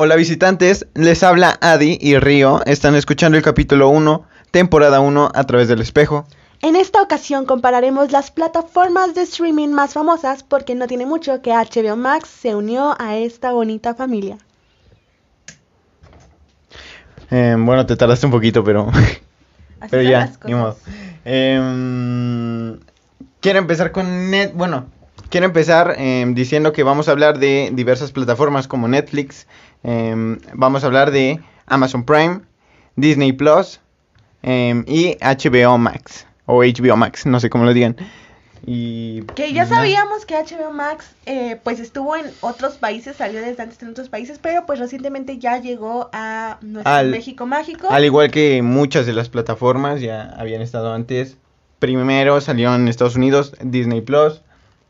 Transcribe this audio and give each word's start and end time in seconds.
Hola 0.00 0.14
visitantes, 0.14 0.86
les 0.94 1.24
habla 1.24 1.58
Adi 1.60 1.98
y 2.00 2.18
Río. 2.18 2.64
Están 2.66 2.94
escuchando 2.94 3.36
el 3.36 3.42
capítulo 3.42 3.88
1, 3.88 4.24
temporada 4.52 5.00
1, 5.00 5.32
a 5.34 5.42
través 5.42 5.66
del 5.66 5.80
espejo. 5.80 6.24
En 6.62 6.76
esta 6.76 7.02
ocasión 7.02 7.46
compararemos 7.46 8.12
las 8.12 8.30
plataformas 8.30 9.16
de 9.16 9.22
streaming 9.22 9.70
más 9.70 9.94
famosas 9.94 10.44
porque 10.44 10.76
no 10.76 10.86
tiene 10.86 11.04
mucho 11.04 11.42
que 11.42 11.50
HBO 11.50 11.96
Max 11.96 12.28
se 12.28 12.54
unió 12.54 12.94
a 13.00 13.16
esta 13.16 13.50
bonita 13.50 13.96
familia. 13.96 14.38
Eh, 17.32 17.56
bueno, 17.58 17.84
te 17.84 17.96
tardaste 17.96 18.26
un 18.26 18.30
poquito, 18.30 18.62
pero, 18.62 18.88
Así 19.80 19.90
pero 19.90 20.02
ya, 20.04 20.20
las 20.20 20.44
ni 20.44 20.54
modo. 20.54 20.76
Em, 21.24 22.78
quiero 23.40 23.58
empezar 23.58 23.90
con 23.90 24.30
Net, 24.30 24.52
bueno, 24.54 24.86
quiero 25.28 25.46
empezar 25.46 25.96
em, 25.98 26.34
diciendo 26.34 26.72
que 26.72 26.84
vamos 26.84 27.08
a 27.08 27.10
hablar 27.10 27.40
de 27.40 27.70
diversas 27.72 28.12
plataformas 28.12 28.68
como 28.68 28.86
Netflix, 28.86 29.48
em, 29.82 30.38
vamos 30.54 30.82
a 30.84 30.86
hablar 30.86 31.10
de 31.10 31.40
Amazon 31.66 32.04
Prime, 32.04 32.40
Disney 32.96 33.32
Plus 33.32 33.80
em, 34.42 34.84
y 34.86 35.16
HBO 35.20 35.78
Max 35.78 36.26
o 36.46 36.62
HBO 36.64 36.96
Max, 36.96 37.26
no 37.26 37.40
sé 37.40 37.50
cómo 37.50 37.64
lo 37.64 37.72
digan. 37.74 37.96
Y 38.66 39.22
Que 39.34 39.52
ya 39.52 39.66
sabíamos 39.66 40.26
que 40.26 40.34
HBO 40.34 40.72
Max 40.72 41.14
eh, 41.26 41.58
pues 41.62 41.78
estuvo 41.80 42.16
en 42.16 42.26
otros 42.40 42.74
países, 42.74 43.16
salió 43.16 43.40
desde 43.40 43.62
antes 43.62 43.80
en 43.82 43.88
otros 43.90 44.08
países, 44.08 44.38
pero 44.42 44.66
pues 44.66 44.78
recientemente 44.78 45.38
ya 45.38 45.58
llegó 45.58 46.10
a 46.12 46.58
nuestro 46.60 46.92
Al- 46.92 47.10
México 47.10 47.46
Mágico. 47.46 47.86
Al 47.90 48.04
igual 48.04 48.30
que 48.30 48.60
muchas 48.62 49.06
de 49.06 49.12
las 49.12 49.28
plataformas 49.28 50.00
ya 50.00 50.34
habían 50.36 50.60
estado 50.60 50.92
antes. 50.92 51.36
Primero 51.78 52.40
salió 52.40 52.74
en 52.74 52.88
Estados 52.88 53.14
Unidos 53.16 53.54
Disney 53.62 54.00
Plus. 54.00 54.42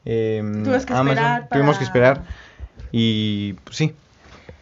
em, 0.07 0.65
Tuvimos 0.65 0.87
que 0.87 0.95
esperar 0.95 1.49
Tuvimos 1.51 1.77
que 1.79 1.85
para- 1.85 1.85
esperar. 1.85 2.23
Y 2.91 3.53
pues, 3.65 3.77
sí. 3.77 3.95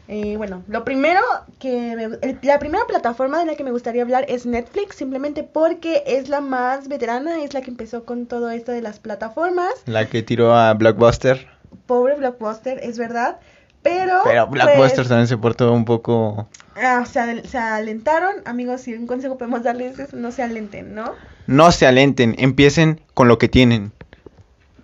Eh, 0.08 0.36
bueno, 0.36 0.62
lo 0.68 0.84
primero 0.84 1.20
que 1.58 1.96
me- 1.96 2.04
el- 2.22 2.38
la 2.42 2.58
primera 2.60 2.84
plataforma 2.86 3.40
de 3.40 3.46
la 3.46 3.56
que 3.56 3.64
me 3.64 3.72
gustaría 3.72 4.02
hablar 4.02 4.24
es 4.28 4.46
Netflix, 4.46 4.94
simplemente 4.96 5.42
porque 5.42 6.04
es 6.06 6.28
la 6.28 6.40
más 6.40 6.86
veterana, 6.88 7.42
es 7.42 7.54
la 7.54 7.60
que 7.60 7.70
empezó 7.70 8.04
con 8.04 8.26
todo 8.26 8.50
esto 8.50 8.70
de 8.72 8.82
las 8.82 9.00
plataformas. 9.00 9.70
La 9.86 10.08
que 10.08 10.22
tiró 10.22 10.54
a 10.54 10.72
Blockbuster. 10.74 11.48
Pobre 11.86 12.14
Blockbuster, 12.14 12.78
es 12.82 12.98
verdad. 12.98 13.38
Pero, 13.82 14.14
Pero 14.24 14.46
Blockbuster 14.48 14.96
pues, 14.96 15.08
también 15.08 15.28
se 15.28 15.36
portó 15.38 15.72
un 15.72 15.84
poco. 15.84 16.48
ah, 16.76 17.04
al- 17.14 17.46
se 17.48 17.58
alentaron. 17.58 18.34
Amigos, 18.44 18.80
si 18.82 18.94
un 18.94 19.06
consejo 19.06 19.38
podemos 19.38 19.62
darles 19.62 19.98
es 19.98 20.12
no 20.12 20.30
se 20.32 20.42
alenten, 20.42 20.94
¿no? 20.94 21.12
No 21.46 21.70
se 21.72 21.86
alenten, 21.86 22.34
empiecen 22.38 23.00
con 23.14 23.28
lo 23.28 23.38
que 23.38 23.48
tienen. 23.48 23.92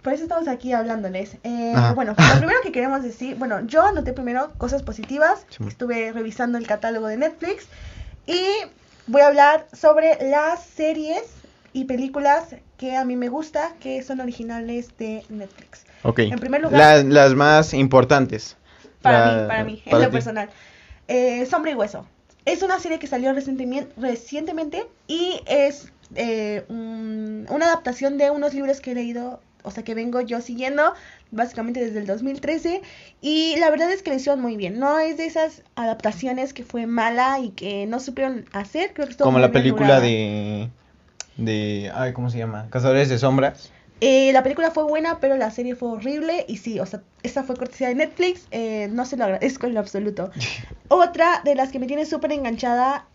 Por 0.02 0.12
eso 0.12 0.24
estamos 0.24 0.48
aquí 0.48 0.72
hablándoles. 0.72 1.36
Eh, 1.44 1.74
bueno, 1.94 2.14
lo 2.16 2.16
primero 2.38 2.58
que 2.62 2.72
queremos 2.72 3.02
decir, 3.02 3.36
bueno, 3.36 3.60
yo 3.66 3.82
anoté 3.84 4.12
primero 4.12 4.52
cosas 4.58 4.82
positivas. 4.82 5.46
Sí. 5.48 5.64
Estuve 5.68 6.12
revisando 6.12 6.58
el 6.58 6.66
catálogo 6.66 7.06
de 7.06 7.16
Netflix 7.16 7.66
y 8.26 8.42
voy 9.06 9.22
a 9.22 9.28
hablar 9.28 9.66
sobre 9.72 10.18
las 10.28 10.62
series 10.64 11.22
y 11.72 11.84
películas 11.84 12.56
que 12.76 12.96
a 12.96 13.04
mí 13.04 13.16
me 13.16 13.28
gusta, 13.28 13.72
que 13.80 14.02
son 14.02 14.20
originales 14.20 14.96
de 14.98 15.24
Netflix. 15.28 15.84
Ok. 16.02 16.18
En 16.18 16.38
primer 16.40 16.62
lugar- 16.62 16.78
Las, 16.78 17.04
las 17.04 17.34
más 17.34 17.72
importantes. 17.74 18.56
Para 19.02 19.26
La- 19.36 19.42
mí, 19.42 19.48
para 19.48 19.64
mí, 19.64 19.82
en 19.86 19.98
lo 20.00 20.06
ti. 20.06 20.12
personal. 20.12 20.50
Eh, 21.08 21.46
Sombra 21.46 21.70
y 21.70 21.74
Hueso. 21.74 22.06
Es 22.44 22.62
una 22.62 22.80
serie 22.80 22.98
que 22.98 23.06
salió 23.06 23.32
recientemente, 23.32 23.92
recientemente 23.96 24.84
y 25.06 25.40
es 25.46 25.92
eh, 26.16 26.64
un- 26.68 27.46
una 27.48 27.66
adaptación 27.66 28.18
de 28.18 28.30
unos 28.30 28.52
libros 28.52 28.80
que 28.80 28.90
he 28.90 28.94
leído, 28.94 29.40
o 29.62 29.70
sea, 29.70 29.84
que 29.84 29.94
vengo 29.94 30.20
yo 30.20 30.40
siguiendo 30.40 30.94
básicamente 31.30 31.80
desde 31.84 31.98
el 31.98 32.06
2013 32.06 32.82
y 33.20 33.56
la 33.58 33.70
verdad 33.70 33.90
es 33.90 34.02
que 34.02 34.10
lo 34.10 34.16
hicieron 34.16 34.40
muy 34.40 34.56
bien. 34.56 34.78
No 34.78 34.98
es 34.98 35.16
de 35.16 35.26
esas 35.26 35.62
adaptaciones 35.74 36.52
que 36.52 36.64
fue 36.64 36.86
mala 36.86 37.38
y 37.40 37.50
que 37.50 37.86
no 37.86 38.00
supieron 38.00 38.44
hacer, 38.52 38.92
creo 38.94 39.08
que 39.08 39.16
Como 39.16 39.38
la 39.38 39.52
película 39.52 40.00
de. 40.00 40.68
de. 41.36 41.90
Ay, 41.94 42.12
¿cómo 42.12 42.30
se 42.30 42.38
llama? 42.38 42.68
Cazadores 42.70 43.08
de 43.08 43.18
sombras. 43.18 43.70
Eh, 44.00 44.32
la 44.32 44.42
película 44.42 44.72
fue 44.72 44.82
buena, 44.82 45.20
pero 45.20 45.36
la 45.36 45.52
serie 45.52 45.76
fue 45.76 45.90
horrible. 45.90 46.44
Y 46.48 46.56
sí, 46.56 46.80
o 46.80 46.86
sea, 46.86 47.02
esta 47.22 47.44
fue 47.44 47.56
cortesía 47.56 47.86
de 47.86 47.94
Netflix. 47.94 48.48
eh, 48.50 48.88
no 48.90 49.04
se 49.04 49.16
lo 49.16 49.24
agradezco 49.24 49.66
en 49.66 49.74
lo 49.74 49.80
absoluto. 49.80 50.32
Otra 50.88 51.40
de 51.44 51.54
las 51.54 51.70
que 51.70 51.78
me 51.78 51.86
tiene 51.86 52.04
súper 52.04 52.32
enganchada 52.32 53.06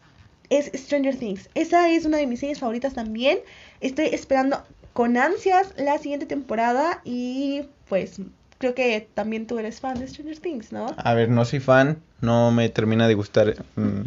es 0.50 0.72
Stranger 0.74 1.18
Things. 1.18 1.50
Esa 1.56 1.90
es 1.90 2.06
una 2.06 2.18
de 2.18 2.26
mis 2.26 2.40
series 2.40 2.60
favoritas 2.60 2.94
también. 2.94 3.40
Estoy 3.82 4.06
esperando 4.08 4.64
con 4.98 5.16
ansias 5.16 5.76
la 5.78 6.00
siguiente 6.00 6.26
temporada. 6.26 7.02
Y 7.06 7.62
pues 7.88 8.20
creo 8.58 8.74
que 8.74 9.08
también 9.14 9.46
tú 9.46 9.60
eres 9.60 9.80
fan 9.80 10.00
de 10.00 10.08
Stranger 10.08 10.40
Things, 10.40 10.72
¿no? 10.72 10.88
A 10.98 11.14
ver, 11.14 11.30
no 11.30 11.46
soy 11.46 11.60
fan, 11.60 12.00
no 12.20 12.50
me 12.50 12.68
termina 12.70 13.08
de 13.08 13.14
gustar 13.14 13.54
mm, 13.76 14.02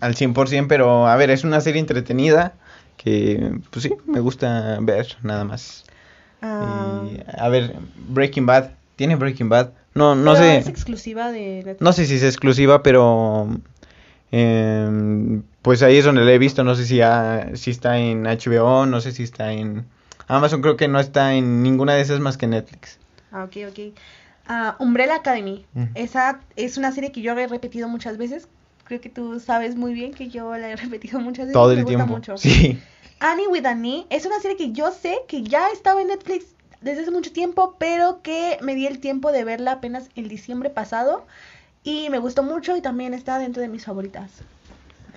al 0.00 0.14
100%, 0.14 0.68
pero 0.68 1.06
a 1.08 1.16
ver, 1.16 1.30
es 1.30 1.44
una 1.44 1.62
serie 1.62 1.80
entretenida 1.80 2.52
que, 2.98 3.52
pues 3.70 3.84
sí, 3.84 3.94
me 4.04 4.20
gusta 4.20 4.76
ver 4.82 5.16
nada 5.22 5.44
más. 5.44 5.84
Ah, 6.42 6.60
Y, 6.62 7.20
a 7.38 7.48
ver, 7.48 7.76
Breaking 8.10 8.44
Bad, 8.44 8.72
¿tiene 8.96 9.16
Breaking 9.16 9.48
Bad? 9.48 9.70
No, 9.94 10.14
no 10.14 10.32
pero 10.34 10.44
sé, 10.44 10.58
Es 10.58 10.68
exclusiva 10.68 11.32
de 11.32 11.62
Netflix. 11.64 11.80
no 11.80 11.92
sé 11.94 12.04
si 12.04 12.16
es 12.16 12.22
exclusiva, 12.22 12.82
pero 12.82 13.48
em, 14.30 15.42
pues 15.62 15.82
ahí 15.82 15.96
es 15.96 16.04
donde 16.04 16.22
la 16.22 16.32
he 16.32 16.38
visto, 16.38 16.64
no 16.64 16.74
sé 16.74 16.84
si, 16.84 17.00
ha- 17.00 17.52
si 17.54 17.70
está 17.70 17.96
en 17.98 18.26
HBO, 18.26 18.84
no 18.84 19.00
sé 19.00 19.12
si 19.12 19.22
está 19.22 19.52
en 19.52 19.86
Amazon, 20.26 20.62
creo 20.62 20.76
que 20.76 20.88
no 20.88 20.98
está 21.00 21.34
en 21.34 21.62
ninguna 21.62 21.94
de 21.94 22.02
esas 22.02 22.20
más 22.20 22.36
que 22.36 22.46
Netflix. 22.46 22.98
Ah, 23.32 23.44
ok, 23.44 23.56
ok. 23.70 23.78
Ah, 24.46 24.76
Umbrella 24.78 25.16
Academy. 25.16 25.64
Ujú. 25.74 25.88
Esa 25.94 26.40
es 26.56 26.76
una 26.76 26.92
serie 26.92 27.12
que 27.12 27.22
yo 27.22 27.32
he 27.38 27.46
repetido 27.46 27.88
muchas 27.88 28.16
veces. 28.16 28.48
Creo 28.84 29.00
que 29.00 29.08
tú 29.08 29.40
sabes 29.40 29.76
muy 29.76 29.94
bien 29.94 30.12
que 30.12 30.28
yo 30.28 30.56
la 30.56 30.70
he 30.70 30.76
repetido 30.84 31.20
muchas 31.20 31.46
veces. 31.46 31.54
Todo 31.54 31.68
me 31.68 31.74
el 31.74 31.84
gusta 31.84 31.96
tiempo. 31.96 32.14
mucho. 32.14 32.36
Sí. 32.36 32.78
Annie 33.20 33.46
with 33.48 33.64
Annie 33.64 34.06
es 34.10 34.26
una 34.26 34.38
serie 34.40 34.56
que 34.56 34.72
yo 34.72 34.90
sé 34.90 35.18
que 35.28 35.42
ya 35.42 35.68
estaba 35.70 36.02
en 36.02 36.08
Netflix 36.08 36.46
desde 36.80 37.02
hace 37.02 37.10
mucho 37.10 37.32
tiempo, 37.32 37.76
pero 37.78 38.20
que 38.22 38.58
me 38.60 38.74
di 38.74 38.86
el 38.86 38.98
tiempo 38.98 39.32
de 39.32 39.44
verla 39.44 39.72
apenas 39.72 40.08
el 40.16 40.28
diciembre 40.28 40.68
pasado. 40.68 41.26
Y 41.82 42.08
me 42.10 42.18
gustó 42.18 42.42
mucho 42.42 42.76
y 42.76 42.80
también 42.82 43.14
está 43.14 43.38
dentro 43.38 43.62
de 43.62 43.68
mis 43.68 43.84
favoritas. 43.84 44.30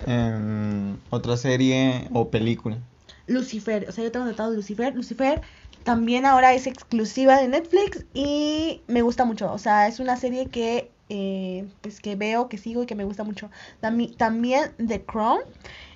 Em, 0.06 0.96
otra 1.10 1.36
serie 1.36 2.08
o 2.12 2.28
película. 2.28 2.78
Lucifer, 3.28 3.86
o 3.88 3.92
sea, 3.92 4.04
yo 4.04 4.10
tengo 4.12 4.26
notado 4.26 4.52
Lucifer. 4.52 4.94
Lucifer 4.94 5.40
también 5.84 6.26
ahora 6.26 6.54
es 6.54 6.66
exclusiva 6.66 7.40
de 7.40 7.48
Netflix 7.48 8.04
y 8.12 8.82
me 8.88 9.02
gusta 9.02 9.24
mucho. 9.24 9.52
O 9.52 9.58
sea, 9.58 9.86
es 9.86 10.00
una 10.00 10.16
serie 10.16 10.46
que 10.46 10.90
eh, 11.08 11.66
pues 11.80 12.00
que 12.00 12.16
veo, 12.16 12.48
que 12.48 12.58
sigo 12.58 12.82
y 12.82 12.86
que 12.86 12.94
me 12.94 13.04
gusta 13.04 13.24
mucho. 13.24 13.50
También 13.80 14.72
The 14.76 15.04
Crown, 15.04 15.40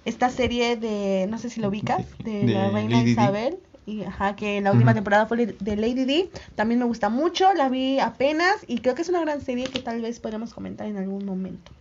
esta 0.05 0.31
serie 0.31 0.77
de, 0.77 1.27
no 1.29 1.39
sé 1.39 1.51
si 1.51 1.61
lo 1.61 1.69
ubicas, 1.69 2.07
de, 2.25 2.45
De 2.47 2.53
la 2.55 2.71
reina 2.71 2.99
Lady. 2.99 3.11
Isabel. 3.11 3.59
Y, 3.85 4.05
ajá, 4.05 4.37
que 4.37 4.59
en 4.59 4.65
la 4.65 4.73
última 4.73 4.95
temporada 4.95 5.27
fue 5.27 5.45
de 5.45 5.77
Lady 5.77 6.05
D. 6.05 6.31
También 6.55 6.79
me 6.79 6.87
gusta 6.87 7.09
mucho, 7.09 7.53
la 7.53 7.69
vi 7.69 7.99
apenas 7.99 8.65
y 8.69 8.79
creo 8.79 8.95
que 8.95 9.03
es 9.03 9.09
una 9.09 9.21
gran 9.21 9.41
serie 9.41 9.65
que 9.65 9.81
tal 9.81 10.01
vez 10.01 10.21
podremos 10.21 10.55
comentar 10.55 10.87
en 10.87 10.97
algún 10.97 11.25
momento. 11.25 11.73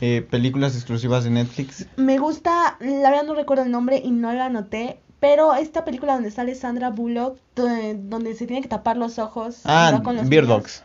Eh, 0.00 0.26
películas 0.30 0.74
exclusivas 0.74 1.24
de 1.24 1.30
Netflix. 1.30 1.86
Me 1.96 2.18
gusta, 2.18 2.76
la 2.80 3.10
verdad 3.10 3.24
no 3.24 3.34
recuerdo 3.34 3.64
el 3.64 3.70
nombre 3.70 4.00
y 4.02 4.10
no 4.10 4.32
la 4.32 4.46
anoté, 4.46 5.00
pero 5.18 5.54
esta 5.54 5.84
película 5.84 6.14
donde 6.14 6.30
sale 6.30 6.54
Sandra 6.54 6.90
Bullock, 6.90 7.38
donde, 7.56 7.94
donde 7.94 8.34
se 8.34 8.46
tiene 8.46 8.62
que 8.62 8.68
tapar 8.68 8.96
los 8.96 9.18
ojos. 9.18 9.60
Ah, 9.64 10.00
con 10.02 10.16
los 10.16 10.26
niños, 10.26 10.48
Dogs. 10.48 10.84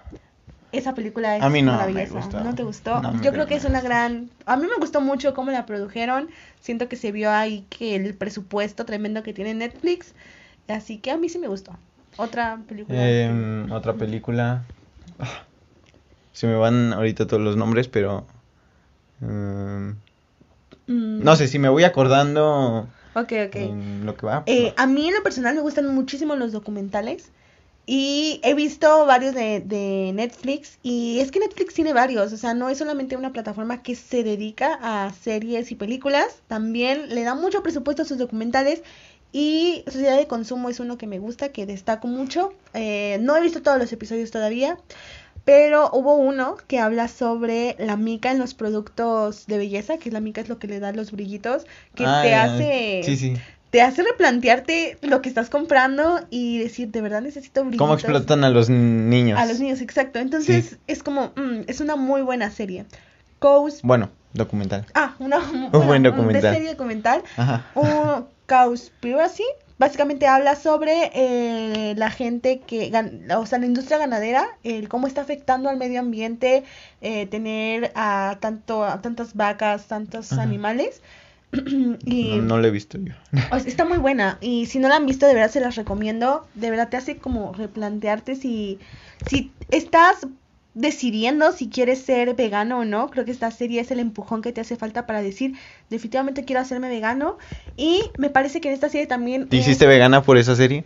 Esa 0.72 0.94
película 0.94 1.38
es 1.38 1.44
A 1.44 1.50
mí 1.50 1.62
no 1.62 1.72
me 1.72 1.78
maravillosa. 1.78 2.20
gustó. 2.20 2.44
¿No 2.44 2.54
te 2.54 2.64
gustó? 2.64 3.02
No 3.02 3.14
me 3.14 3.24
Yo 3.24 3.32
creo 3.32 3.48
que 3.48 3.56
es 3.56 3.64
una 3.64 3.80
gran... 3.80 4.30
A 4.46 4.58
mí 4.58 4.64
me 4.64 4.76
gustó 4.78 5.00
mucho 5.00 5.34
cómo 5.34 5.52
la 5.52 5.66
produjeron. 5.66 6.28
Siento 6.60 6.90
que 6.90 6.98
se 6.98 7.14
vio 7.14 7.32
ahí 7.32 7.66
que 7.70 7.96
el 7.96 8.14
presupuesto 8.16 8.86
tremendo 8.86 9.24
que 9.24 9.34
tiene 9.34 9.54
Netflix. 9.54 10.14
Así 10.68 10.98
que 10.98 11.12
a 11.12 11.18
mí 11.18 11.30
sí 11.30 11.40
me 11.40 11.48
gustó. 11.48 11.78
Otra 12.18 12.60
película. 12.68 13.10
Em, 13.10 13.72
otra 13.72 13.94
película. 13.94 14.64
Ah, 15.20 15.44
Se 16.34 16.46
me 16.48 16.56
van 16.56 16.92
ahorita 16.92 17.26
todos 17.28 17.42
los 17.42 17.56
nombres, 17.56 17.88
pero. 17.88 18.26
Em, 19.30 19.96
Mm, 20.88 21.24
no 21.24 21.36
sé, 21.36 21.48
si 21.48 21.58
me 21.58 21.70
voy 21.70 21.84
acordando 21.84 22.88
Ok, 23.16 23.32
ok. 23.48 23.56
en 23.56 24.06
lo 24.06 24.16
que 24.16 24.26
va. 24.26 24.46
pues 24.46 24.56
Eh, 24.58 24.74
va. 24.78 24.84
a 24.84 24.88
mí 24.88 25.08
en 25.08 25.16
lo 25.16 25.24
personal 25.24 25.56
me 25.56 25.62
gustan 25.62 25.88
muchísimo 25.88 26.36
los 26.36 26.52
documentales 26.52 27.32
y 27.88 28.40
he 28.44 28.54
visto 28.54 29.06
varios 29.06 29.34
de, 29.34 29.62
de 29.62 30.12
Netflix 30.14 30.78
y 30.84 31.20
es 31.20 31.32
que 31.32 31.40
Netflix 31.40 31.74
tiene 31.74 31.94
varios, 31.94 32.34
o 32.34 32.38
sea, 32.38 32.54
no 32.54 32.70
es 32.70 32.78
solamente 32.78 33.18
una 33.18 33.32
plataforma 33.34 33.82
que 33.84 33.96
se 33.96 34.24
dedica 34.24 34.78
a 34.82 35.12
series 35.14 35.72
y 35.72 35.76
películas, 35.76 36.42
también 36.48 37.10
le 37.10 37.24
da 37.24 37.34
mucho 37.36 37.64
presupuesto 37.64 38.04
a 38.04 38.06
sus 38.06 38.18
documentales 38.20 38.84
y 39.32 39.84
Sociedad 39.88 40.18
de 40.18 40.28
Consumo 40.28 40.70
es 40.70 40.80
uno 40.80 40.98
que 40.98 41.08
me 41.08 41.20
gusta, 41.20 41.50
que 41.50 41.66
destaco 41.66 42.08
mucho. 42.08 42.54
Eh, 42.74 43.18
no 43.22 43.36
he 43.36 43.42
visto 43.42 43.62
todos 43.62 43.78
los 43.78 43.92
episodios 43.92 44.32
todavía, 44.32 44.78
pero 45.46 45.90
hubo 45.94 46.16
uno 46.16 46.58
que 46.68 46.80
habla 46.80 47.08
sobre 47.08 47.76
la 47.80 47.96
mica 47.98 48.32
en 48.32 48.40
los 48.40 48.54
productos 48.56 49.46
de 49.48 49.58
belleza, 49.60 49.98
que 49.98 50.12
la 50.12 50.20
mica 50.20 50.42
es 50.42 50.50
lo 50.50 50.58
que 50.60 50.68
le 50.68 50.80
da 50.80 50.92
los 50.92 51.12
brillitos, 51.12 51.66
que 51.96 52.04
Ah, 52.06 52.22
te 52.24 52.34
hace 52.36 53.02
Sí, 53.06 53.16
sí. 53.16 53.34
te 53.70 53.82
hace 53.82 54.02
replantearte 54.04 54.98
lo 55.02 55.22
que 55.22 55.30
estás 55.30 55.50
comprando 55.50 56.20
y 56.30 56.58
decir, 56.60 56.90
de 56.90 57.02
verdad 57.02 57.22
necesito 57.22 57.62
brillitos. 57.62 57.78
¿Cómo 57.86 57.94
explotan 57.94 58.44
a 58.44 58.50
los 58.50 58.70
niños? 58.70 59.40
A 59.40 59.46
los 59.46 59.60
niños, 59.60 59.82
exacto. 59.82 60.20
Entonces 60.20 60.78
es 60.88 61.04
como, 61.04 61.32
mm, 61.36 61.62
es 61.68 61.80
una 61.80 61.96
muy 61.96 62.22
buena 62.22 62.50
serie. 62.52 62.86
Cows... 63.40 63.82
Bueno, 63.84 64.10
documental. 64.34 64.86
Ah, 64.96 65.16
una, 65.20 65.38
Un 65.52 65.70
una- 65.74 65.86
buen 65.86 66.04
de 66.04 66.10
documental. 66.10 66.54
serie 66.56 66.70
documental. 66.72 67.22
Ajá. 67.38 67.66
Un 67.76 68.26
Cowspiracy. 68.48 69.44
Básicamente 69.78 70.26
habla 70.28 70.56
sobre 70.56 71.12
eh, 71.14 71.96
la 71.98 72.10
gente 72.10 72.62
que, 72.62 72.92
o 73.36 73.46
sea, 73.46 73.60
la 73.60 73.66
industria 73.66 73.98
ganadera, 73.98 74.46
el 74.64 74.88
cómo 74.88 75.06
está 75.08 75.22
afectando 75.22 75.70
al 75.70 75.78
medio 75.78 76.00
ambiente 76.00 76.64
eh, 77.02 77.26
tener 77.28 77.92
a 77.94 78.38
tanto 78.40 78.86
a 78.86 79.02
tantas 79.02 79.34
vacas, 79.34 79.88
tantos 79.88 80.32
Ajá. 80.32 80.44
animales. 80.44 81.02
y 82.06 82.38
No, 82.38 82.42
no 82.42 82.58
lo 82.58 82.68
he 82.68 82.72
visto 82.72 82.98
yo. 82.98 83.14
está 83.66 83.86
muy 83.86 83.98
buena 83.98 84.38
y 84.42 84.66
si 84.66 84.80
no 84.80 84.88
la 84.88 84.96
han 84.96 85.06
visto 85.06 85.26
de 85.28 85.34
verdad 85.34 85.52
se 85.52 85.60
las 85.60 85.76
recomiendo. 85.76 86.48
De 86.54 86.70
verdad 86.70 86.90
te 86.90 86.98
hace 86.98 87.18
como 87.18 87.54
replantearte 87.54 88.36
si 88.36 88.80
si 89.26 89.54
estás 89.72 90.28
decidiendo 90.76 91.52
si 91.54 91.70
quieres 91.70 92.04
ser 92.04 92.36
vegano 92.36 92.80
o 92.82 92.86
no. 92.86 93.10
Creo 93.10 93.26
que 93.26 93.32
esta 93.32 93.52
serie 93.52 93.82
es 93.82 93.92
el 93.92 94.00
empujón 94.00 94.42
que 94.44 94.54
te 94.54 94.62
hace 94.62 94.76
falta 94.78 95.06
para 95.08 95.22
decir 95.24 95.58
definitivamente 95.90 96.46
quiero 96.46 96.62
hacerme 96.62 96.90
vegano 96.90 97.38
y 97.78 98.14
me 98.18 98.30
parece 98.30 98.62
que 98.62 98.70
en 98.70 98.76
esta 98.76 98.90
serie 98.90 99.08
también 99.08 99.50
¿Te 99.50 99.56
eh, 99.56 99.62
hiciste 99.62 99.86
vegana 99.88 100.22
por 100.24 100.38
esa 100.38 100.56
serie? 100.56 100.86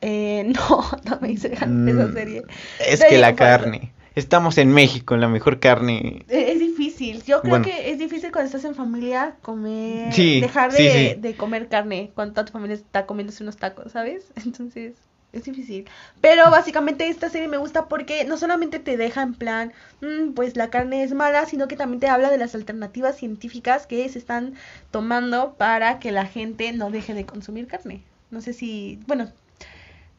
eh, 0.00 0.44
no, 0.54 0.82
no 1.04 1.20
me 1.20 1.32
hice 1.32 1.48
vegana 1.48 1.80
en 1.84 1.88
esa 1.88 2.08
Mm, 2.08 2.12
serie. 2.12 2.46
Es 2.78 3.04
que 3.04 3.18
la 3.18 3.34
carne. 3.36 3.94
Estamos 4.14 4.58
en 4.58 4.72
México, 4.72 5.16
la 5.16 5.28
mejor 5.28 5.60
carne. 5.60 6.26
Eh, 6.28 6.52
Es 6.52 6.58
difícil, 6.60 7.22
yo 7.24 7.42
creo 7.42 7.60
Bueno. 7.60 7.62
que 7.62 7.90
es 7.90 7.98
difícil 7.98 8.30
cuando 8.32 8.46
estás 8.46 8.64
en 8.64 8.74
familia 8.74 9.38
comer, 9.42 10.14
Sí, 10.14 10.40
dejar 10.40 10.72
de, 10.72 10.78
sí, 10.78 10.90
sí. 10.90 11.20
de 11.20 11.36
comer 11.36 11.68
carne 11.68 12.12
cuando 12.14 12.34
toda 12.34 12.44
tu 12.46 12.52
familia 12.52 12.74
está 12.76 13.06
comiéndose 13.06 13.42
unos 13.42 13.56
tacos, 13.56 13.92
¿sabes? 13.92 14.32
Entonces 14.36 15.08
es 15.32 15.44
difícil. 15.44 15.86
Pero 16.20 16.50
básicamente 16.50 17.08
esta 17.08 17.28
serie 17.28 17.48
me 17.48 17.58
gusta 17.58 17.86
porque 17.88 18.24
no 18.24 18.36
solamente 18.36 18.78
te 18.78 18.96
deja 18.96 19.22
en 19.22 19.34
plan, 19.34 19.72
"Mm, 20.00 20.32
pues 20.32 20.56
la 20.56 20.70
carne 20.70 21.02
es 21.02 21.12
mala, 21.12 21.46
sino 21.46 21.68
que 21.68 21.76
también 21.76 22.00
te 22.00 22.08
habla 22.08 22.30
de 22.30 22.38
las 22.38 22.54
alternativas 22.54 23.16
científicas 23.16 23.86
que 23.86 24.08
se 24.08 24.18
están 24.18 24.54
tomando 24.90 25.54
para 25.54 25.98
que 25.98 26.12
la 26.12 26.26
gente 26.26 26.72
no 26.72 26.90
deje 26.90 27.14
de 27.14 27.26
consumir 27.26 27.66
carne. 27.66 28.02
No 28.30 28.40
sé 28.40 28.52
si, 28.52 28.98
bueno, 29.06 29.30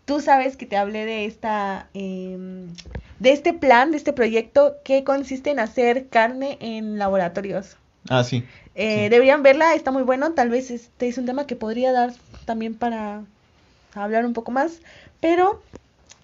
tú 0.06 0.22
sabes 0.22 0.58
que 0.58 0.66
te 0.66 0.78
hablé 0.78 1.06
de 1.06 1.26
esta 1.26 1.88
em, 1.94 2.68
de 3.20 3.32
este 3.34 3.54
plan, 3.54 3.92
de 3.92 3.98
este 3.98 4.14
proyecto 4.14 4.78
que 4.86 5.04
consiste 5.04 5.50
en 5.52 5.60
hacer 5.60 6.08
carne 6.08 6.58
en 6.62 6.98
laboratorios. 6.98 7.76
Ah, 8.10 8.24
sí. 8.24 8.44
Eh, 8.76 9.04
Sí. 9.04 9.10
Deberían 9.10 9.44
verla, 9.44 9.74
está 9.76 9.92
muy 9.92 10.04
bueno. 10.04 10.32
Tal 10.34 10.50
vez 10.50 10.72
este 10.72 11.10
es 11.10 11.18
un 11.18 11.26
tema 11.26 11.46
que 11.46 11.56
podría 11.58 11.92
dar 11.92 12.14
también 12.46 12.76
para 12.76 13.24
hablar 13.94 14.26
un 14.26 14.34
poco 14.34 14.52
más, 14.52 14.80
pero 15.20 15.62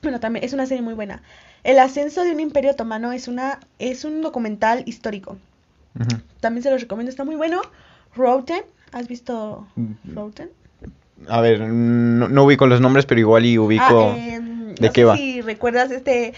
bueno, 0.02 0.20
también 0.20 0.46
es 0.46 0.54
una 0.54 0.66
serie 0.66 0.82
muy 0.84 0.94
buena. 0.94 1.22
El 1.64 1.80
ascenso 1.80 2.24
de 2.24 2.32
un 2.32 2.40
imperio 2.40 2.72
otomano 2.72 3.12
es 3.12 3.28
una 3.28 3.60
es 3.80 4.06
un 4.06 4.22
documental 4.22 4.84
histórico. 4.86 5.38
También 6.42 6.62
se 6.62 6.70
los 6.72 6.82
recomiendo, 6.82 7.10
está 7.10 7.24
muy 7.24 7.36
bueno. 7.36 7.62
Roten, 8.16 8.62
¿has 8.92 9.08
visto 9.08 9.66
Mm. 9.76 10.16
Roten? 10.16 10.50
A 11.30 11.40
ver, 11.42 11.62
no, 11.62 12.28
no 12.28 12.44
ubico 12.44 12.68
los 12.68 12.82
nombres, 12.82 13.06
pero 13.06 13.20
igual 13.22 13.46
y 13.46 13.58
ubico. 13.58 13.84
Ah, 14.14 14.18
em, 14.18 14.76
¿de 14.76 14.88
no 14.88 14.94
qué 14.94 15.02
sé 15.02 15.06
va? 15.06 15.16
Si 15.18 15.42
recuerdas 15.42 15.90
este 15.90 16.34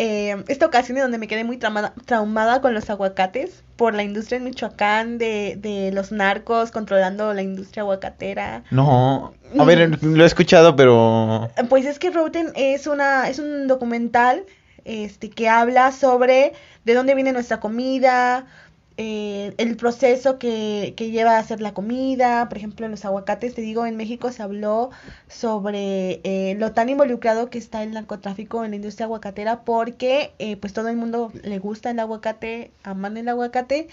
eh, 0.00 0.44
esta 0.46 0.64
ocasión 0.64 0.96
en 0.96 1.02
donde 1.02 1.18
me 1.18 1.26
quedé 1.26 1.42
muy 1.42 1.56
traumada, 1.56 1.92
traumada 2.04 2.60
con 2.60 2.72
los 2.72 2.88
aguacates 2.88 3.64
por 3.74 3.94
la 3.94 4.04
industria 4.04 4.36
en 4.36 4.44
Michoacán 4.44 5.18
de, 5.18 5.58
de 5.60 5.90
los 5.92 6.12
narcos 6.12 6.70
controlando 6.70 7.34
la 7.34 7.42
industria 7.42 7.82
aguacatera. 7.82 8.62
No. 8.70 9.34
A 9.58 9.64
ver, 9.64 10.00
lo 10.00 10.22
he 10.22 10.26
escuchado, 10.26 10.76
pero. 10.76 11.50
Pues 11.68 11.84
es 11.84 11.98
que 11.98 12.10
Roten 12.10 12.52
es 12.54 12.86
una 12.86 13.28
es 13.28 13.40
un 13.40 13.66
documental 13.66 14.44
este 14.84 15.30
que 15.30 15.48
habla 15.48 15.90
sobre 15.90 16.52
de 16.84 16.94
dónde 16.94 17.16
viene 17.16 17.32
nuestra 17.32 17.58
comida, 17.58 18.46
eh, 18.98 19.54
el 19.58 19.76
proceso 19.76 20.38
que, 20.40 20.94
que 20.96 21.12
lleva 21.12 21.36
a 21.36 21.38
hacer 21.38 21.60
la 21.60 21.72
comida, 21.72 22.48
por 22.48 22.58
ejemplo, 22.58 22.84
en 22.84 22.90
los 22.90 23.04
aguacates, 23.04 23.54
te 23.54 23.60
digo, 23.62 23.86
en 23.86 23.96
México 23.96 24.32
se 24.32 24.42
habló 24.42 24.90
sobre 25.28 26.20
eh, 26.24 26.56
lo 26.58 26.72
tan 26.72 26.88
involucrado 26.88 27.48
que 27.48 27.58
está 27.58 27.84
el 27.84 27.92
narcotráfico 27.92 28.64
en 28.64 28.70
la 28.72 28.76
industria 28.76 29.06
aguacatera 29.06 29.62
porque 29.64 30.32
eh, 30.40 30.56
pues 30.56 30.72
todo 30.72 30.88
el 30.88 30.96
mundo 30.96 31.32
le 31.44 31.60
gusta 31.60 31.90
el 31.90 32.00
aguacate, 32.00 32.72
aman 32.82 33.16
el 33.16 33.28
aguacate 33.28 33.88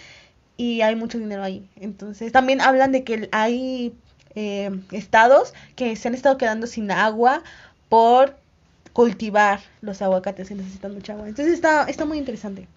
y 0.57 0.81
hay 0.81 0.95
mucho 0.95 1.19
dinero 1.19 1.43
ahí. 1.43 1.69
Entonces, 1.75 2.31
también 2.31 2.59
hablan 2.59 2.91
de 2.91 3.03
que 3.03 3.29
hay 3.31 3.93
eh, 4.35 4.71
estados 4.91 5.53
que 5.75 5.95
se 5.95 6.07
han 6.07 6.15
estado 6.15 6.37
quedando 6.39 6.65
sin 6.67 6.89
agua 6.91 7.43
por 7.89 8.35
cultivar 8.93 9.59
los 9.81 10.01
aguacates 10.01 10.49
y 10.51 10.55
necesitan 10.55 10.93
mucha 10.95 11.13
agua. 11.13 11.27
Entonces 11.27 11.53
está, 11.53 11.83
está 11.85 12.05
muy 12.05 12.17
interesante. 12.17 12.67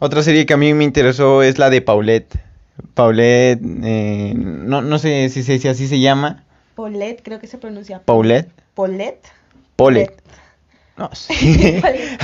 Otra 0.00 0.22
serie 0.22 0.46
que 0.46 0.54
a 0.54 0.56
mí 0.56 0.72
me 0.74 0.84
interesó 0.84 1.42
es 1.42 1.58
la 1.58 1.68
de 1.70 1.82
Paulette. 1.82 2.38
Paulette, 2.94 3.60
eh, 3.84 4.32
no, 4.34 4.80
no 4.80 4.98
sé 4.98 5.28
si, 5.28 5.42
se- 5.42 5.58
si 5.58 5.68
así 5.68 5.86
se 5.88 6.00
llama. 6.00 6.44
Paulette, 6.74 7.20
creo 7.22 7.38
que 7.38 7.46
se 7.46 7.58
pronuncia. 7.58 8.00
Paulette. 8.04 8.48
Paulette. 8.74 9.28
Paulette. 9.76 10.22
No 10.96 11.10
sé. 11.14 11.82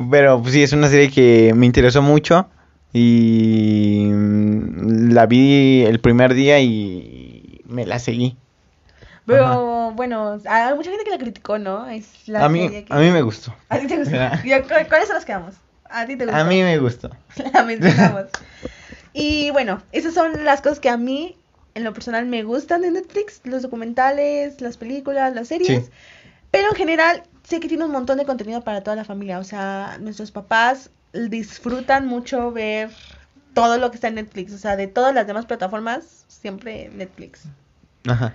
Pero 0.10 0.40
pues 0.40 0.54
sí, 0.54 0.62
es 0.62 0.72
una 0.72 0.88
serie 0.88 1.10
que 1.10 1.52
me 1.56 1.66
interesó 1.66 2.02
mucho. 2.02 2.48
Y 2.92 4.08
mm, 4.12 5.10
la 5.12 5.26
vi 5.26 5.84
el 5.84 6.00
primer 6.00 6.34
día 6.34 6.60
y 6.60 7.60
me 7.66 7.84
la 7.84 7.98
seguí. 7.98 8.36
Pero 9.26 9.92
bueno, 9.92 10.38
hay 10.48 10.74
mucha 10.74 10.90
gente 10.90 11.04
que 11.04 11.10
la 11.10 11.18
criticó, 11.18 11.58
¿no? 11.58 11.86
Es 11.88 12.06
la 12.28 12.46
A 12.46 12.48
mí, 12.48 12.68
que- 12.68 12.86
a 12.88 12.98
mí 12.98 13.10
me 13.10 13.20
gustó. 13.22 13.54
¿A 13.68 13.78
ti 13.78 13.86
te 13.86 13.96
gustó? 13.98 14.10
Mira. 14.12 14.40
¿Y 14.44 14.52
a 14.52 14.62
cu- 14.62 14.68
¿Cuáles 14.88 15.06
son 15.08 15.16
las 15.16 15.24
que 15.24 15.32
quedamos? 15.32 15.54
A 15.90 16.06
ti 16.06 16.16
te 16.16 16.24
gustó. 16.24 16.38
A 16.38 16.44
mí 16.44 16.62
me 16.62 16.78
gustó. 16.78 17.10
la 17.52 17.62
mencionamos. 17.64 18.26
Y 19.14 19.50
bueno, 19.50 19.82
esas 19.90 20.14
son 20.14 20.44
las 20.44 20.60
cosas 20.60 20.78
que 20.78 20.88
a 20.88 20.96
mí, 20.96 21.34
en 21.74 21.82
lo 21.82 21.92
personal, 21.92 22.26
me 22.26 22.44
gustan 22.44 22.82
de 22.82 22.90
Netflix. 22.92 23.40
Los 23.42 23.62
documentales, 23.62 24.60
las 24.60 24.76
películas, 24.76 25.34
las 25.34 25.48
series. 25.48 25.86
Sí. 25.86 25.90
Pero 26.52 26.68
en 26.68 26.76
general, 26.76 27.22
sé 27.42 27.58
que 27.58 27.66
tiene 27.66 27.84
un 27.84 27.90
montón 27.90 28.18
de 28.18 28.26
contenido 28.26 28.62
para 28.62 28.82
toda 28.82 28.94
la 28.94 29.04
familia. 29.04 29.40
O 29.40 29.44
sea, 29.44 29.96
nuestros 29.98 30.30
papás 30.30 30.90
disfrutan 31.12 32.06
mucho 32.06 32.52
ver 32.52 32.90
todo 33.54 33.78
lo 33.78 33.90
que 33.90 33.96
está 33.96 34.06
en 34.08 34.16
Netflix. 34.16 34.52
O 34.52 34.58
sea, 34.58 34.76
de 34.76 34.86
todas 34.86 35.12
las 35.12 35.26
demás 35.26 35.46
plataformas, 35.46 36.24
siempre 36.28 36.90
Netflix. 36.94 37.42
Ajá. 38.06 38.34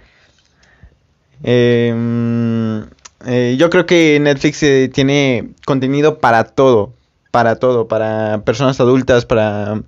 Eh, 1.44 1.94
mm, 1.96 2.82
eh, 3.28 3.56
yo 3.58 3.70
creo 3.70 3.86
que 3.86 4.20
Netflix 4.20 4.64
eh, 4.64 4.90
tiene 4.94 5.52
contenido 5.66 6.20
para 6.20 6.44
todo, 6.44 6.94
para 7.34 7.56
todo, 7.56 7.88
para 7.88 8.44
personas 8.46 8.80
adultas, 8.80 9.26
para, 9.26 9.82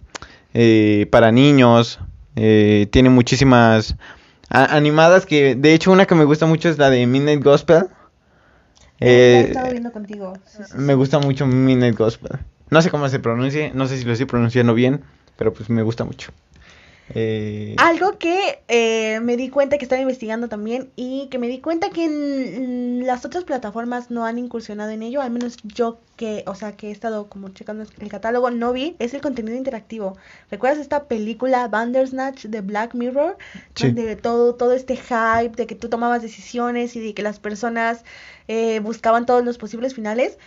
eh, 0.55 1.07
para 1.11 1.31
niños. 1.31 1.99
eh, 2.35 2.87
tiene 2.89 3.11
muchísimas 3.11 3.95
animadas 4.49 5.27
que, 5.27 5.53
de 5.53 5.75
hecho, 5.75 5.91
una 5.91 6.07
que 6.07 6.15
me 6.15 6.23
gusta 6.25 6.47
mucho 6.47 6.69
es 6.69 6.79
la 6.79 6.89
de 6.89 7.05
Midnight 7.05 7.43
Gospel. 7.43 7.85
He 8.99 9.41
Eh, 9.41 9.47
estado 9.49 9.69
viendo 9.69 9.91
contigo. 9.91 10.33
Sí, 10.47 10.63
sí, 10.63 10.73
me 10.75 10.93
sí. 10.93 10.97
gusta 10.97 11.19
mucho 11.19 11.45
Midnight 11.45 11.95
Gospel. 11.95 12.39
No 12.71 12.81
sé 12.81 12.89
cómo 12.89 13.07
se 13.09 13.19
pronuncie, 13.19 13.71
no 13.75 13.85
sé 13.87 13.99
si 13.99 14.05
lo 14.05 14.13
estoy 14.13 14.25
pronunciando 14.25 14.73
bien, 14.73 15.03
pero 15.37 15.53
pues 15.53 15.69
me 15.69 15.83
gusta 15.83 16.03
mucho. 16.03 16.31
Eh, 17.13 17.75
Algo 17.77 18.17
que 18.17 18.63
eh, 18.67 19.19
me 19.19 19.38
di 19.38 19.50
cuenta 19.50 19.77
que 19.77 19.85
estaba 19.85 20.01
investigando 20.01 20.50
también 20.50 20.89
y 20.95 21.27
que 21.27 21.38
me 21.38 21.47
di 21.47 21.59
cuenta 21.59 21.91
que 21.91 22.05
en, 22.05 23.05
las 23.05 23.25
otras 23.25 23.43
plataformas 23.43 24.09
no 24.09 24.25
han 24.25 24.39
incursionado 24.39 24.89
en 24.89 25.03
ello, 25.03 25.21
al 25.21 25.29
menos 25.29 25.57
yo 25.63 26.00
que, 26.15 26.43
o 26.47 26.55
sea, 26.55 26.75
que 26.75 26.88
he 26.88 26.91
estado 26.91 27.29
como 27.29 27.50
checando 27.50 27.85
el 28.00 28.09
catálogo, 28.09 28.50
no 28.50 28.74
vi, 28.74 28.95
es 28.97 29.13
el 29.13 29.21
contenido 29.21 29.55
interactivo. 29.55 30.17
¿Recuerdas 30.50 30.79
esta 30.79 31.03
película 31.03 31.67
Bandersnatch 31.67 32.45
de 32.45 32.62
Black 32.62 32.95
Mirror? 32.95 33.38
Sí. 33.75 33.88
Donde 33.88 34.15
todo, 34.15 34.55
todo 34.55 34.74
este 34.74 34.95
hype 34.95 35.55
de 35.55 35.67
que 35.67 35.75
tú 35.75 35.89
tomabas 35.89 36.24
decisiones 36.24 36.95
y 36.95 37.01
de 37.01 37.13
que 37.13 37.21
las 37.21 37.39
personas 37.39 38.03
eh, 38.47 38.79
buscaban 38.79 39.27
todos 39.27 39.45
los 39.45 39.59
posibles 39.59 39.93
finales. 39.93 40.39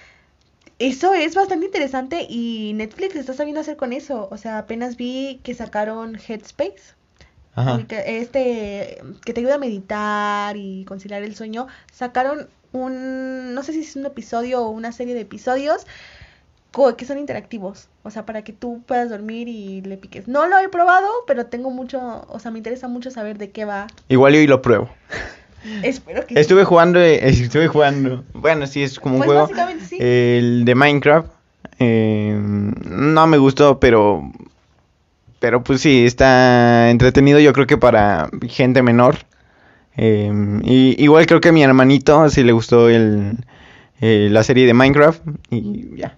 Eso 0.79 1.15
es 1.15 1.35
bastante 1.35 1.67
interesante 1.67 2.27
y 2.29 2.73
Netflix 2.75 3.17
está 3.17 3.35
sabiendo 3.35 3.61
hacer 3.61 3.77
con 3.77 3.93
eso. 3.93 4.29
O 4.31 4.37
sea, 4.37 4.59
apenas 4.59 4.97
vi 4.97 5.41
que 5.43 5.55
sacaron 5.55 6.17
Headspace. 6.17 6.95
ajá. 7.55 7.81
Este 7.89 9.03
que 9.25 9.33
te 9.33 9.41
ayuda 9.41 9.57
a 9.57 9.59
meditar 9.59 10.57
y 10.57 10.85
conciliar 10.85 11.23
el 11.23 11.35
sueño. 11.35 11.67
Sacaron 11.93 12.49
un, 12.73 13.55
no 13.55 13.63
sé 13.63 13.73
si 13.73 13.81
es 13.81 13.97
un 13.97 14.07
episodio 14.07 14.63
o 14.63 14.71
una 14.71 14.93
serie 14.93 15.15
de 15.15 15.23
episodios 15.23 15.87
que 16.97 17.05
son 17.05 17.19
interactivos. 17.19 17.89
O 18.03 18.11
sea, 18.11 18.25
para 18.25 18.43
que 18.43 18.53
tú 18.53 18.83
puedas 18.87 19.11
dormir 19.11 19.49
y 19.49 19.83
le 19.83 19.97
piques. 19.97 20.29
No 20.29 20.47
lo 20.47 20.59
he 20.59 20.69
probado, 20.69 21.09
pero 21.27 21.47
tengo 21.47 21.71
mucho, 21.71 22.25
o 22.29 22.39
sea, 22.39 22.51
me 22.51 22.59
interesa 22.59 22.89
mucho 22.89 23.11
saber 23.11 23.37
de 23.39 23.51
qué 23.51 23.65
va. 23.65 23.89
Igual 24.09 24.35
y 24.35 24.39
hoy 24.39 24.47
lo 24.47 24.63
pruebo. 24.63 24.89
Espero 25.83 26.27
que 26.27 26.35
sí. 26.35 26.41
Estuve 26.41 26.65
jugando, 26.65 27.01
eh, 27.01 27.21
estuve 27.29 27.69
jugando, 27.69 28.25
bueno, 28.35 28.67
sí, 28.67 28.83
es 28.83 28.99
como 28.99 29.17
un 29.17 29.21
Pues 29.21 29.29
juego, 29.29 29.43
básicamente 29.43 29.85
sí. 29.87 29.97
el 30.01 30.65
de 30.65 30.75
Minecraft, 30.75 31.29
eh, 31.79 32.37
no 32.39 33.27
me 33.27 33.39
gustó, 33.39 33.79
pero, 33.79 34.31
pero 35.39 35.63
pues 35.63 35.81
sí, 35.81 36.05
está 36.05 36.91
entretenido, 36.91 37.39
yo 37.41 37.53
creo 37.53 37.67
que 37.67 37.77
para 37.77 38.29
gente 38.49 38.83
menor, 38.83 39.17
eh, 39.97 40.33
y 40.63 41.03
igual 41.03 41.27
creo 41.27 41.41
que 41.41 41.49
a 41.49 41.53
mi 41.53 41.63
hermanito 41.63 42.29
sí 42.31 42.43
le 42.45 42.53
gustó 42.53 42.89
el, 42.89 43.37
eh, 44.01 44.29
la 44.31 44.43
serie 44.43 44.67
de 44.67 44.75
Minecraft, 44.75 45.23
y 45.51 45.97
ya. 45.97 46.17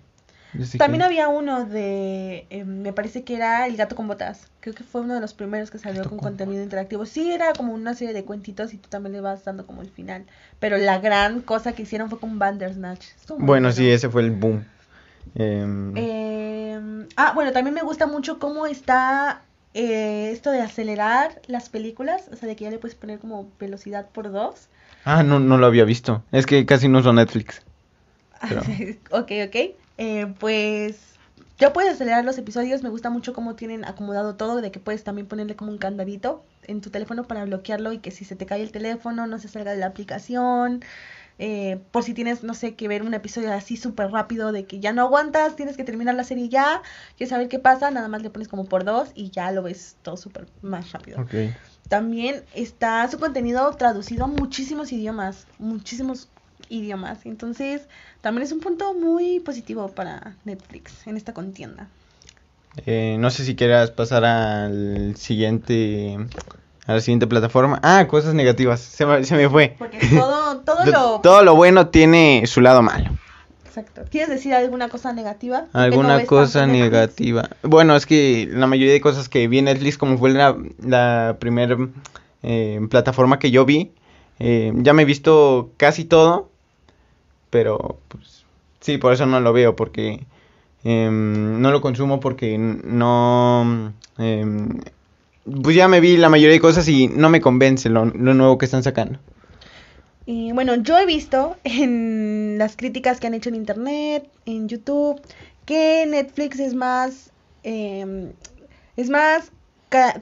También 0.79 1.01
que- 1.01 1.05
había 1.07 1.29
uno 1.29 1.65
de, 1.65 2.47
eh, 2.51 2.65
me 2.65 2.93
parece 2.93 3.23
que 3.25 3.37
era 3.37 3.67
El 3.67 3.77
gato 3.77 3.95
con 3.97 4.09
botas. 4.09 4.49
Creo 4.61 4.75
que 4.75 4.83
fue 4.85 5.01
uno 5.03 5.15
de 5.15 5.21
los 5.21 5.35
primeros 5.35 5.71
que 5.71 5.79
salió 5.79 6.03
con 6.03 6.11
con 6.19 6.19
contenido 6.19 6.63
interactivo. 6.63 7.07
Sí, 7.07 7.33
era 7.33 7.53
como 7.53 7.73
una 7.73 7.95
serie 7.95 8.15
de 8.15 8.25
cuentitos 8.25 8.73
y 8.75 8.79
tú 8.79 8.89
también 8.89 9.13
le 9.13 9.21
vas 9.21 9.45
dando 9.45 9.67
como 9.67 9.83
el 9.83 9.91
final. 9.91 10.25
Pero 10.59 10.77
la 10.79 10.99
gran 10.99 11.41
cosa 11.41 11.73
que 11.73 11.83
hicieron 11.83 12.09
fue 12.11 12.19
con 12.19 12.39
Bandersnatch. 12.39 13.05
Bueno, 13.39 13.71
sí, 13.73 13.89
ese 13.89 14.09
fue 14.11 14.23
el 14.23 14.31
boom. 14.33 14.65
Em, 15.35 15.93
Eh, 15.97 17.07
ah, 17.17 17.33
bueno, 17.35 17.53
también 17.53 17.75
me 17.75 17.83
gusta 17.83 18.07
mucho 18.07 18.39
cómo 18.39 18.67
está 18.67 19.43
eh, 19.75 20.31
esto 20.33 20.51
de 20.51 20.61
acelerar 20.61 21.41
las 21.47 21.69
películas. 21.69 22.25
O 22.33 22.37
sea, 22.37 22.49
de 22.49 22.57
que 22.57 22.65
ya 22.65 22.71
le 22.71 22.79
puedes 22.79 22.97
poner 22.97 23.19
como 23.21 23.49
velocidad 23.61 24.09
por 24.11 24.33
dos. 24.33 24.69
Ah, 25.05 25.23
no, 25.23 25.39
no 25.39 25.59
lo 25.59 25.67
había 25.67 25.85
visto. 25.85 26.25
Es 26.33 26.45
que 26.47 26.67
casi 26.67 26.89
no 26.89 26.99
uso 26.99 27.13
Netflix. 27.13 27.63
Pero- 28.49 28.63
ok, 29.13 29.31
ok. 29.47 29.57
Eh, 30.03 30.33
pues 30.39 30.97
ya 31.59 31.75
puedes 31.75 31.93
acelerar 31.93 32.25
los 32.25 32.39
episodios. 32.39 32.83
Me 32.83 32.89
gusta 32.89 33.11
mucho 33.11 33.35
cómo 33.35 33.55
tienen 33.55 33.85
acomodado 33.85 34.35
todo, 34.35 34.63
de 34.63 34.71
que 34.71 34.81
puedes 34.81 35.05
también 35.05 35.27
ponerle 35.27 35.57
como 35.57 35.71
un 35.71 35.77
candadito 35.77 36.43
en 36.67 36.81
tu 36.81 36.89
teléfono 36.89 37.25
para 37.25 37.45
bloquearlo 37.45 37.93
y 37.93 37.99
que 37.99 38.11
si 38.11 38.25
se 38.25 38.35
te 38.35 38.47
cae 38.47 38.63
el 38.63 38.73
teléfono 38.73 39.27
no 39.27 39.39
se 39.39 39.49
salga 39.49 39.73
de 39.73 39.77
la 39.77 39.87
aplicación. 39.87 40.83
Eh, 41.39 41.81
por 41.91 42.03
si 42.03 42.15
tienes, 42.15 42.43
no 42.43 42.55
sé, 42.55 42.77
que 42.77 42.89
ver 42.89 43.03
un 43.03 43.13
episodio 43.13 43.53
así 43.53 43.77
súper 43.77 44.11
rápido 44.11 44.53
de 44.53 44.65
que 44.65 44.81
ya 44.81 44.95
no 44.95 45.03
aguantas, 45.03 45.55
tienes 45.55 45.77
que 45.77 45.85
terminar 45.85 46.15
la 46.15 46.25
serie 46.25 46.49
ya, 46.49 46.83
quieres 47.17 47.31
saber 47.31 47.49
qué 47.49 47.59
pasa, 47.59 47.91
nada 47.91 48.09
más 48.09 48.23
le 48.23 48.31
pones 48.31 48.49
como 48.49 48.67
por 48.67 48.85
dos 48.85 49.11
y 49.15 49.31
ya 49.31 49.51
lo 49.53 49.63
ves 49.63 49.97
todo 50.03 50.17
súper 50.17 50.47
más 50.63 50.93
rápido. 50.93 51.27
También 51.89 52.43
está 52.55 53.07
su 53.09 53.19
contenido 53.19 53.71
traducido 53.77 54.25
a 54.25 54.29
muchísimos 54.29 54.93
idiomas, 54.93 55.47
muchísimos 55.59 56.29
idiomas. 56.71 57.27
Entonces, 57.27 57.83
también 58.23 58.45
es 58.45 58.53
un 58.53 58.61
punto 58.61 58.95
muy 58.95 59.41
positivo 59.41 59.89
para 59.89 60.35
Netflix 60.45 61.07
en 61.07 61.17
esta 61.19 61.35
contienda. 61.35 61.89
Eh, 62.87 63.17
no 63.19 63.31
sé 63.31 63.45
si 63.45 63.57
quieras 63.57 63.91
pasar 63.91 64.25
al 64.25 65.15
siguiente. 65.17 66.17
A 66.87 66.95
la 66.95 67.01
siguiente 67.01 67.27
plataforma. 67.27 67.79
Ah, 67.83 68.07
cosas 68.09 68.35
negativas. 68.35 68.81
Se 68.81 69.05
me, 69.07 69.23
se 69.25 69.37
me 69.37 69.49
fue. 69.49 69.77
Porque 69.79 69.99
todo, 70.09 70.61
todo 70.61 70.85
lo... 70.87 71.21
Todo 71.21 71.43
lo 71.45 71.55
bueno 71.55 71.89
tiene 71.89 72.43
su 72.47 72.61
lado 72.61 72.83
malo. 72.83 73.11
Exacto. 73.65 74.03
¿Quieres 74.11 74.29
decir 74.31 74.55
alguna 74.55 74.89
cosa 74.89 75.13
negativa? 75.13 75.61
¿Por 75.61 75.69
qué 75.69 75.77
no 75.77 75.83
Alguna 75.85 76.25
cosa 76.27 76.67
Netflix? 76.67 76.85
negativa. 76.91 77.51
Bueno, 77.63 77.95
es 77.95 78.07
que 78.07 78.49
la 78.51 78.67
mayoría 78.67 78.93
de 78.93 79.01
cosas 79.01 79.29
que 79.29 79.47
vi 79.47 79.59
en 79.59 79.67
Netflix, 79.67 79.99
como 79.99 80.19
fue 80.19 80.31
la, 80.31 80.57
la 80.85 81.37
primera 81.39 81.77
plataforma 82.89 83.39
que 83.39 83.51
yo 83.51 83.65
vi, 83.65 83.93
eh, 84.41 84.73
ya 84.77 84.93
me 84.93 85.03
he 85.03 85.05
visto 85.05 85.73
casi 85.77 86.05
todo, 86.05 86.50
pero 87.51 87.99
pues 88.09 88.45
sí, 88.81 88.99
por 88.99 89.13
eso 89.13 89.27
no 89.27 89.41
lo 89.41 89.53
veo, 89.53 89.77
porque 89.77 90.25
em, 90.85 91.61
no 91.61 91.71
lo 91.71 91.81
consumo 91.81 92.21
porque 92.21 92.57
no... 92.59 93.93
em, 94.19 94.81
pues 95.63 95.75
ya 95.75 95.89
me 95.89 96.01
vi 96.01 96.17
la 96.17 96.29
mayoría 96.29 96.53
de 96.55 96.61
cosas 96.61 96.87
y 96.89 97.09
no 97.09 97.29
me 97.29 97.41
convence 97.41 97.89
lo, 97.89 98.05
lo 98.07 98.35
nuevo 98.35 98.59
que 98.59 98.67
están 98.67 98.83
sacando. 98.83 99.19
Y 100.27 100.53
bueno, 100.53 100.77
yo 100.77 100.99
he 100.99 101.07
visto 101.07 101.57
en 101.65 102.57
las 102.59 102.77
críticas 102.77 103.19
que 103.19 103.27
han 103.27 103.35
hecho 103.35 103.49
en 103.49 103.57
internet, 103.57 104.29
en 104.47 104.69
YouTube, 104.69 105.21
que 105.67 106.07
Netflix 106.07 106.61
es 106.61 106.75
más, 106.75 107.31
eh, 107.65 108.31
es 108.97 109.09
más 109.09 109.51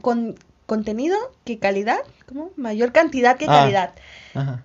con 0.00 0.36
contenido 0.66 1.16
que 1.44 1.58
calidad, 1.58 2.00
¿cómo? 2.26 2.50
Mayor 2.56 2.92
cantidad 2.92 3.36
que 3.36 3.46
Ah. 3.46 3.60
calidad. 3.62 3.94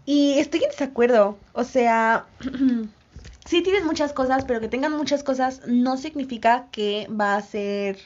Y 0.05 0.39
estoy 0.39 0.63
en 0.63 0.69
desacuerdo. 0.69 1.37
O 1.53 1.63
sea, 1.63 2.25
sí 3.45 3.61
tienes 3.61 3.85
muchas 3.85 4.13
cosas, 4.13 4.45
pero 4.45 4.59
que 4.59 4.67
tengan 4.67 4.93
muchas 4.93 5.23
cosas 5.23 5.61
no 5.67 5.97
significa 5.97 6.67
que 6.71 7.07
va 7.09 7.35
a 7.35 7.41
ser, 7.41 7.97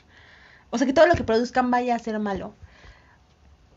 o 0.70 0.78
sea, 0.78 0.88
que 0.88 0.94
todo 0.94 1.08
lo 1.08 1.16
que 1.16 1.24
produzcan 1.24 1.72
vaya 1.72 1.96
a 1.96 2.00
ser 2.00 2.20
malo. 2.20 2.54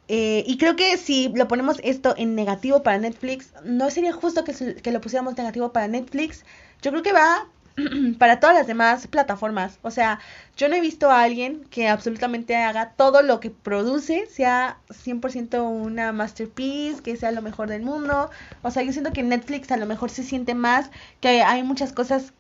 Eh, 0.09 0.43
y 0.47 0.59
creo 0.59 0.75
que 0.75 0.97
si 0.97 1.29
lo 1.29 1.47
ponemos 1.47 1.79
esto 1.85 2.15
en 2.17 2.35
negativo 2.35 2.83
para 2.83 2.99
Netflix, 2.99 3.53
no 3.65 3.91
sería 3.91 4.13
justo 4.13 4.43
que, 4.43 4.75
que 4.75 4.91
lo 4.93 5.01
pusiéramos 5.01 5.37
negativo 5.37 5.73
para 5.73 5.87
Netflix. 5.87 6.45
Yo 6.83 6.91
creo 6.91 7.03
que 7.03 7.13
va 7.13 7.47
para 8.19 8.41
todas 8.41 8.55
las 8.57 8.67
demás 8.67 9.07
plataformas. 9.07 9.79
O 9.83 9.91
sea, 9.91 10.19
yo 10.57 10.69
no 10.69 10.75
he 10.77 10.81
visto 10.81 11.11
a 11.11 11.23
alguien 11.23 11.65
que 11.71 11.89
absolutamente 11.89 12.57
haga 12.57 12.93
todo 12.97 13.23
lo 13.23 13.41
que 13.41 13.51
produce, 13.51 14.27
sea 14.27 14.79
100% 14.91 15.63
una 15.69 16.13
masterpiece, 16.13 17.03
que 17.03 17.17
sea 17.17 17.31
lo 17.33 17.43
mejor 17.43 17.69
del 17.69 17.83
mundo. 17.83 18.31
O 18.63 18.71
sea, 18.71 18.83
yo 18.83 18.93
siento 18.93 19.13
que 19.13 19.23
Netflix 19.23 19.71
a 19.73 19.77
lo 19.77 19.87
mejor 19.87 20.11
se 20.11 20.23
siente 20.23 20.55
más, 20.55 20.91
que 21.21 21.43
hay 21.43 21.63
muchas 21.63 21.93
cosas 21.93 22.33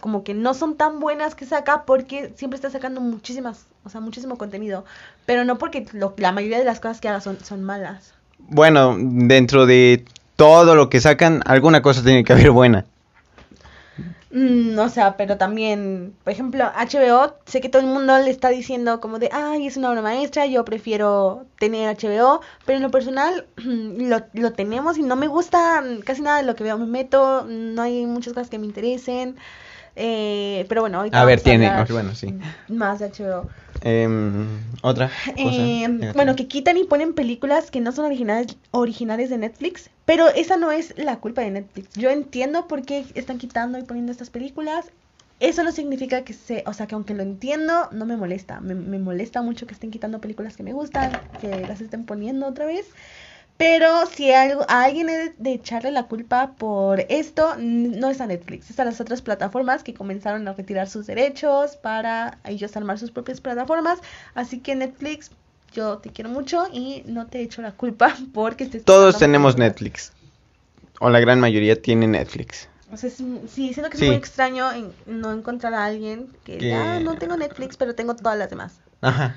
como 0.00 0.22
que 0.22 0.34
no 0.34 0.54
son 0.54 0.76
tan 0.76 1.00
buenas 1.00 1.34
que 1.34 1.46
saca 1.46 1.84
porque 1.84 2.32
siempre 2.36 2.56
está 2.56 2.70
sacando 2.70 3.00
muchísimas, 3.00 3.66
o 3.84 3.88
sea, 3.90 4.00
muchísimo 4.00 4.38
contenido, 4.38 4.84
pero 5.26 5.44
no 5.44 5.58
porque 5.58 5.84
lo- 5.92 6.14
la 6.16 6.30
mayoría 6.30 6.58
de 6.58 6.64
las 6.64 6.78
cosas 6.78 7.00
que 7.00 7.08
haga 7.08 7.20
son, 7.20 7.38
son 7.44 7.64
malas. 7.64 8.14
Bueno, 8.38 8.96
dentro 8.96 9.66
de 9.66 10.04
todo 10.36 10.76
lo 10.76 10.90
que 10.90 11.00
sacan, 11.00 11.42
alguna 11.44 11.82
cosa 11.82 12.04
tiene 12.04 12.22
que 12.22 12.32
haber 12.32 12.52
buena. 12.52 12.84
Mm, 14.34 14.76
o 14.80 14.88
sea, 14.88 15.16
pero 15.16 15.38
también, 15.38 16.12
por 16.24 16.32
ejemplo, 16.32 16.64
HBO, 16.64 17.36
sé 17.46 17.60
que 17.60 17.68
todo 17.68 17.80
el 17.82 17.86
mundo 17.86 18.18
le 18.18 18.30
está 18.30 18.48
diciendo 18.48 19.00
como 19.00 19.20
de, 19.20 19.30
ay, 19.32 19.68
es 19.68 19.76
una 19.76 19.90
obra 19.90 20.02
maestra, 20.02 20.44
yo 20.46 20.64
prefiero 20.64 21.46
tener 21.60 21.88
HBO, 21.96 22.40
pero 22.66 22.78
en 22.78 22.82
lo 22.82 22.90
personal 22.90 23.46
lo, 23.56 24.22
lo 24.32 24.52
tenemos 24.52 24.98
y 24.98 25.04
no 25.04 25.14
me 25.14 25.28
gusta 25.28 25.84
casi 26.04 26.22
nada 26.22 26.38
de 26.38 26.42
lo 26.42 26.56
que 26.56 26.64
veo, 26.64 26.76
me 26.78 26.86
meto, 26.86 27.44
no 27.48 27.80
hay 27.80 28.06
muchas 28.06 28.32
cosas 28.32 28.50
que 28.50 28.58
me 28.58 28.66
interesen, 28.66 29.36
eh, 29.94 30.66
pero 30.68 30.80
bueno, 30.80 30.98
ahorita 30.98 31.22
A 31.22 31.24
ver, 31.24 31.40
bueno, 31.92 32.12
sí. 32.16 32.34
más 32.66 32.98
de 32.98 33.12
HBO. 33.12 33.48
Em, 33.84 34.60
Otra. 34.82 35.10
Eh, 35.36 35.86
negativa. 35.88 36.12
bueno, 36.14 36.36
que 36.36 36.48
quitan 36.48 36.76
y 36.78 36.84
ponen 36.84 37.14
películas 37.14 37.70
que 37.70 37.80
no 37.80 37.92
son 37.92 38.06
originales, 38.06 38.56
originales 38.70 39.30
de 39.30 39.38
Netflix, 39.38 39.90
pero 40.04 40.28
esa 40.28 40.56
no 40.56 40.72
es 40.72 40.94
la 40.96 41.20
culpa 41.20 41.42
de 41.42 41.50
Netflix. 41.50 41.90
Yo 41.94 42.10
entiendo 42.10 42.66
por 42.66 42.82
qué 42.82 43.04
están 43.14 43.38
quitando 43.38 43.78
y 43.78 43.82
poniendo 43.82 44.10
estas 44.10 44.30
películas. 44.30 44.90
Eso 45.40 45.64
no 45.64 45.72
significa 45.72 46.24
que 46.24 46.32
se, 46.32 46.62
o 46.66 46.72
sea, 46.72 46.86
que 46.86 46.94
aunque 46.94 47.12
lo 47.12 47.22
entiendo, 47.22 47.88
no 47.92 48.06
me 48.06 48.16
molesta. 48.16 48.60
Me, 48.60 48.74
me 48.74 48.98
molesta 48.98 49.42
mucho 49.42 49.66
que 49.66 49.74
estén 49.74 49.90
quitando 49.90 50.20
películas 50.20 50.56
que 50.56 50.62
me 50.62 50.72
gustan, 50.72 51.20
que 51.36 51.66
las 51.66 51.80
estén 51.80 52.06
poniendo 52.06 52.46
otra 52.46 52.64
vez. 52.66 52.86
Pero 53.56 54.06
si 54.06 54.32
algo, 54.32 54.64
a 54.68 54.82
alguien 54.82 55.08
he 55.08 55.16
de, 55.16 55.34
de 55.38 55.52
echarle 55.52 55.92
la 55.92 56.04
culpa 56.04 56.52
por 56.58 57.00
esto, 57.08 57.54
no 57.58 58.10
es 58.10 58.20
a 58.20 58.26
Netflix, 58.26 58.68
es 58.70 58.80
a 58.80 58.84
las 58.84 59.00
otras 59.00 59.22
plataformas 59.22 59.84
que 59.84 59.94
comenzaron 59.94 60.46
a 60.48 60.54
retirar 60.54 60.88
sus 60.88 61.06
derechos 61.06 61.76
para 61.76 62.38
ellos 62.44 62.76
armar 62.76 62.98
sus 62.98 63.12
propias 63.12 63.40
plataformas. 63.40 64.00
Así 64.34 64.58
que 64.58 64.74
Netflix, 64.74 65.30
yo 65.72 65.98
te 65.98 66.10
quiero 66.10 66.30
mucho 66.30 66.64
y 66.72 67.04
no 67.06 67.26
te 67.26 67.40
echo 67.42 67.62
la 67.62 67.70
culpa 67.72 68.16
porque 68.34 68.64
estés 68.64 68.84
Todos 68.84 69.18
tenemos. 69.18 69.56
Netflix. 69.56 70.12
O 71.00 71.10
la 71.10 71.20
gran 71.20 71.38
mayoría 71.38 71.80
tiene 71.80 72.06
Netflix. 72.08 72.68
O 72.92 72.96
sea, 72.96 73.10
sí, 73.10 73.40
siento 73.72 73.88
que 73.90 73.98
Sí. 73.98 74.04
es 74.04 74.08
muy 74.10 74.16
extraño 74.16 74.70
en- 74.72 74.92
no 75.06 75.32
encontrar 75.32 75.74
a 75.74 75.84
alguien 75.84 76.28
que, 76.44 76.58
Que- 76.58 76.74
ah, 76.74 76.98
no 77.00 77.16
tengo 77.18 77.36
Netflix, 77.36 77.76
pero 77.76 77.94
tengo 77.94 78.14
todas 78.16 78.36
las 78.38 78.50
demás. 78.50 78.74
Ajá. 79.00 79.36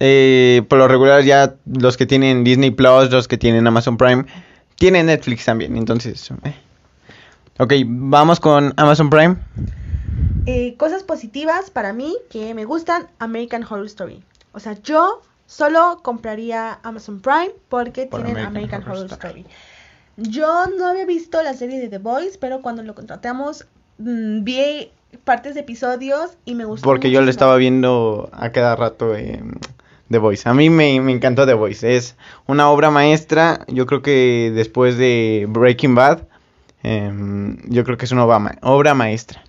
Eh, 0.00 0.62
por 0.68 0.78
lo 0.78 0.88
regular 0.88 1.22
ya 1.22 1.54
los 1.66 1.96
que 1.96 2.06
tienen 2.06 2.44
Disney 2.44 2.70
Plus, 2.70 3.10
los 3.10 3.28
que 3.28 3.36
tienen 3.38 3.66
Amazon 3.66 3.96
Prime, 3.96 4.24
tienen 4.76 5.06
Netflix 5.06 5.44
también. 5.44 5.76
Entonces, 5.76 6.30
eh. 6.44 6.54
ok, 7.58 7.72
vamos 7.86 8.40
con 8.40 8.72
Amazon 8.76 9.10
Prime. 9.10 9.36
Eh, 10.46 10.74
cosas 10.76 11.02
positivas 11.02 11.70
para 11.70 11.92
mí 11.92 12.16
que 12.30 12.54
me 12.54 12.64
gustan, 12.64 13.06
American 13.18 13.62
Horror 13.62 13.86
Story. 13.86 14.22
O 14.52 14.60
sea, 14.60 14.76
yo 14.82 15.22
solo 15.46 16.00
compraría 16.02 16.78
Amazon 16.82 17.20
Prime 17.20 17.52
porque 17.68 18.06
Por 18.06 18.22
tienen 18.22 18.44
American 18.44 18.82
American, 18.82 18.82
Horror 18.82 19.04
Horror 19.04 19.12
Story. 19.12 19.46
Yo 20.16 20.66
no 20.78 20.88
había 20.88 21.06
visto 21.06 21.42
la 21.42 21.54
serie 21.54 21.80
de 21.80 21.88
The 21.88 21.98
Boys, 21.98 22.36
pero 22.38 22.60
cuando 22.60 22.82
lo 22.82 22.94
contratamos 22.94 23.66
mm, 23.98 24.44
vi 24.44 24.90
partes 25.24 25.54
de 25.54 25.60
episodios 25.60 26.36
y 26.44 26.54
me 26.54 26.64
gustó. 26.64 26.84
Porque 26.84 27.10
yo 27.10 27.20
lo 27.20 27.30
estaba 27.30 27.56
viendo 27.56 28.30
a 28.32 28.50
cada 28.50 28.76
rato 28.76 29.14
eh, 29.14 29.42
The 30.12 30.18
Voice. 30.18 30.48
A 30.48 30.54
mí 30.54 30.70
me, 30.70 31.00
me 31.00 31.10
encantó 31.12 31.44
The 31.46 31.54
Voice. 31.54 31.96
Es 31.96 32.14
una 32.46 32.70
obra 32.70 32.90
maestra. 32.92 33.64
Yo 33.68 33.86
creo 33.86 34.00
que 34.02 34.52
después 34.54 34.96
de 34.98 35.46
Breaking 35.48 35.94
Bad, 35.96 36.20
em, 36.84 37.58
yo 37.68 37.82
creo 37.84 37.96
que 37.96 38.04
es 38.04 38.12
una 38.12 38.24
obra, 38.24 38.38
ma- 38.38 38.58
obra 38.62 38.94
maestra. 38.94 39.42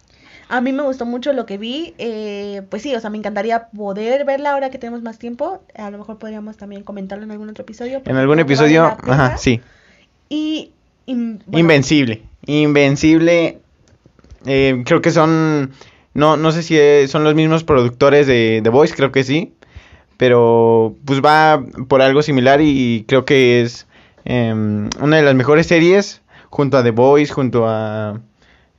A 0.49 0.61
mí 0.61 0.71
me 0.71 0.83
gustó 0.83 1.05
mucho 1.05 1.33
lo 1.33 1.45
que 1.45 1.57
vi. 1.57 1.93
eh, 1.97 2.61
pues 2.69 2.81
sí, 2.83 2.93
o 2.95 2.99
sea, 2.99 3.09
me 3.09 3.17
encantaría 3.17 3.67
poder 3.69 4.23
verla 4.25 4.51
ahora 4.53 4.69
que 4.69 4.77
tenemos 4.77 5.01
más 5.01 5.17
tiempo. 5.17 5.63
A 5.75 5.89
lo 5.89 5.97
mejor 5.97 6.17
podríamos 6.19 6.57
también 6.57 6.83
comentarlo 6.83 7.23
en 7.23 7.31
algún 7.31 7.49
otro 7.49 7.63
episodio. 7.63 8.01
En 8.05 8.15
algún 8.17 8.39
episodio, 8.39 8.83
vale 8.83 9.11
ajá, 9.13 9.37
sí. 9.37 9.61
Y. 10.29 10.71
bueno, 11.07 11.39
Invencible. 11.51 12.21
Invencible. 12.45 13.59
Eh, 14.45 14.83
creo 14.85 15.01
que 15.01 15.11
son. 15.11 15.71
No, 16.13 16.37
no 16.37 16.51
sé 16.51 16.61
si 16.61 16.77
eh, 16.77 17.07
son 17.07 17.23
los 17.23 17.33
mismos 17.33 17.63
productores 17.63 18.27
de 18.27 18.59
The 18.63 18.69
Voice, 18.69 18.93
creo 18.95 19.11
que 19.11 19.23
sí. 19.23 19.53
Pero 20.17 20.95
pues 21.05 21.21
va 21.21 21.63
por 21.87 22.01
algo 22.01 22.21
similar 22.21 22.61
y 22.61 23.05
creo 23.07 23.25
que 23.25 23.61
es 23.61 23.87
em, 24.25 24.89
una 25.01 25.17
de 25.17 25.23
las 25.23 25.35
mejores 25.35 25.67
series 25.67 26.21
junto 26.49 26.77
a 26.77 26.83
The 26.83 26.91
Voice, 26.91 27.33
junto 27.33 27.67
a 27.67 28.19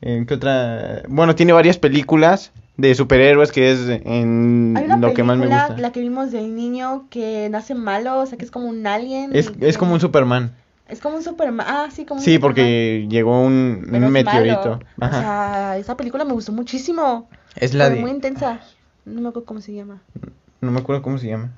¿En 0.01 0.27
qué 0.27 0.35
otra? 0.35 1.03
Bueno, 1.09 1.35
tiene 1.35 1.53
varias 1.55 1.79
películas 1.79 2.53
de 2.77 2.95
superhéroes 2.95 3.53
que 3.53 3.71
es 3.73 3.89
en 3.89 4.75
Hay 4.77 4.85
una 4.85 4.97
lo 4.99 5.15
que 5.15 5.23
más 5.23 5.39
me 5.39 5.47
gusta. 5.47 5.77
la 5.79 5.93
que 5.93 6.01
vimos 6.01 6.31
del 6.31 6.55
niño 6.55 7.07
que 7.09 7.49
nace 7.51 7.75
malo, 7.75 8.19
o 8.21 8.27
sea, 8.27 8.37
que 8.37 8.45
es 8.45 8.51
como 8.51 8.67
un 8.69 8.87
alien. 8.87 9.35
Es, 9.35 9.51
y 9.59 9.65
es 9.65 9.79
como 9.79 9.95
un 9.95 10.01
Superman. 10.01 10.55
Es 10.89 11.01
como 11.01 11.17
un 11.17 11.23
Superman. 11.23 11.67
Ah, 11.69 11.89
sí, 11.91 12.05
como 12.05 12.21
un 12.21 12.25
Sí, 12.25 12.35
Superman. 12.35 12.41
porque 12.55 13.07
llegó 13.09 13.41
un, 13.41 13.81
un 13.85 13.89
Pero 13.91 14.05
es 14.07 14.13
meteorito. 14.13 14.81
O 15.01 15.09
sea, 15.09 15.79
esa 15.79 15.97
película 15.97 16.25
me 16.27 16.35
gustó 16.35 16.53
muchísimo. 16.53 17.29
Es 17.57 17.73
la 17.73 17.89
de... 17.89 18.01
muy 18.01 18.11
intensa. 18.11 18.61
No 19.07 19.23
me 19.23 19.29
acuerdo 19.31 19.47
cómo 19.47 19.63
se 19.63 19.73
llama. 19.73 20.03
No 20.65 20.71
me 20.73 20.81
acuerdo 20.81 21.03
cómo 21.03 21.19
se 21.19 21.29
llama. 21.29 21.51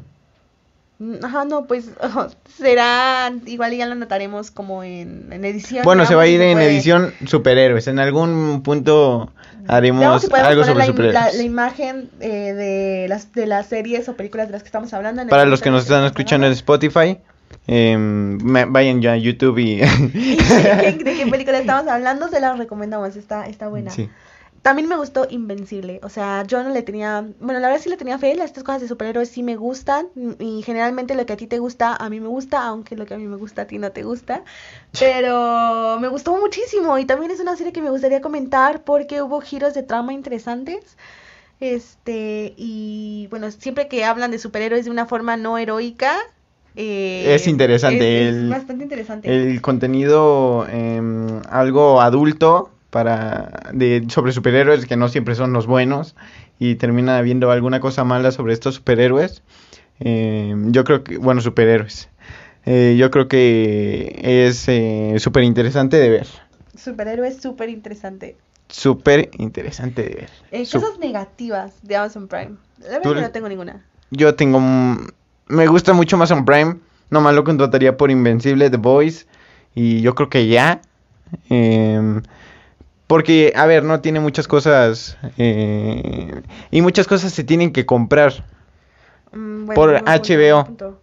Mm, 0.98 1.24
Ajá, 1.24 1.44
no, 1.44 1.66
pues 1.66 1.90
será, 2.58 3.30
igual 3.46 3.74
ya 3.74 3.86
lo 3.86 3.94
notaremos 3.94 4.50
como 4.50 4.82
en, 4.82 5.30
en 5.32 5.44
edición. 5.44 5.84
Bueno, 5.84 6.06
se 6.06 6.14
va 6.14 6.22
a 6.22 6.26
ir 6.26 6.40
en 6.40 6.54
puede. 6.58 6.70
edición 6.70 7.12
superhéroes. 7.26 7.86
En 7.86 7.98
algún 7.98 8.62
punto 8.62 9.30
haremos 9.68 10.22
si 10.22 10.28
algo 10.34 10.64
sobre 10.64 10.78
la, 10.78 10.86
superhéroes. 10.86 11.14
la- 11.14 11.32
la 11.32 11.42
imagen 11.42 12.08
eh, 12.20 12.52
de, 12.54 13.06
las, 13.08 13.32
de 13.32 13.46
las 13.46 13.66
series 13.66 14.08
o 14.08 14.16
películas 14.16 14.46
de 14.48 14.52
las 14.52 14.62
que 14.62 14.68
estamos 14.68 14.92
hablando. 14.94 15.22
en 15.22 15.28
Para 15.28 15.44
los 15.44 15.60
que 15.60 15.70
nos 15.70 15.82
están 15.82 16.04
escuchando 16.04 16.46
en 16.46 16.52
Spotify, 16.54 17.18
em, 17.66 18.38
vayan 18.72 19.02
ya 19.02 19.12
a 19.12 19.16
YouTube 19.16 19.58
y... 19.58 19.82
¿Y 20.14 20.36
de, 20.36 20.98
qué, 21.04 21.26
película 21.30 21.58
estamos 21.58 21.88
hablando? 21.88 22.28
Se 22.28 22.40
la 22.40 22.54
recomendamos, 22.54 23.16
está, 23.16 23.46
está 23.48 23.68
buena. 23.68 23.90
Sí. 23.90 24.08
También 24.66 24.88
me 24.88 24.96
gustó 24.96 25.28
Invencible, 25.30 26.00
o 26.02 26.08
sea, 26.08 26.42
yo 26.42 26.60
no 26.64 26.70
le 26.70 26.82
tenía, 26.82 27.24
bueno, 27.38 27.60
la 27.60 27.68
verdad 27.68 27.80
sí 27.80 27.88
le 27.88 27.96
tenía 27.96 28.18
fe, 28.18 28.34
las 28.34 28.52
tres 28.52 28.64
cosas 28.64 28.80
de 28.82 28.88
superhéroes 28.88 29.28
sí 29.28 29.44
me 29.44 29.54
gustan, 29.54 30.08
y 30.40 30.60
generalmente 30.62 31.14
lo 31.14 31.24
que 31.24 31.34
a 31.34 31.36
ti 31.36 31.46
te 31.46 31.60
gusta, 31.60 31.94
a 31.94 32.10
mí 32.10 32.18
me 32.18 32.26
gusta, 32.26 32.66
aunque 32.66 32.96
lo 32.96 33.06
que 33.06 33.14
a 33.14 33.16
mí 33.16 33.28
me 33.28 33.36
gusta, 33.36 33.62
a 33.62 33.66
ti 33.68 33.78
no 33.78 33.92
te 33.92 34.02
gusta, 34.02 34.42
pero 34.98 35.98
me 36.00 36.08
gustó 36.08 36.36
muchísimo, 36.36 36.98
y 36.98 37.04
también 37.04 37.30
es 37.30 37.38
una 37.38 37.54
serie 37.54 37.72
que 37.72 37.80
me 37.80 37.90
gustaría 37.90 38.20
comentar 38.20 38.82
porque 38.82 39.22
hubo 39.22 39.40
giros 39.40 39.72
de 39.72 39.84
trama 39.84 40.12
interesantes, 40.12 40.96
este, 41.60 42.52
y 42.56 43.28
bueno, 43.30 43.52
siempre 43.52 43.86
que 43.86 44.04
hablan 44.04 44.32
de 44.32 44.40
superhéroes 44.40 44.84
de 44.86 44.90
una 44.90 45.06
forma 45.06 45.36
no 45.36 45.58
heroica, 45.58 46.16
eh, 46.74 47.36
Es 47.36 47.46
interesante, 47.46 48.30
es- 48.30 48.48
bastante 48.48 48.82
interesante. 48.82 49.32
El 49.32 49.62
contenido 49.62 50.66
em, 50.68 51.40
algo 51.48 52.00
adulto 52.00 52.72
para 52.90 53.70
de 53.72 54.04
sobre 54.08 54.32
superhéroes 54.32 54.86
que 54.86 54.96
no 54.96 55.08
siempre 55.08 55.34
son 55.34 55.52
los 55.52 55.66
buenos 55.66 56.14
y 56.58 56.76
termina 56.76 57.18
habiendo 57.18 57.50
alguna 57.50 57.80
cosa 57.80 58.04
mala 58.04 58.32
sobre 58.32 58.52
estos 58.52 58.76
superhéroes. 58.76 59.42
Em, 60.00 60.72
yo 60.72 60.84
creo 60.84 61.04
que, 61.04 61.18
bueno, 61.18 61.40
superhéroes. 61.40 62.08
Eh, 62.64 62.96
yo 62.98 63.10
creo 63.10 63.28
que 63.28 64.18
es 64.22 65.22
súper 65.22 65.44
interesante 65.44 65.96
de 65.98 66.08
ver. 66.10 66.26
Superhéroes 66.76 67.40
súper 67.40 67.68
interesante. 67.68 68.36
Súper 68.68 69.30
interesante 69.38 70.02
de 70.02 70.14
ver. 70.14 70.30
Eh, 70.50 70.66
Sup- 70.66 70.82
cosas 70.82 70.98
negativas 70.98 71.72
de 71.82 71.96
Amazon 71.96 72.26
Prime. 72.28 72.56
La 72.80 72.98
verdad 72.98 73.14
que 73.14 73.20
no 73.20 73.30
tengo 73.30 73.48
ninguna. 73.48 73.84
Yo 74.10 74.34
tengo. 74.34 74.60
Me 75.48 75.66
gusta 75.68 75.92
mucho 75.92 76.16
más 76.16 76.32
Prime. 76.44 76.76
Nomás 77.08 77.34
lo 77.34 77.44
contrataría 77.44 77.96
por 77.96 78.10
Invencible, 78.10 78.68
The 78.68 78.76
Voice. 78.78 79.26
Y 79.74 80.00
yo 80.00 80.14
creo 80.14 80.28
que 80.28 80.48
ya. 80.48 80.80
Porque, 83.06 83.52
a 83.54 83.66
ver, 83.66 83.84
no 83.84 84.00
tiene 84.00 84.20
muchas 84.20 84.48
cosas. 84.48 85.16
eh, 85.38 86.42
y 86.70 86.80
muchas 86.82 87.06
cosas 87.06 87.32
se 87.32 87.44
tienen 87.44 87.72
que 87.72 87.86
comprar. 87.86 88.44
Mm, 89.32 89.66
bueno, 89.66 89.74
Por 89.74 89.94
HBO. 90.04 91.00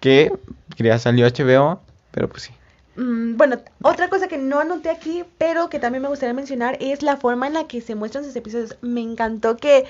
Que 0.00 0.30
ya 0.78 0.98
salió 0.98 1.26
HBO. 1.26 1.80
Pero 2.10 2.28
pues 2.28 2.44
sí. 2.44 2.52
Mm, 2.96 3.36
bueno, 3.36 3.58
otra 3.82 4.08
cosa 4.08 4.28
que 4.28 4.38
no 4.38 4.58
anoté 4.58 4.90
aquí, 4.90 5.24
pero 5.38 5.68
que 5.68 5.78
también 5.78 6.02
me 6.02 6.08
gustaría 6.08 6.34
mencionar 6.34 6.76
es 6.80 7.02
la 7.02 7.16
forma 7.16 7.46
en 7.46 7.54
la 7.54 7.66
que 7.66 7.80
se 7.80 7.94
muestran 7.94 8.24
sus 8.24 8.36
episodios. 8.36 8.76
Me 8.80 9.02
encantó 9.02 9.56
que 9.56 9.84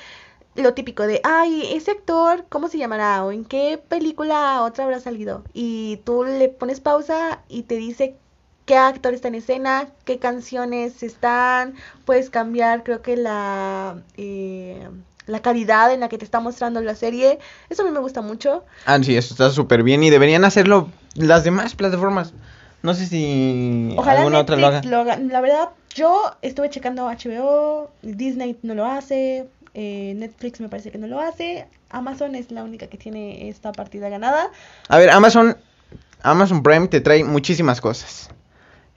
lo 0.56 0.74
típico 0.74 1.06
de, 1.06 1.20
ay, 1.22 1.68
ese 1.74 1.92
actor, 1.92 2.46
¿cómo 2.48 2.68
se 2.68 2.78
llamará? 2.78 3.24
¿O 3.24 3.32
en 3.32 3.44
qué 3.44 3.80
película 3.88 4.62
otra 4.62 4.84
habrá 4.84 5.00
salido? 5.00 5.44
Y 5.52 5.98
tú 6.04 6.24
le 6.24 6.48
pones 6.48 6.80
pausa 6.80 7.40
y 7.48 7.64
te 7.64 7.76
dice 7.76 8.16
qué 8.66 8.76
actor 8.76 9.14
está 9.14 9.28
en 9.28 9.36
escena, 9.36 9.88
qué 10.04 10.18
canciones 10.18 11.02
están, 11.02 11.74
puedes 12.04 12.30
cambiar, 12.30 12.82
creo 12.82 13.00
que 13.00 13.16
la, 13.16 14.02
eh, 14.16 14.88
la 15.26 15.40
calidad 15.40 15.92
en 15.94 16.00
la 16.00 16.08
que 16.08 16.18
te 16.18 16.24
está 16.24 16.40
mostrando 16.40 16.80
la 16.82 16.94
serie. 16.94 17.38
Eso 17.70 17.82
a 17.82 17.84
mí 17.86 17.92
me 17.92 18.00
gusta 18.00 18.20
mucho. 18.20 18.64
Ah, 18.84 18.98
sí, 19.02 19.16
eso 19.16 19.32
está 19.32 19.50
súper 19.50 19.82
bien. 19.82 20.02
Y 20.02 20.10
deberían 20.10 20.44
hacerlo 20.44 20.88
las 21.14 21.44
demás 21.44 21.74
plataformas. 21.74 22.34
No 22.82 22.92
sé 22.94 23.06
si 23.06 23.94
Ojalá 23.96 24.20
alguna 24.20 24.40
otra 24.40 24.56
lo 24.56 24.66
haga. 24.66 24.76
Netflix 24.76 24.90
lo 24.92 25.00
haga. 25.00 25.16
La 25.16 25.40
verdad, 25.40 25.68
yo 25.94 26.32
estuve 26.42 26.68
checando 26.68 27.06
HBO, 27.06 27.90
Disney 28.02 28.58
no 28.62 28.74
lo 28.74 28.84
hace, 28.84 29.48
eh, 29.74 30.12
Netflix 30.16 30.60
me 30.60 30.68
parece 30.68 30.90
que 30.90 30.98
no 30.98 31.06
lo 31.06 31.20
hace, 31.20 31.66
Amazon 31.90 32.34
es 32.34 32.50
la 32.50 32.64
única 32.64 32.88
que 32.88 32.98
tiene 32.98 33.48
esta 33.48 33.72
partida 33.72 34.08
ganada. 34.08 34.50
A 34.88 34.98
ver, 34.98 35.10
Amazon, 35.10 35.56
Amazon 36.22 36.62
Prime 36.62 36.88
te 36.88 37.00
trae 37.00 37.24
muchísimas 37.24 37.80
cosas. 37.80 38.28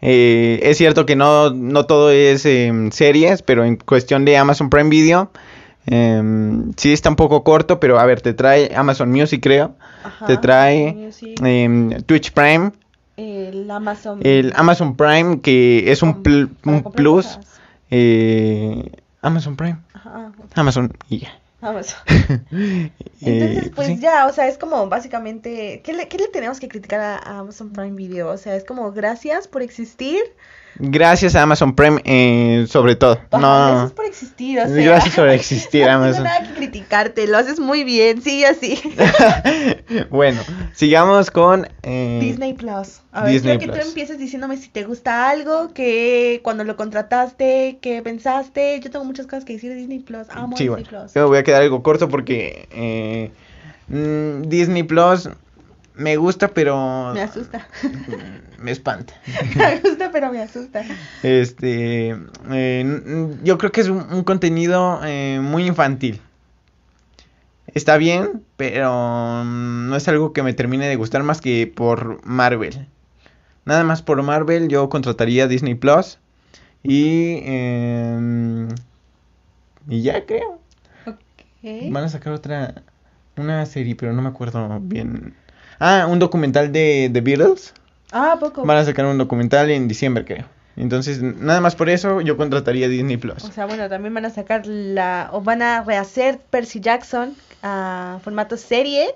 Eh, 0.02 0.60
es 0.64 0.78
cierto 0.78 1.06
que 1.06 1.16
no, 1.16 1.50
no 1.50 1.86
todo 1.86 2.10
es 2.12 2.46
em, 2.46 2.92
series, 2.92 3.42
pero 3.42 3.66
en 3.66 3.76
cuestión 3.76 4.24
de 4.26 4.38
Amazon 4.38 4.70
Prime 4.70 4.90
Video, 4.90 5.30
em, 5.88 6.72
sí 6.78 6.94
está 6.94 7.10
un 7.10 7.16
poco 7.16 7.44
corto, 7.44 7.80
pero 7.80 8.00
a 8.00 8.06
ver, 8.06 8.22
te 8.22 8.34
trae 8.34 8.72
Amazon 8.76 9.10
Music, 9.12 9.42
creo. 9.44 9.76
Ajá, 10.04 10.26
te 10.28 10.38
trae 10.38 10.96
em, 11.42 12.02
Twitch 12.04 12.32
Prime, 12.32 12.72
el 13.18 13.70
Amazon. 13.70 14.20
el 14.24 14.54
Amazon 14.56 14.96
Prime, 14.96 15.42
que 15.42 15.92
es 15.92 16.02
un, 16.02 16.24
pl- 16.24 16.48
un 16.66 16.84
plus. 16.84 17.40
eh, 17.92 18.92
Amazon 19.22 19.56
Prime, 19.58 19.78
Ajá, 19.94 20.32
Amazon 20.56 20.94
y 21.10 21.20
ya. 21.20 21.39
Amazon. 21.62 22.00
Eh, 23.22 23.22
Entonces, 23.22 23.70
pues 23.76 23.98
sí. 23.98 24.00
ya, 24.00 24.28
o 24.28 24.34
sea, 24.34 24.48
es 24.48 24.58
como 24.58 24.88
básicamente, 24.88 25.82
¿qué 25.84 25.94
le, 25.94 26.08
qué 26.08 26.18
le 26.18 26.28
tenemos 26.30 26.60
que 26.60 26.70
criticar 26.70 27.02
a, 27.02 27.18
a 27.18 27.40
Amazon 27.40 27.74
Prime 27.74 27.96
Video? 27.96 28.30
O 28.30 28.38
sea, 28.38 28.56
es 28.56 28.64
como 28.64 28.92
gracias 28.94 29.48
por 29.48 29.62
existir. 29.62 30.22
Gracias 30.82 31.36
a 31.36 31.42
Amazon 31.44 31.76
Prime, 31.76 32.02
eh, 32.06 32.66
sobre 32.70 32.96
todo. 32.96 33.20
Ajá, 33.32 33.38
No, 33.40 33.68
Gracias 33.72 33.92
por 33.92 34.06
existir, 34.06 34.60
o 34.60 34.66
sea. 34.66 34.76
Gracias 34.84 35.16
por 35.16 35.30
existir, 35.30 35.82
no 35.86 35.88
tengo 35.88 36.04
Amazon. 36.06 36.24
nada 36.24 36.44
que 36.48 36.54
criticarte, 36.54 37.28
lo 37.28 37.38
haces 37.38 37.60
muy 37.60 37.84
bien, 37.84 38.22
sí, 38.22 38.46
así. 38.46 38.80
bueno, 40.10 40.42
sigamos 40.74 41.32
con 41.32 41.68
eh, 41.84 42.20
Disney 42.22 42.54
Plus. 42.54 43.02
A 43.12 43.24
ver, 43.24 43.34
Disney 43.34 43.58
quiero 43.58 43.74
que 43.74 43.78
tú 43.80 43.84
Plus. 43.84 43.88
empieces 43.90 44.18
diciéndome 44.20 44.58
si 44.58 44.70
te 44.70 44.84
gusta 44.86 45.30
algo, 45.30 45.74
que 45.74 46.40
cuando 46.44 46.64
lo 46.64 46.76
contrataste, 46.76 47.80
que 47.82 48.02
pensaste. 48.02 48.80
Yo 48.82 48.90
tengo 48.92 49.04
muchas 49.06 49.26
cosas 49.26 49.46
que 49.46 49.54
decir 49.54 49.70
de 49.72 49.76
Disney 49.76 50.00
Plus. 50.00 50.28
Amo 50.30 50.56
Sí, 50.56 50.64
Disney 50.64 50.84
bueno, 50.86 50.88
Plus. 51.04 51.14
yo 51.14 51.28
voy 51.28 51.40
a 51.40 51.44
quedar 51.44 51.62
algo 51.64 51.84
corto 51.84 52.08
porque 52.08 52.68
eh, 52.72 53.32
mm, 53.90 54.48
Disney 54.48 54.84
Plus 54.84 55.30
me 56.00 56.16
gusta, 56.16 56.48
pero 56.48 57.12
Me 57.14 57.22
asusta. 57.22 57.68
me 58.58 58.72
espanta. 58.72 59.14
me 59.56 59.80
gusta, 59.82 60.12
pero 60.12 60.32
me 60.32 60.42
asusta. 60.42 60.84
Este, 61.24 62.16
eh, 62.52 63.38
yo 63.44 63.58
creo 63.58 63.72
que 63.72 63.82
es 63.82 63.90
un, 63.90 64.12
un 64.12 64.24
contenido 64.24 65.02
eh, 65.04 65.40
muy 65.42 65.66
infantil. 65.66 66.22
Está 67.76 67.98
bien, 67.98 68.44
pero 68.58 69.44
no 69.44 69.96
es 69.96 70.08
algo 70.08 70.34
que 70.34 70.42
me 70.42 70.54
termine 70.54 70.88
de 70.88 70.96
gustar 70.96 71.22
más 71.24 71.42
que 71.42 71.68
por 71.68 72.26
Marvel. 72.26 72.88
Nada 73.66 73.84
más 73.84 74.02
por 74.02 74.24
Marvel 74.24 74.70
yo 74.70 74.90
contrataría 74.90 75.48
Disney 75.48 75.76
Plus 75.76 76.18
y 76.82 77.42
em, 77.44 78.70
y 79.88 80.02
ya 80.02 80.26
creo. 80.26 80.60
Ok. 81.06 81.92
Van 81.92 82.06
a 82.06 82.10
sacar 82.10 82.34
otra 82.34 82.84
una 83.38 83.66
serie, 83.66 83.96
pero 83.96 84.14
no 84.14 84.22
me 84.22 84.30
acuerdo 84.30 84.80
bien. 84.82 85.36
Ah, 85.80 86.08
un 86.10 86.20
documental 86.20 86.72
de 86.72 87.10
The 87.12 87.22
Beatles. 87.22 87.74
Ah, 88.12 88.34
¿a 88.34 88.40
poco. 88.40 88.66
Van 88.66 88.78
a 88.78 88.86
sacar 88.86 89.06
un 89.06 89.18
documental 89.18 89.70
en 89.70 89.88
diciembre, 89.88 90.26
creo. 90.26 90.46
Entonces, 90.76 91.22
nada 91.22 91.60
más 91.62 91.76
por 91.76 91.90
eso 91.90 92.22
yo 92.22 92.38
contrataría 92.38 92.88
Disney 92.88 93.18
Plus. 93.18 93.44
O 93.44 93.52
sea, 93.52 93.66
bueno, 93.66 93.90
también 93.90 94.14
van 94.14 94.26
a 94.26 94.30
sacar 94.30 94.66
la. 94.66 95.30
O 95.34 95.42
van 95.42 95.62
a 95.62 95.84
rehacer 95.84 96.40
Percy 96.50 96.80
Jackson 96.80 97.36
a 97.62 98.20
formato 98.24 98.56
serie. 98.58 99.14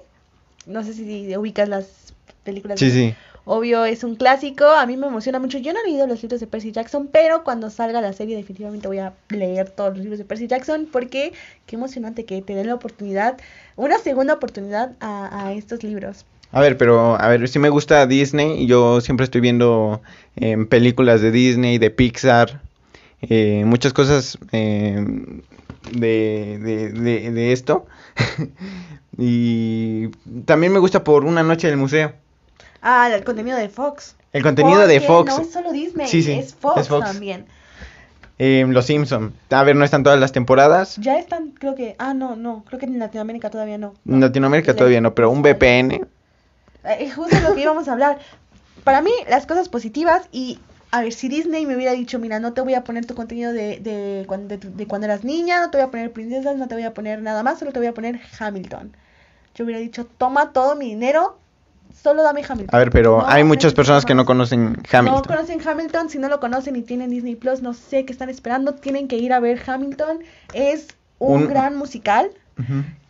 No 0.66 0.84
sé 0.84 0.94
si 0.94 1.36
ubicas 1.38 1.70
las 1.70 2.14
películas. 2.44 2.80
Sí, 2.80 2.88
de- 2.88 2.92
sí. 2.92 3.16
Obvio, 3.46 3.84
es 3.84 4.06
un 4.06 4.16
clásico. 4.16 4.66
A 4.66 4.86
mí 4.86 4.96
me 4.96 5.08
emociona 5.08 5.38
mucho. 5.40 5.58
Yo 5.58 5.74
no 5.74 5.80
he 5.82 5.90
leído 5.90 6.08
los 6.08 6.22
libros 6.24 6.40
de 6.40 6.48
Percy 6.48 6.72
Jackson, 6.72 7.10
pero 7.12 7.44
cuando 7.44 7.70
salga 7.70 8.00
la 8.00 8.14
serie, 8.14 8.38
definitivamente 8.38 8.88
voy 8.88 9.00
a 9.00 9.14
leer 9.30 9.70
todos 9.70 9.90
los 9.92 10.00
libros 10.00 10.18
de 10.20 10.24
Percy 10.26 10.48
Jackson. 10.48 10.88
Porque 10.92 11.34
qué 11.66 11.76
emocionante 11.76 12.24
que 12.26 12.42
te 12.42 12.56
den 12.56 12.68
la 12.68 12.76
oportunidad, 12.76 13.38
una 13.76 13.98
segunda 14.00 14.34
oportunidad 14.36 14.94
a, 15.02 15.46
a 15.48 15.54
estos 15.54 15.84
libros. 15.84 16.26
A 16.54 16.62
ver, 16.62 16.78
pero, 16.78 17.20
a 17.20 17.28
ver, 17.28 17.50
si 17.50 17.58
me 17.58 17.70
gusta 17.70 18.06
Disney, 18.06 18.68
yo 18.68 19.02
siempre 19.02 19.24
estoy 19.24 19.42
viendo 19.42 20.02
em, 20.36 20.68
películas 20.68 21.20
de 21.20 21.32
Disney, 21.32 21.80
de 21.80 21.90
Pixar, 21.90 22.62
eh, 23.22 23.64
muchas 23.66 23.92
cosas 23.92 24.38
em, 24.52 25.42
de, 25.92 26.60
de, 26.62 26.90
de, 26.90 27.32
de 27.32 27.52
esto. 27.52 27.88
y 29.18 30.10
también 30.46 30.72
me 30.74 30.80
gusta 30.80 31.04
por 31.04 31.26
Una 31.26 31.42
Noche 31.42 31.68
del 31.68 31.78
Museo. 31.78 32.14
Ah, 32.82 33.10
el 33.12 33.24
contenido 33.24 33.58
de 33.58 33.70
Fox. 33.70 34.16
El 34.32 34.44
contenido 34.44 34.86
de 34.86 35.00
Fox. 35.00 35.36
No 35.36 35.42
es 35.42 35.52
solo 35.52 35.72
Disney, 35.72 36.08
Sí, 36.08 36.22
sí, 36.22 36.34
es 36.34 36.54
Fox, 36.54 36.82
es 36.82 36.88
Fox. 36.88 37.06
también. 37.06 37.46
Eh, 38.40 38.66
Los 38.68 38.86
Simpson. 38.88 39.34
A 39.52 39.64
ver, 39.64 39.76
no 39.76 39.86
están 39.86 40.04
todas 40.04 40.20
las 40.20 40.32
temporadas. 40.32 40.98
Ya 40.98 41.18
están, 41.18 41.52
creo 41.52 41.76
que. 41.76 41.96
Ah, 41.98 42.14
no, 42.14 42.36
no. 42.36 42.64
Creo 42.68 42.80
que 42.80 42.86
en 42.88 43.00
Latinoamérica 43.00 43.50
todavía 43.50 43.78
no. 43.78 43.94
En 44.08 44.20
Latinoamérica 44.20 44.76
todavía 44.76 45.02
no, 45.02 45.14
pero 45.16 45.30
un 45.32 45.42
VPN. 45.42 46.06
Eh, 46.86 47.10
justo 47.12 47.40
lo 47.42 47.54
que 47.56 47.62
íbamos 47.62 47.88
a 47.88 47.94
hablar. 47.94 48.20
Para 48.84 49.02
mí, 49.02 49.12
las 49.30 49.46
cosas 49.46 49.70
positivas 49.70 50.24
y. 50.32 50.60
A 50.92 51.02
ver, 51.02 51.12
si 51.12 51.28
Disney 51.28 51.66
me 51.66 51.76
hubiera 51.76 51.94
dicho, 51.94 52.20
mira, 52.20 52.40
no 52.40 52.54
te 52.54 52.62
voy 52.62 52.76
a 52.76 52.84
poner 52.84 53.06
tu 53.08 53.16
contenido 53.16 53.52
de, 53.52 53.80
de, 53.80 54.26
cuando, 54.28 54.56
de, 54.56 54.58
de 54.70 54.86
cuando 54.86 55.06
eras 55.06 55.24
niña, 55.24 55.60
no 55.62 55.72
te 55.72 55.78
voy 55.78 55.88
a 55.88 55.90
poner 55.90 56.12
princesas, 56.12 56.56
no 56.56 56.68
te 56.68 56.76
voy 56.76 56.84
a 56.84 56.94
poner 56.94 57.20
nada 57.24 57.42
más, 57.42 57.58
solo 57.58 57.72
te 57.72 57.80
voy 57.80 57.88
a 57.88 57.96
poner 57.96 58.20
Hamilton. 58.40 58.96
Yo 59.56 59.66
hubiera 59.66 59.80
dicho, 59.82 60.06
toma 60.06 60.52
todo 60.54 60.76
mi 60.76 60.90
dinero, 60.90 61.40
solo 62.00 62.22
dame 62.22 62.44
Hamilton. 62.48 62.76
A 62.76 62.78
ver, 62.78 62.92
pero 62.92 63.18
No 63.22 63.28
hay 63.28 63.44
muchas 63.44 63.74
personas 63.74 64.06
que 64.06 64.14
no 64.14 64.26
conocen 64.26 64.74
No 64.92 65.00
Hamilton. 65.00 65.24
conocen 65.24 65.68
Hamilton, 65.68 66.10
si 66.12 66.20
no 66.20 66.30
lo 66.30 66.40
conocen 66.40 66.76
y 66.76 66.84
tienen 66.84 67.10
Disney 67.10 67.36
Plus, 67.38 67.64
no 67.64 67.74
sé 67.74 68.06
qué 68.06 68.14
están 68.14 68.30
esperando, 68.30 68.76
tienen 68.76 69.08
que 69.08 69.18
ir 69.18 69.34
a 69.34 69.40
ver 69.40 69.60
Hamilton. 69.66 70.20
Es 70.54 70.90
un, 71.18 71.42
Un- 71.42 71.48
gran 71.48 71.76
musical 71.76 72.30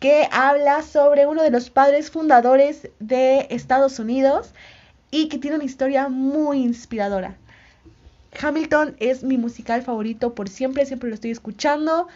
Que 0.00 0.28
habla 0.32 0.82
sobre 0.82 1.26
uno 1.26 1.42
de 1.42 1.50
los 1.50 1.70
padres 1.70 2.10
fundadores 2.10 2.88
de 2.98 3.46
Estados 3.50 3.98
Unidos 3.98 4.52
y 5.10 5.28
que 5.28 5.38
tiene 5.38 5.56
una 5.56 5.64
historia 5.64 6.08
muy 6.08 6.62
inspiradora. 6.62 7.36
Hamilton 8.40 8.96
es 8.98 9.22
mi 9.22 9.38
musical 9.38 9.82
favorito 9.82 10.34
por 10.34 10.48
siempre, 10.48 10.86
siempre 10.86 11.08
lo 11.08 11.14
estoy 11.14 11.30
escuchando. 11.30 12.08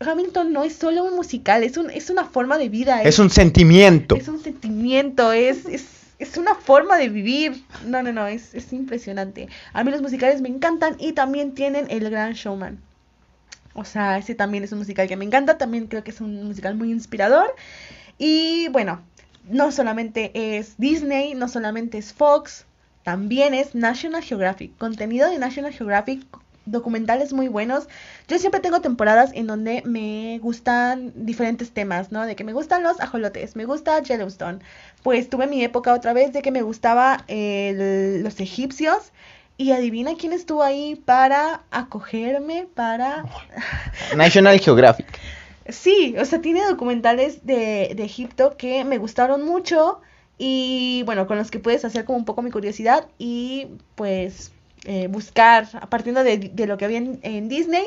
Hamilton 0.00 0.52
no 0.52 0.64
es 0.64 0.74
solo 0.74 1.04
un 1.04 1.14
musical, 1.14 1.62
es, 1.62 1.76
un, 1.76 1.90
es 1.90 2.10
una 2.10 2.24
forma 2.24 2.58
de 2.58 2.68
vida. 2.68 3.02
Es 3.02 3.18
un 3.18 3.30
sentimiento. 3.30 4.16
Es 4.16 4.28
un 4.28 4.42
sentimiento, 4.42 5.32
es, 5.32 5.66
es, 5.66 5.86
es 6.18 6.36
una 6.38 6.54
forma 6.54 6.96
de 6.96 7.08
vivir. 7.08 7.62
No, 7.86 8.02
no, 8.02 8.12
no, 8.12 8.26
es, 8.26 8.54
es 8.54 8.72
impresionante. 8.72 9.48
A 9.72 9.84
mí 9.84 9.90
los 9.90 10.00
musicales 10.00 10.40
me 10.40 10.48
encantan 10.48 10.96
y 10.98 11.12
también 11.12 11.54
tienen 11.54 11.86
El 11.90 12.08
Gran 12.08 12.32
Showman. 12.32 12.80
O 13.74 13.84
sea, 13.84 14.18
ese 14.18 14.34
también 14.34 14.64
es 14.64 14.72
un 14.72 14.78
musical 14.78 15.06
que 15.08 15.16
me 15.16 15.24
encanta, 15.24 15.58
también 15.58 15.86
creo 15.86 16.02
que 16.02 16.10
es 16.10 16.20
un 16.20 16.44
musical 16.44 16.74
muy 16.74 16.90
inspirador. 16.90 17.54
Y 18.18 18.68
bueno, 18.68 19.00
no 19.48 19.72
solamente 19.72 20.30
es 20.34 20.76
Disney, 20.76 21.34
no 21.34 21.48
solamente 21.48 21.98
es 21.98 22.12
Fox, 22.12 22.66
también 23.02 23.54
es 23.54 23.74
National 23.74 24.22
Geographic. 24.22 24.76
Contenido 24.76 25.30
de 25.30 25.38
National 25.38 25.72
Geographic, 25.72 26.26
documentales 26.66 27.32
muy 27.32 27.48
buenos. 27.48 27.88
Yo 28.28 28.38
siempre 28.38 28.60
tengo 28.60 28.80
temporadas 28.80 29.30
en 29.34 29.46
donde 29.46 29.82
me 29.86 30.38
gustan 30.40 31.12
diferentes 31.14 31.70
temas, 31.70 32.12
¿no? 32.12 32.26
De 32.26 32.36
que 32.36 32.44
me 32.44 32.52
gustan 32.52 32.82
los 32.82 33.00
ajolotes, 33.00 33.56
me 33.56 33.64
gusta 33.64 34.02
Yellowstone. 34.02 34.58
Pues 35.02 35.30
tuve 35.30 35.46
mi 35.46 35.64
época 35.64 35.94
otra 35.94 36.12
vez 36.12 36.32
de 36.32 36.42
que 36.42 36.50
me 36.50 36.62
gustaba 36.62 37.24
los 37.28 38.40
egipcios. 38.40 39.12
Y 39.60 39.72
adivina 39.72 40.14
quién 40.14 40.32
estuvo 40.32 40.62
ahí 40.62 40.96
para 41.04 41.64
acogerme, 41.70 42.66
para... 42.74 43.26
National 44.16 44.58
Geographic. 44.58 45.06
Sí, 45.68 46.14
o 46.18 46.24
sea, 46.24 46.40
tiene 46.40 46.64
documentales 46.64 47.44
de, 47.44 47.92
de 47.94 48.02
Egipto 48.02 48.56
que 48.56 48.84
me 48.84 48.96
gustaron 48.96 49.44
mucho 49.44 50.00
y 50.38 51.02
bueno, 51.04 51.26
con 51.26 51.36
los 51.36 51.50
que 51.50 51.58
puedes 51.58 51.84
hacer 51.84 52.06
como 52.06 52.16
un 52.16 52.24
poco 52.24 52.40
mi 52.40 52.50
curiosidad 52.50 53.06
y 53.18 53.66
pues 53.96 54.50
eh, 54.86 55.08
buscar, 55.08 55.68
partir 55.90 56.14
de, 56.14 56.38
de 56.38 56.66
lo 56.66 56.78
que 56.78 56.86
había 56.86 56.96
en, 56.96 57.20
en 57.22 57.50
Disney, 57.50 57.84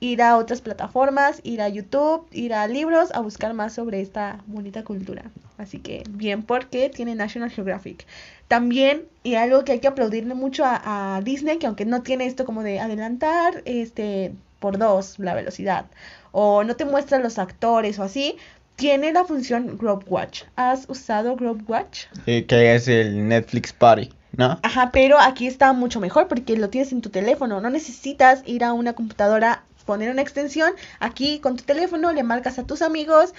ir 0.00 0.22
a 0.22 0.36
otras 0.36 0.60
plataformas, 0.60 1.40
ir 1.44 1.62
a 1.62 1.68
YouTube, 1.68 2.26
ir 2.32 2.52
a 2.52 2.66
libros, 2.66 3.12
a 3.14 3.20
buscar 3.20 3.54
más 3.54 3.72
sobre 3.74 4.00
esta 4.00 4.40
bonita 4.48 4.82
cultura. 4.82 5.22
Así 5.56 5.78
que 5.78 6.02
bien 6.10 6.42
porque 6.42 6.90
tiene 6.90 7.14
National 7.14 7.50
Geographic. 7.50 8.04
También, 8.52 9.04
y 9.22 9.36
algo 9.36 9.64
que 9.64 9.72
hay 9.72 9.78
que 9.78 9.88
aplaudirle 9.88 10.34
mucho 10.34 10.62
a, 10.66 11.16
a 11.16 11.22
Disney, 11.22 11.56
que 11.56 11.66
aunque 11.66 11.86
no 11.86 12.02
tiene 12.02 12.26
esto 12.26 12.44
como 12.44 12.62
de 12.62 12.80
adelantar 12.80 13.62
este 13.64 14.34
por 14.58 14.76
dos 14.76 15.18
la 15.18 15.32
velocidad, 15.32 15.86
o 16.32 16.62
no 16.62 16.76
te 16.76 16.84
muestra 16.84 17.18
los 17.18 17.38
actores 17.38 17.98
o 17.98 18.02
así, 18.02 18.36
tiene 18.76 19.10
la 19.10 19.24
función 19.24 19.78
Group 19.78 20.04
Watch. 20.06 20.42
¿Has 20.54 20.86
usado 20.90 21.34
Group 21.34 21.64
Watch? 21.66 22.08
eh, 22.26 22.44
que 22.44 22.74
es 22.74 22.88
el 22.88 23.26
Netflix 23.26 23.72
Party, 23.72 24.10
¿no? 24.36 24.58
Ajá, 24.62 24.90
pero 24.92 25.18
aquí 25.18 25.46
está 25.46 25.72
mucho 25.72 25.98
mejor 25.98 26.28
porque 26.28 26.54
lo 26.58 26.68
tienes 26.68 26.92
en 26.92 27.00
tu 27.00 27.08
teléfono. 27.08 27.62
No 27.62 27.70
necesitas 27.70 28.42
ir 28.44 28.64
a 28.64 28.74
una 28.74 28.92
computadora, 28.92 29.62
poner 29.86 30.10
una 30.10 30.20
extensión. 30.20 30.72
Aquí 31.00 31.38
con 31.38 31.56
tu 31.56 31.64
teléfono 31.64 32.12
le 32.12 32.22
marcas 32.22 32.58
a 32.58 32.66
tus 32.66 32.82
amigos, 32.82 33.32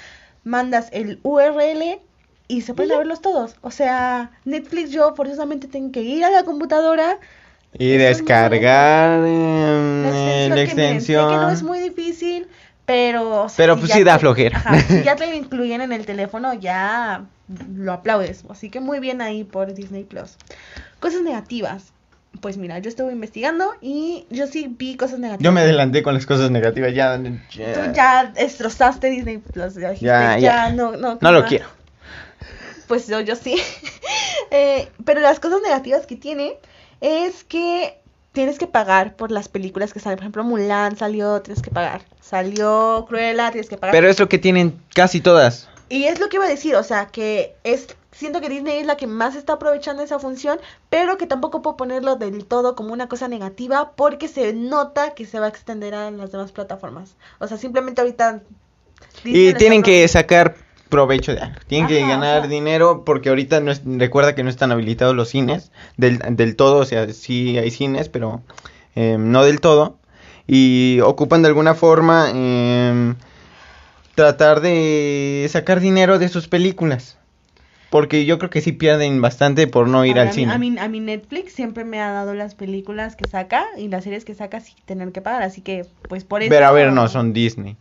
mandas 0.43 0.89
el 0.91 1.19
URL 1.21 1.99
y 2.47 2.61
se 2.61 2.73
pueden 2.73 2.97
verlos 2.97 3.21
todos. 3.21 3.55
O 3.61 3.71
sea, 3.71 4.31
Netflix 4.45 4.91
yo 4.91 5.13
forzosamente 5.15 5.67
tengo 5.67 5.91
que 5.91 6.01
ir 6.01 6.23
a 6.25 6.29
la 6.31 6.43
computadora. 6.43 7.19
Y 7.77 7.97
descargar 7.97 9.19
La 9.21 9.27
eh, 9.27 10.49
la 10.49 10.61
extensión, 10.61 11.27
sé 11.29 11.33
que 11.35 11.41
no 11.41 11.49
es 11.49 11.63
muy 11.63 11.79
difícil, 11.79 12.47
pero... 12.85 13.47
Pero 13.57 13.73
si 13.75 13.79
pues 13.81 13.91
sí 13.93 14.03
da 14.03 14.13
te- 14.15 14.19
flojera. 14.19 14.57
ajá, 14.57 14.79
si 14.81 15.03
ya 15.03 15.15
te 15.15 15.25
lo 15.27 15.33
incluyen 15.35 15.81
en 15.81 15.91
el 15.91 16.05
teléfono, 16.05 16.53
ya 16.53 17.25
lo 17.75 17.91
aplaudes. 17.93 18.43
Así 18.49 18.69
que 18.69 18.79
muy 18.79 18.99
bien 18.99 19.21
ahí 19.21 19.43
por 19.43 19.73
Disney 19.73 20.03
Plus. 20.03 20.37
Cosas 20.99 21.21
negativas. 21.23 21.91
Pues 22.41 22.57
mira, 22.57 22.79
yo 22.79 22.89
estuve 22.89 23.11
investigando 23.13 23.73
y 23.81 24.25
yo 24.29 24.47
sí 24.47 24.67
vi 24.77 24.95
cosas 24.97 25.19
negativas. 25.19 25.43
Yo 25.45 25.51
me 25.51 25.61
adelanté 25.61 26.03
con 26.03 26.13
las 26.13 26.25
cosas 26.25 26.51
negativas, 26.51 26.93
ya. 26.93 27.19
ya- 27.55 27.73
Tú 27.73 27.93
ya 27.95 28.25
destrozaste 28.35 29.09
Disney 29.09 29.37
Plus. 29.37 29.75
Ya, 29.75 29.89
dijiste, 29.91 30.05
Ya, 30.07 30.37
ya, 30.37 30.67
ya. 30.67 30.69
no, 30.73 30.91
no. 30.97 31.17
No 31.21 31.31
lo 31.31 31.39
más. 31.41 31.49
quiero. 31.49 31.65
Pues 32.93 33.07
yo, 33.07 33.21
yo 33.21 33.35
sí. 33.35 33.55
Eh, 34.51 34.87
pero 35.03 35.19
las 35.19 35.39
cosas 35.39 35.61
negativas 35.63 36.05
que 36.05 36.15
tiene 36.15 36.59
es 37.01 37.43
que 37.43 37.97
tienes 38.33 38.59
que 38.59 38.67
pagar 38.67 39.15
por 39.15 39.31
las 39.31 39.47
películas 39.47 39.93
que 39.93 39.99
salen. 39.99 40.17
Por 40.17 40.25
ejemplo, 40.25 40.43
Mulan 40.43 40.95
salió, 40.95 41.41
tienes 41.41 41.63
que 41.63 41.71
pagar. 41.71 42.03
Salió 42.21 43.03
Cruella, 43.07 43.49
tienes 43.49 43.67
que 43.67 43.77
pagar. 43.77 43.95
Pero 43.95 44.09
es 44.09 44.19
lo 44.19 44.29
que 44.29 44.37
tienen 44.37 44.79
casi 44.93 45.21
todas. 45.21 45.69
Y 45.89 46.03
es 46.03 46.19
lo 46.19 46.29
que 46.29 46.35
iba 46.35 46.45
a 46.45 46.49
decir, 46.49 46.75
o 46.75 46.83
sea, 46.83 47.07
que 47.07 47.55
es 47.63 47.95
siento 48.11 48.41
que 48.41 48.49
Disney 48.49 48.77
es 48.77 48.85
la 48.85 48.95
que 48.95 49.07
más 49.07 49.35
está 49.35 49.53
aprovechando 49.53 50.03
esa 50.03 50.19
función, 50.19 50.59
pero 50.91 51.17
que 51.17 51.25
tampoco 51.25 51.63
puedo 51.63 51.75
ponerlo 51.75 52.15
del 52.15 52.45
todo 52.45 52.75
como 52.75 52.93
una 52.93 53.09
cosa 53.09 53.27
negativa 53.27 53.93
porque 53.95 54.27
se 54.27 54.53
nota 54.53 55.15
que 55.15 55.25
se 55.25 55.39
va 55.39 55.47
a 55.47 55.49
extender 55.49 55.95
a 55.95 56.11
las 56.11 56.31
demás 56.31 56.51
plataformas. 56.51 57.15
O 57.39 57.47
sea, 57.47 57.57
simplemente 57.57 58.01
ahorita 58.01 58.43
Disney 59.23 59.47
Y 59.47 59.53
tienen 59.55 59.81
que 59.81 60.07
sacar 60.07 60.55
provecho 60.93 61.33
de 61.33 61.41
algo. 61.41 61.55
Tienen 61.67 61.87
que 61.87 61.97
Ajá, 61.97 62.05
o 62.07 62.09
ganar 62.11 62.41
sea. 62.41 62.47
dinero 62.49 63.03
porque 63.05 63.29
ahorita 63.29 63.59
no 63.59 63.71
es- 63.71 63.81
recuerda 63.85 64.35
que 64.35 64.43
no 64.43 64.49
están 64.49 64.71
habilitados 64.71 65.15
los 65.15 65.29
cines 65.29 65.71
del, 65.97 66.19
del 66.35 66.55
todo, 66.55 66.77
o 66.77 66.85
sea, 66.85 67.07
sí 67.13 67.57
hay 67.57 67.71
cines, 67.71 68.09
pero 68.09 68.41
eh, 68.95 69.17
no 69.19 69.43
del 69.43 69.59
todo. 69.59 69.97
Y 70.47 70.99
ocupan 71.01 71.41
de 71.41 71.47
alguna 71.47 71.73
forma 71.73 72.27
eh, 72.33 73.15
tratar 74.15 74.61
de 74.61 75.47
sacar 75.49 75.79
dinero 75.79 76.19
de 76.19 76.29
sus 76.29 76.47
películas. 76.47 77.17
Porque 77.89 78.25
yo 78.25 78.39
creo 78.39 78.49
que 78.49 78.61
sí 78.61 78.71
pierden 78.71 79.21
bastante 79.21 79.67
por 79.67 79.87
no 79.87 80.03
ir 80.03 80.17
al 80.19 80.25
ver, 80.25 80.27
a 80.27 80.31
mí- 80.31 80.33
cine. 80.33 80.53
A 80.53 80.57
mí, 80.57 80.75
a 80.79 80.87
mí 80.87 80.99
Netflix 80.99 81.53
siempre 81.53 81.85
me 81.85 82.01
ha 82.01 82.11
dado 82.11 82.33
las 82.33 82.55
películas 82.55 83.15
que 83.15 83.25
saca 83.25 83.65
y 83.77 83.87
las 83.87 84.03
series 84.03 84.25
que 84.25 84.33
saca 84.33 84.59
sin 84.61 84.75
tener 84.85 85.11
que 85.11 85.21
pagar, 85.21 85.43
así 85.43 85.61
que 85.61 85.85
pues 86.07 86.23
por 86.23 86.41
eso... 86.41 86.49
Pero 86.49 86.65
a 86.65 86.71
ver, 86.71 86.91
no, 86.91 87.07
son 87.07 87.33
Disney. 87.33 87.77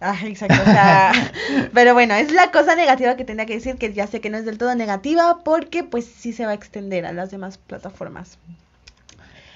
Ah, 0.00 0.18
exacto, 0.24 0.56
o 0.62 0.64
sea, 0.64 1.12
pero 1.74 1.92
bueno, 1.92 2.14
es 2.14 2.32
la 2.32 2.50
cosa 2.50 2.74
negativa 2.74 3.16
que 3.16 3.24
tenía 3.24 3.44
que 3.44 3.54
decir, 3.54 3.76
que 3.76 3.92
ya 3.92 4.06
sé 4.06 4.20
que 4.20 4.30
no 4.30 4.38
es 4.38 4.46
del 4.46 4.56
todo 4.56 4.74
negativa, 4.74 5.40
porque 5.44 5.84
pues 5.84 6.06
sí 6.06 6.32
se 6.32 6.46
va 6.46 6.52
a 6.52 6.54
extender 6.54 7.04
a 7.04 7.12
las 7.12 7.30
demás 7.30 7.58
plataformas. 7.58 8.38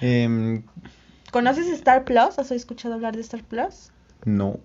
Em, 0.01 0.61
¿Conoces 1.31 1.67
Star 1.67 2.03
Plus? 2.03 2.37
¿Has 2.37 2.51
escuchado 2.51 2.93
hablar 2.93 3.15
de 3.15 3.21
Star 3.21 3.43
Plus? 3.43 3.91
no. 4.25 4.59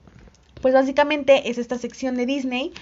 Pues 0.60 0.74
básicamente 0.74 1.48
es 1.48 1.56
esta 1.56 1.78
sección 1.78 2.16
de 2.16 2.26
Disney 2.26 2.74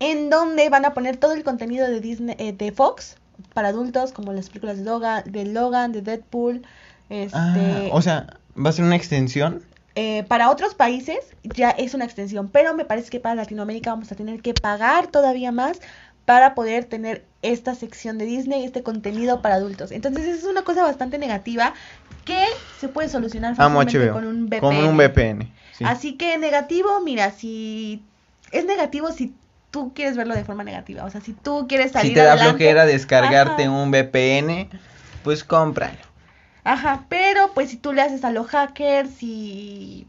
en 0.00 0.30
donde 0.30 0.70
van 0.70 0.86
a 0.86 0.94
poner 0.94 1.18
todo 1.18 1.34
el 1.34 1.44
contenido 1.44 1.86
de 1.86 2.00
Disney 2.00 2.34
eh, 2.38 2.54
de 2.54 2.72
Fox 2.72 3.16
para 3.52 3.68
adultos, 3.68 4.12
como 4.12 4.32
las 4.32 4.48
películas 4.48 4.78
de 4.78 4.84
Logan, 4.84 5.22
de, 5.26 5.44
Logan, 5.44 5.92
de 5.92 6.00
Deadpool, 6.00 6.62
este, 7.10 7.38
Ah, 7.38 7.88
o 7.92 8.00
sea, 8.00 8.38
¿va 8.56 8.70
a 8.70 8.72
ser 8.72 8.84
una 8.84 8.96
extensión? 8.96 9.62
Eh, 9.94 10.24
para 10.28 10.50
otros 10.50 10.74
países 10.74 11.18
ya 11.42 11.70
es 11.70 11.94
una 11.94 12.04
extensión, 12.04 12.48
pero 12.48 12.74
me 12.74 12.84
parece 12.84 13.10
que 13.10 13.20
para 13.20 13.34
Latinoamérica 13.34 13.90
vamos 13.90 14.10
a 14.10 14.14
tener 14.14 14.40
que 14.40 14.54
pagar 14.54 15.08
todavía 15.08 15.52
más 15.52 15.80
para 16.24 16.54
poder 16.54 16.84
tener 16.84 17.24
esta 17.42 17.74
sección 17.74 18.16
de 18.16 18.24
Disney, 18.24 18.64
este 18.64 18.82
contenido 18.82 19.42
para 19.42 19.56
adultos. 19.56 19.90
Entonces 19.90 20.26
es 20.26 20.44
una 20.44 20.62
cosa 20.62 20.82
bastante 20.82 21.18
negativa 21.18 21.74
que 22.24 22.44
se 22.78 22.88
puede 22.88 23.08
solucionar 23.08 23.56
fácilmente 23.56 23.98
HBO. 23.98 24.12
con 24.12 24.26
un 24.26 24.46
VPN. 24.46 24.60
Con 24.60 24.76
un 24.76 24.96
VPN. 24.96 25.52
sí. 25.76 25.84
Así 25.84 26.16
que 26.16 26.38
negativo, 26.38 27.00
mira, 27.00 27.30
si 27.32 28.02
es 28.52 28.64
negativo 28.64 29.10
si 29.12 29.34
tú 29.70 29.92
quieres 29.94 30.16
verlo 30.16 30.34
de 30.34 30.44
forma 30.44 30.62
negativa, 30.62 31.04
o 31.04 31.10
sea, 31.10 31.20
si 31.20 31.32
tú 31.32 31.66
quieres 31.68 31.92
salir 31.92 32.10
Si 32.10 32.14
te 32.14 32.22
da 32.22 32.32
adelante, 32.32 32.58
flojera 32.58 32.86
descargarte 32.86 33.64
ajá. 33.64 33.72
un 33.72 33.90
VPN, 33.90 34.68
pues 35.24 35.42
cómpralo. 35.42 36.11
Ajá, 36.64 37.06
pero 37.08 37.52
pues 37.54 37.70
si 37.70 37.76
tú 37.76 37.92
le 37.92 38.02
haces 38.02 38.24
a 38.24 38.30
los 38.30 38.46
hackers 38.46 39.22
y 39.22 40.06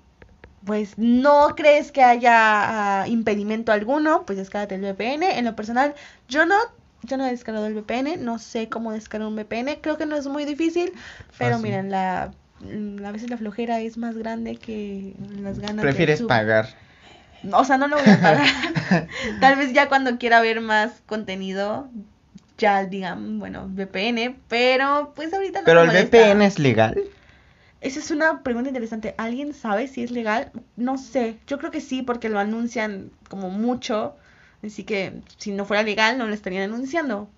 pues 0.65 0.97
no 0.97 1.55
crees 1.55 1.91
que 1.91 2.03
haya 2.03 3.01
ah, 3.01 3.07
impedimento 3.07 3.71
alguno, 3.71 4.23
pues 4.25 4.37
descárgate 4.37 4.75
el 4.75 4.81
VPN. 4.81 5.37
En 5.37 5.45
lo 5.45 5.55
personal, 5.55 5.93
yo 6.27 6.45
no, 6.45 6.55
yo 7.03 7.17
no 7.17 7.25
he 7.25 7.31
descargado 7.31 7.65
el 7.65 7.73
VPN, 7.73 8.17
no 8.17 8.39
sé 8.39 8.69
cómo 8.69 8.91
descargar 8.91 9.27
un 9.27 9.35
VPN, 9.35 9.79
creo 9.81 9.97
que 9.97 10.05
no 10.05 10.15
es 10.15 10.27
muy 10.27 10.45
difícil, 10.45 10.93
pero 11.37 11.55
Fácil. 11.55 11.69
miren, 11.69 11.91
la 11.91 12.31
a 13.05 13.11
veces 13.11 13.29
la 13.29 13.37
flojera 13.37 13.81
es 13.81 13.97
más 13.97 14.17
grande 14.17 14.55
que 14.55 15.15
las 15.41 15.59
ganas. 15.59 15.77
de 15.77 15.81
Prefieres 15.81 16.21
pagar. 16.21 16.69
O 17.51 17.65
sea, 17.65 17.77
no 17.77 17.87
lo 17.87 17.97
voy 17.97 18.09
a 18.09 18.21
pagar. 18.21 18.47
Tal 19.41 19.57
vez 19.57 19.73
ya 19.73 19.89
cuando 19.89 20.17
quiera 20.17 20.39
ver 20.39 20.61
más 20.61 21.01
contenido, 21.05 21.89
ya 22.63 22.85
digan, 22.85 23.39
bueno, 23.39 23.67
VPN, 23.67 24.37
pero 24.47 25.11
pues 25.17 25.33
ahorita 25.33 25.59
no 25.59 25.65
Pero 25.65 25.85
me 25.85 25.99
el. 25.99 26.05
VPN 26.05 26.41
es 26.43 26.59
legal. 26.59 26.97
Esa 27.81 27.99
es 27.99 28.09
una 28.09 28.41
pregunta 28.41 28.69
interesante. 28.69 29.13
¿Alguien 29.17 29.53
sabe 29.53 29.89
si 29.89 30.01
es 30.01 30.11
legal? 30.11 30.53
No 30.77 30.97
sé. 30.97 31.35
Yo 31.45 31.57
creo 31.59 31.71
que 31.71 31.81
sí, 31.81 32.03
porque 32.03 32.29
lo 32.29 32.39
anuncian 32.39 33.11
como 33.27 33.49
mucho. 33.49 34.15
Así 34.65 34.85
que 34.85 35.19
si 35.37 35.51
no 35.51 35.65
fuera 35.65 35.83
legal, 35.83 36.17
no 36.17 36.25
lo 36.25 36.33
estarían 36.33 36.71
anunciando. 36.71 37.29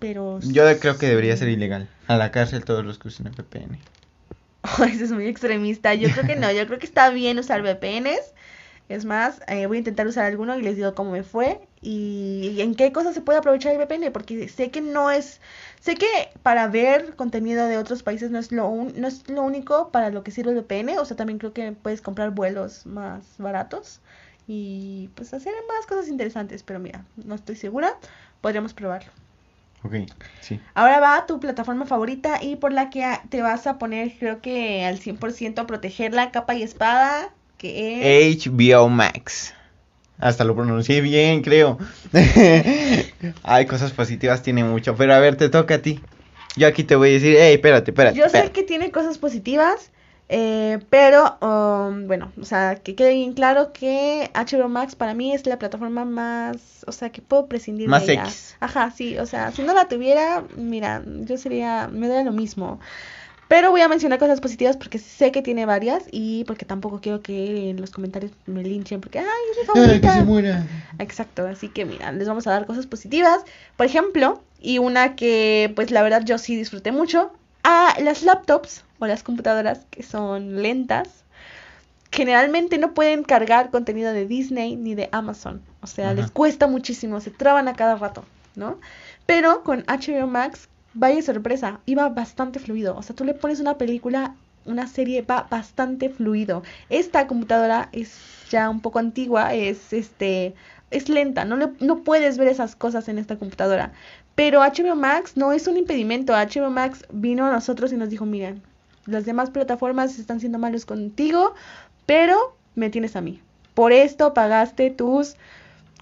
Pero. 0.00 0.40
Yo 0.40 0.64
creo 0.78 0.98
que 0.98 1.06
debería 1.06 1.34
ser 1.38 1.48
ilegal. 1.48 1.88
A 2.06 2.18
la 2.18 2.30
cárcel 2.30 2.66
todos 2.66 2.84
los 2.84 2.98
que 2.98 3.08
usen 3.08 3.26
el 3.26 3.32
VPN. 3.32 3.78
Oh, 4.60 4.84
eso 4.84 5.04
es 5.04 5.12
muy 5.12 5.28
extremista. 5.28 5.94
Yo 5.94 6.10
creo 6.10 6.26
que 6.26 6.36
no. 6.36 6.52
Yo 6.52 6.66
creo 6.66 6.78
que 6.78 6.86
está 6.86 7.08
bien 7.08 7.38
usar 7.38 7.62
VPNs. 7.62 8.34
Es 8.90 9.06
más, 9.06 9.40
eh, 9.48 9.64
voy 9.64 9.78
a 9.78 9.80
intentar 9.80 10.06
usar 10.06 10.26
alguno 10.26 10.58
y 10.58 10.62
les 10.62 10.76
digo 10.76 10.94
cómo 10.94 11.12
me 11.12 11.22
fue 11.22 11.66
y, 11.84 12.52
y 12.56 12.62
en 12.62 12.74
qué 12.74 12.92
cosas 12.92 13.14
se 13.14 13.20
puede 13.20 13.38
aprovechar 13.38 13.72
el 13.72 13.78
VPN, 13.78 14.10
porque 14.10 14.48
sé 14.48 14.70
que 14.70 14.80
no 14.80 15.10
es, 15.10 15.40
sé 15.80 15.94
que 15.96 16.06
para 16.42 16.66
ver 16.68 17.14
contenido 17.16 17.66
de 17.68 17.78
otros 17.78 18.02
países 18.02 18.30
no 18.30 18.38
es 18.38 18.50
lo, 18.52 18.68
un- 18.68 18.94
no 19.00 19.06
es 19.06 19.28
lo 19.28 19.42
único 19.42 19.90
para 19.90 20.10
lo 20.10 20.24
que 20.24 20.30
sirve 20.32 20.52
el 20.52 20.56
VPN, 20.58 20.98
o 20.98 21.04
sea, 21.04 21.16
también 21.16 21.38
creo 21.38 21.52
que 21.52 21.72
puedes 21.72 22.00
comprar 22.00 22.30
vuelos 22.30 22.86
más 22.86 23.22
baratos 23.38 24.00
y 24.48 25.10
pues 25.14 25.32
hacer 25.34 25.52
más 25.68 25.86
cosas 25.86 26.08
interesantes, 26.08 26.62
pero 26.62 26.78
mira, 26.80 27.04
no 27.16 27.34
estoy 27.34 27.56
segura, 27.56 27.96
podríamos 28.40 28.74
probarlo. 28.74 29.10
Ok, 29.84 29.94
sí. 30.40 30.60
Ahora 30.74 30.98
va 31.00 31.26
tu 31.26 31.38
plataforma 31.40 31.84
favorita 31.84 32.42
y 32.42 32.56
por 32.56 32.72
la 32.72 32.88
que 32.88 33.04
a- 33.04 33.22
te 33.28 33.42
vas 33.42 33.66
a 33.66 33.78
poner, 33.78 34.12
creo 34.18 34.40
que 34.40 34.84
al 34.84 34.98
100% 34.98 35.60
a 35.60 35.66
protegerla 35.66 36.30
capa 36.30 36.54
y 36.54 36.62
espada, 36.62 37.30
que 37.58 38.30
es... 38.30 38.36
HBO 38.46 38.88
Max. 38.88 39.52
Hasta 40.24 40.44
lo 40.44 40.54
pronuncié 40.54 41.02
bien, 41.02 41.42
creo. 41.42 41.76
Hay 43.42 43.66
cosas 43.66 43.92
positivas, 43.92 44.42
tiene 44.42 44.64
mucho. 44.64 44.96
Pero 44.96 45.12
a 45.12 45.18
ver, 45.18 45.36
te 45.36 45.50
toca 45.50 45.74
a 45.74 45.78
ti. 45.80 46.00
Yo 46.56 46.66
aquí 46.66 46.82
te 46.82 46.96
voy 46.96 47.10
a 47.10 47.12
decir, 47.12 47.36
hey, 47.38 47.52
espérate, 47.52 47.90
espérate. 47.90 48.16
Yo 48.16 48.22
sé 48.22 48.28
espérate". 48.28 48.52
que 48.52 48.62
tiene 48.62 48.90
cosas 48.90 49.18
positivas, 49.18 49.90
eh, 50.30 50.78
pero 50.88 51.36
um, 51.42 52.06
bueno, 52.06 52.32
o 52.40 52.44
sea, 52.46 52.76
que 52.76 52.94
quede 52.94 53.12
bien 53.12 53.34
claro 53.34 53.74
que 53.74 54.30
HBO 54.32 54.70
Max 54.70 54.94
para 54.94 55.12
mí 55.12 55.34
es 55.34 55.44
la 55.44 55.58
plataforma 55.58 56.06
más, 56.06 56.86
o 56.86 56.92
sea, 56.92 57.10
que 57.10 57.20
puedo 57.20 57.46
prescindir 57.46 57.90
Más 57.90 58.06
de 58.06 58.14
ella. 58.14 58.22
X. 58.22 58.56
Ajá, 58.60 58.90
sí, 58.92 59.18
o 59.18 59.26
sea, 59.26 59.52
si 59.52 59.60
no 59.60 59.74
la 59.74 59.88
tuviera, 59.88 60.42
mira, 60.56 61.02
yo 61.04 61.36
sería, 61.36 61.90
me 61.92 62.08
daría 62.08 62.24
lo 62.24 62.32
mismo. 62.32 62.80
Pero 63.48 63.70
voy 63.70 63.82
a 63.82 63.88
mencionar 63.88 64.18
cosas 64.18 64.40
positivas 64.40 64.76
porque 64.76 64.98
sé 64.98 65.30
que 65.30 65.42
tiene 65.42 65.66
varias 65.66 66.04
y 66.10 66.44
porque 66.44 66.64
tampoco 66.64 67.00
quiero 67.00 67.20
que 67.20 67.70
en 67.70 67.80
los 67.80 67.90
comentarios 67.90 68.32
me 68.46 68.62
linchen 68.62 69.00
porque, 69.00 69.18
ay, 69.18 69.26
es 69.26 69.56
mi 69.56 69.62
Ay, 69.80 70.00
que 70.00 70.08
favorita. 70.08 70.14
se 70.14 70.24
muera. 70.24 70.66
Exacto, 70.98 71.46
así 71.46 71.68
que 71.68 71.84
mira, 71.84 72.10
les 72.12 72.26
vamos 72.26 72.46
a 72.46 72.50
dar 72.50 72.66
cosas 72.66 72.86
positivas. 72.86 73.42
Por 73.76 73.86
ejemplo, 73.86 74.42
y 74.60 74.78
una 74.78 75.14
que 75.14 75.72
pues 75.76 75.90
la 75.90 76.02
verdad 76.02 76.22
yo 76.24 76.38
sí 76.38 76.56
disfruté 76.56 76.90
mucho, 76.90 77.32
a 77.64 77.94
las 78.00 78.22
laptops 78.22 78.84
o 78.98 79.06
las 79.06 79.22
computadoras 79.22 79.80
que 79.90 80.02
son 80.02 80.62
lentas, 80.62 81.08
generalmente 82.10 82.78
no 82.78 82.94
pueden 82.94 83.24
cargar 83.24 83.70
contenido 83.70 84.12
de 84.12 84.26
Disney 84.26 84.76
ni 84.76 84.94
de 84.94 85.08
Amazon. 85.12 85.62
O 85.82 85.86
sea, 85.86 86.06
Ajá. 86.06 86.14
les 86.14 86.30
cuesta 86.30 86.66
muchísimo, 86.66 87.20
se 87.20 87.30
traban 87.30 87.68
a 87.68 87.74
cada 87.74 87.96
rato, 87.96 88.24
¿no? 88.54 88.78
Pero 89.26 89.62
con 89.64 89.84
HBO 89.86 90.26
Max, 90.26 90.68
vaya 90.94 91.22
sorpresa, 91.22 91.80
iba 91.86 92.08
bastante 92.08 92.58
fluido. 92.60 92.96
O 92.96 93.02
sea, 93.02 93.14
tú 93.16 93.24
le 93.24 93.34
pones 93.34 93.60
una 93.60 93.76
película, 93.78 94.34
una 94.64 94.86
serie, 94.86 95.22
va 95.22 95.46
bastante 95.50 96.08
fluido. 96.08 96.62
Esta 96.88 97.26
computadora 97.26 97.88
es 97.92 98.18
ya 98.50 98.70
un 98.70 98.80
poco 98.80 98.98
antigua, 98.98 99.54
es 99.54 99.92
este 99.92 100.54
es 100.90 101.08
lenta, 101.08 101.44
no, 101.44 101.56
le- 101.56 101.72
no 101.80 102.04
puedes 102.04 102.38
ver 102.38 102.48
esas 102.48 102.76
cosas 102.76 103.08
en 103.08 103.18
esta 103.18 103.36
computadora. 103.36 103.92
Pero 104.36 104.62
HBO 104.62 104.96
Max 104.96 105.36
no 105.36 105.52
es 105.52 105.66
un 105.66 105.76
impedimento. 105.76 106.34
HBO 106.34 106.70
Max 106.70 107.04
vino 107.12 107.46
a 107.46 107.52
nosotros 107.52 107.92
y 107.92 107.96
nos 107.96 108.10
dijo, 108.10 108.26
miren, 108.26 108.62
las 109.06 109.24
demás 109.26 109.50
plataformas 109.50 110.18
están 110.18 110.40
siendo 110.40 110.58
malos 110.58 110.86
contigo, 110.86 111.54
pero 112.06 112.56
me 112.74 112.90
tienes 112.90 113.16
a 113.16 113.20
mí. 113.20 113.40
Por 113.74 113.92
esto 113.92 114.34
pagaste 114.34 114.90
tus... 114.90 115.36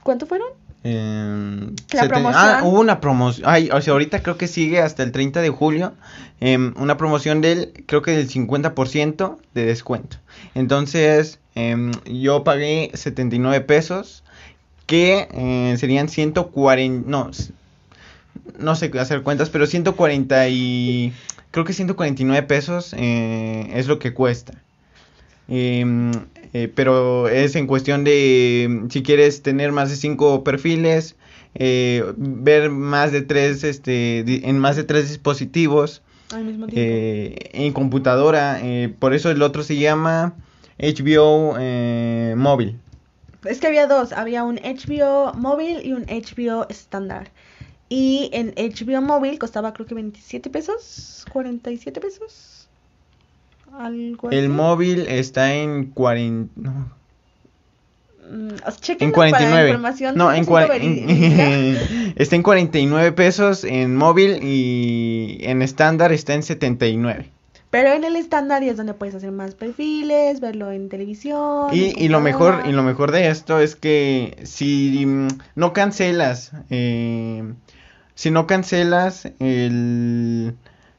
¿Cuánto 0.02 0.26
fueron? 0.26 0.48
Em, 0.84 1.74
La 1.92 2.08
promoción. 2.08 2.44
Ah, 2.44 2.60
hubo 2.64 2.80
una 2.80 3.00
promoción. 3.00 3.48
Ay, 3.48 3.68
o 3.72 3.80
sea, 3.80 3.92
ahorita 3.92 4.22
creo 4.22 4.36
que 4.36 4.48
sigue 4.48 4.80
hasta 4.80 5.02
el 5.02 5.12
30 5.12 5.40
de 5.40 5.50
julio. 5.50 5.94
em, 6.40 6.74
una 6.76 6.96
promoción 6.96 7.40
del, 7.40 7.72
creo 7.86 8.02
que 8.02 8.10
del 8.10 8.28
50% 8.28 9.38
de 9.54 9.64
descuento. 9.64 10.16
Entonces, 10.56 11.38
em, 11.54 11.92
yo 12.04 12.42
pagué 12.42 12.90
79 12.94 13.60
pesos. 13.60 14.24
Que 14.86 15.28
eh, 15.32 15.76
serían 15.78 16.08
140. 16.08 17.08
No, 17.08 17.30
no 18.58 18.74
sé 18.74 18.90
hacer 18.98 19.22
cuentas, 19.22 19.48
pero 19.50 19.66
140 19.66 20.48
y. 20.48 21.12
Creo 21.52 21.64
que 21.64 21.72
149 21.72 22.42
pesos 22.46 22.94
eh, 22.98 23.70
es 23.74 23.86
lo 23.86 23.98
que 23.98 24.12
cuesta. 24.12 24.54
Eh, 26.52 26.70
pero 26.74 27.28
es 27.28 27.56
en 27.56 27.66
cuestión 27.66 28.04
de 28.04 28.64
em, 28.64 28.90
si 28.90 29.02
quieres 29.02 29.42
tener 29.42 29.72
más 29.72 29.90
de 29.90 29.96
cinco 29.96 30.44
perfiles, 30.44 31.16
eh, 31.54 32.04
ver 32.16 32.70
más 32.70 33.12
de 33.12 33.22
tres, 33.22 33.64
este, 33.64 34.22
di- 34.24 34.42
en 34.44 34.58
más 34.58 34.76
de 34.76 34.84
tres 34.84 35.08
dispositivos, 35.08 36.02
Al 36.32 36.44
mismo 36.44 36.66
tiempo. 36.66 36.80
eh, 36.80 37.50
en 37.52 37.72
computadora. 37.72 38.60
eh, 38.62 38.94
por 38.98 39.12
eso 39.14 39.30
el 39.30 39.42
otro 39.42 39.62
se 39.62 39.76
llama 39.76 40.34
HBO 40.78 41.54
móvil. 42.36 42.78
Es 43.44 43.58
que 43.60 43.66
había 43.66 43.86
dos, 43.86 44.12
había 44.12 44.44
un 44.44 44.58
HBO 44.58 45.32
móvil 45.34 45.84
y 45.84 45.92
un 45.92 46.04
HBO 46.08 46.66
estándar. 46.68 47.30
Y 47.88 48.30
en 48.32 48.54
HBO 48.56 49.02
móvil 49.02 49.38
costaba 49.38 49.72
creo 49.74 49.86
que 49.86 49.94
27 49.94 50.48
pesos, 50.48 51.26
47 51.32 52.00
pesos. 52.00 52.61
Algo 53.78 54.28
así. 54.28 54.36
El 54.36 54.48
móvil 54.48 55.06
está 55.08 55.54
en 55.54 55.86
40. 55.86 56.52
No, 56.60 57.02
Mm, 58.32 58.48
en 58.48 58.76
chéquenlo 58.80 59.14
para 59.14 59.30
49. 59.30 59.68
información 59.68 60.16
No, 60.16 60.32
en 60.32 60.44
100% 60.44 60.46
40. 60.46 60.72
verídica. 60.72 61.80
está 62.16 62.36
en 62.36 62.42
49 62.42 63.12
pesos 63.12 63.64
en 63.64 63.94
móvil 63.94 64.42
y 64.42 65.38
en 65.42 65.60
estándar 65.60 66.12
está 66.12 66.32
en 66.32 66.42
79. 66.42 67.28
Pero 67.68 67.90
en 67.92 68.04
el 68.04 68.16
estándar 68.16 68.62
es 68.62 68.76
donde 68.76 68.94
puedes 68.94 69.14
hacer 69.14 69.32
más 69.32 69.54
perfiles, 69.54 70.40
verlo 70.40 70.70
en 70.72 70.88
televisión. 70.88 71.68
Y, 71.72 71.92
y 72.02 72.08
lo 72.08 72.20
mejor 72.20 72.62
y 72.66 72.72
lo 72.72 72.82
mejor 72.82 73.12
de 73.12 73.28
esto 73.28 73.60
es 73.60 73.76
que 73.76 74.38
si 74.44 75.04
mm, 75.04 75.28
no 75.54 75.72
cancelas 75.74 76.52
eh, 76.70 77.42
si 78.14 78.30
no 78.30 78.46
cancelas 78.46 79.28
el 79.40 80.54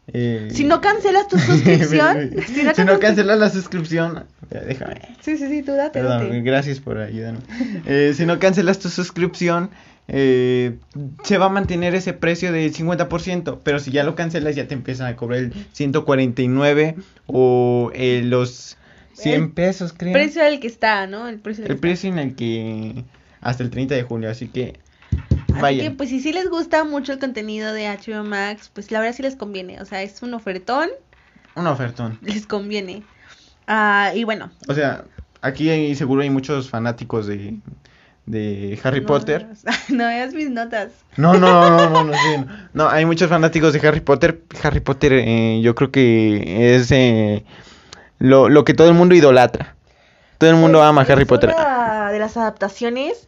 eh, 0.08 0.50
Si 0.52 0.64
no 0.66 0.82
cancelas 0.82 1.28
tu 1.28 1.38
suscripción, 1.40 2.32
si 2.48 2.64
no, 2.64 2.74
si 2.76 2.84
no 2.84 3.00
cancelas 3.00 3.40
la 3.40 3.50
suscripción 3.50 4.26
déjame 4.50 4.96
Sí, 5.22 5.38
sí, 5.38 5.48
sí, 5.48 5.64
tú 5.64 5.72
date, 5.74 6.00
Perdón, 6.00 6.24
date. 6.28 6.42
gracias 6.42 6.80
por 6.80 6.98
ayudarme. 7.00 7.40
Eh, 7.86 8.14
si 8.16 8.26
no 8.26 8.38
cancelas 8.40 8.80
tu 8.80 8.90
suscripción, 8.90 9.70
eh, 10.10 10.76
se 11.24 11.38
va 11.38 11.46
a 11.46 11.50
mantener 11.50 11.96
ese 11.96 12.12
precio 12.14 12.52
del 12.52 12.74
50%, 12.74 13.60
pero 13.64 13.80
si 13.80 13.92
ya 13.92 14.04
lo 14.04 14.16
cancelas 14.16 14.56
ya 14.56 14.68
te 14.68 14.74
empiezan 14.74 15.08
a 15.08 15.16
cobrar 15.16 15.40
el 15.40 15.54
149 15.72 16.96
o 17.28 17.92
eh, 17.96 18.22
los 18.24 18.78
100 19.14 19.42
El 19.44 19.52
pesos, 19.52 19.94
creo. 19.96 20.12
precio 20.14 20.44
al 20.44 20.60
que 20.60 20.68
está, 20.68 21.08
¿no? 21.08 21.28
El 21.28 21.40
precio 21.40 21.64
del 21.64 21.72
el 21.74 21.78
precio 21.80 22.10
en 22.10 22.20
el 22.20 22.36
que 22.36 23.06
hasta 23.42 23.64
el 23.64 23.70
30 23.70 23.96
de 23.96 24.04
julio, 24.04 24.30
así 24.30 24.48
que 24.48 24.80
Así 25.54 25.62
vaya. 25.62 25.84
que, 25.84 25.92
pues, 25.92 26.10
si 26.10 26.20
sí 26.20 26.34
les 26.34 26.50
gusta 26.50 26.84
mucho 26.84 27.14
el 27.14 27.20
contenido 27.20 27.74
de 27.74 27.88
HBO 27.88 28.24
Max, 28.24 28.70
pues 28.74 28.92
la 28.92 29.00
verdad 29.00 29.16
sí 29.16 29.24
les 29.24 29.36
conviene. 29.36 29.82
O 29.82 29.86
sea, 29.86 30.02
es 30.04 30.22
un 30.22 30.34
ofertón, 30.34 30.90
Un 31.56 31.68
ofertón. 31.68 32.18
les 32.22 32.46
conviene. 32.48 33.04
Ah, 33.68 34.12
y 34.16 34.24
bueno. 34.24 34.52
O 34.68 34.74
sea, 34.74 35.06
aquí 35.42 35.70
hay- 35.70 35.96
seguro 35.96 36.22
hay 36.22 36.30
muchos 36.30 36.70
fanáticos 36.70 37.28
de, 37.28 37.56
de 38.26 38.80
Harry 38.84 39.02
no 39.02 39.08
Potter. 39.08 39.46
veas- 39.48 39.90
No 39.90 40.06
veas 40.08 40.34
mis 40.34 40.50
notas. 40.50 40.92
No, 41.18 41.34
no, 41.36 41.70
no, 41.70 41.90
no, 41.90 42.04
no, 42.04 42.14
sí, 42.14 42.20
no. 42.38 42.48
No, 42.74 42.90
hay 42.90 43.06
muchos 43.06 43.30
fanáticos 43.30 43.74
de 43.74 43.88
Harry 43.88 44.00
Potter. 44.02 44.42
Harry 44.64 44.80
Potter, 44.80 45.14
eh, 45.14 45.62
yo 45.64 45.76
creo 45.76 45.92
que 45.92 46.76
es 46.76 46.92
eh, 46.92 47.44
lo, 48.20 48.50
lo 48.50 48.64
que 48.66 48.74
todo 48.74 48.88
el 48.90 48.94
mundo 48.96 49.16
idolatra. 49.16 49.76
Todo 50.40 50.50
el 50.50 50.56
mundo 50.58 50.80
Es- 50.80 50.86
ama 50.86 51.02
a 51.02 51.06
Harry 51.06 51.22
es 51.24 51.28
Potter. 51.28 51.54
una 51.56 52.12
de 52.12 52.20
las 52.20 52.36
adaptaciones 52.36 53.28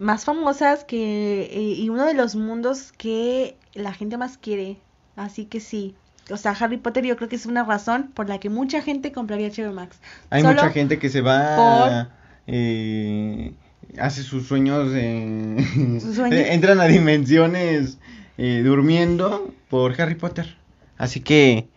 más 0.00 0.24
famosas 0.24 0.84
que 0.84 1.42
eh, 1.52 1.60
y 1.78 1.88
uno 1.90 2.06
de 2.06 2.14
los 2.14 2.34
mundos 2.36 2.92
que 2.98 3.56
la 3.74 3.92
gente 3.92 4.16
más 4.18 4.38
quiere. 4.38 4.78
Así 5.16 5.44
que 5.46 5.60
sí. 5.60 5.94
O 6.32 6.36
sea, 6.36 6.52
Harry 6.52 6.78
Potter 6.78 7.04
yo 7.04 7.16
creo 7.16 7.28
que 7.28 7.36
es 7.36 7.46
una 7.46 7.64
razón 7.64 8.10
por 8.14 8.28
la 8.28 8.40
que 8.40 8.50
mucha 8.50 8.82
gente 8.82 9.12
compraría 9.12 9.48
HBO 9.48 9.72
Max. 9.72 9.98
Hay 10.30 10.42
Solo 10.42 10.54
mucha 10.54 10.70
gente 10.70 10.98
que 10.98 11.08
se 11.10 11.20
va, 11.20 11.56
por- 11.56 12.08
eh, 12.46 13.52
hace 13.98 14.22
sus 14.22 14.46
sueños, 14.46 14.90
eh, 14.94 15.56
¿Sus 16.00 16.16
sueños? 16.16 16.40
entran 16.50 16.80
a 16.80 16.84
dimensiones 16.86 17.98
eh, 18.38 18.62
durmiendo 18.64 19.52
por 19.68 20.00
Harry 20.00 20.14
Potter. 20.16 20.56
Así 20.98 21.20
que 21.20 21.68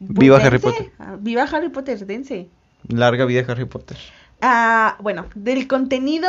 Viva 0.00 0.36
Pues 0.36 0.46
Harry 0.46 0.58
dense, 0.58 0.68
Potter. 0.70 0.92
ah, 0.98 1.16
Viva 1.20 1.42
Harry 1.44 1.68
Potter, 1.70 2.06
dense. 2.06 2.48
Larga 2.88 3.24
vida 3.24 3.44
Harry 3.48 3.64
Potter. 3.64 3.96
Ah, 4.40 4.96
bueno, 5.00 5.26
del 5.34 5.68
contenido 5.68 6.28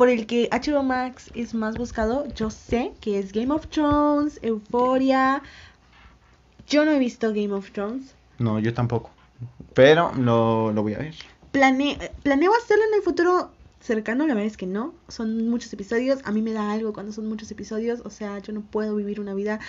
por 0.00 0.08
el 0.08 0.26
que 0.26 0.48
HBO 0.50 0.82
Max 0.82 1.30
es 1.34 1.52
más 1.52 1.76
buscado, 1.76 2.26
yo 2.34 2.48
sé 2.48 2.92
que 3.02 3.18
es 3.18 3.32
Game 3.32 3.52
of 3.52 3.66
Thrones, 3.66 4.38
Euphoria. 4.40 5.42
Yo 6.66 6.86
no 6.86 6.92
he 6.92 6.98
visto 6.98 7.28
Game 7.34 7.52
of 7.52 7.70
Thrones. 7.72 8.14
No, 8.38 8.58
yo 8.58 8.72
tampoco. 8.72 9.10
Pero 9.74 10.10
lo, 10.16 10.72
lo 10.72 10.82
voy 10.82 10.94
a 10.94 10.98
ver. 11.00 11.14
Plane- 11.52 11.98
planeo 12.22 12.50
hacerlo 12.54 12.84
en 12.88 12.94
el 12.94 13.02
futuro 13.02 13.50
cercano, 13.80 14.26
la 14.26 14.32
verdad 14.32 14.46
es 14.46 14.56
que 14.56 14.64
no. 14.66 14.94
Son 15.08 15.50
muchos 15.50 15.70
episodios. 15.74 16.20
A 16.24 16.32
mí 16.32 16.40
me 16.40 16.54
da 16.54 16.72
algo 16.72 16.94
cuando 16.94 17.12
son 17.12 17.28
muchos 17.28 17.50
episodios. 17.50 18.00
O 18.06 18.08
sea, 18.08 18.38
yo 18.38 18.54
no 18.54 18.62
puedo 18.62 18.96
vivir 18.96 19.20
una 19.20 19.34
vida. 19.34 19.60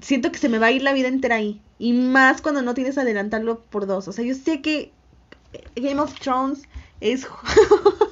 Siento 0.00 0.32
que 0.32 0.38
se 0.38 0.48
me 0.48 0.58
va 0.58 0.68
a 0.68 0.70
ir 0.72 0.80
la 0.80 0.94
vida 0.94 1.08
entera 1.08 1.36
ahí. 1.36 1.60
Y 1.78 1.92
más 1.92 2.40
cuando 2.40 2.62
no 2.62 2.72
tienes 2.72 2.96
adelantarlo 2.96 3.60
por 3.60 3.86
dos. 3.86 4.08
O 4.08 4.12
sea, 4.12 4.24
yo 4.24 4.34
sé 4.34 4.62
que 4.62 4.92
Game 5.76 6.00
of 6.00 6.18
Thrones 6.18 6.62
es. 7.02 7.26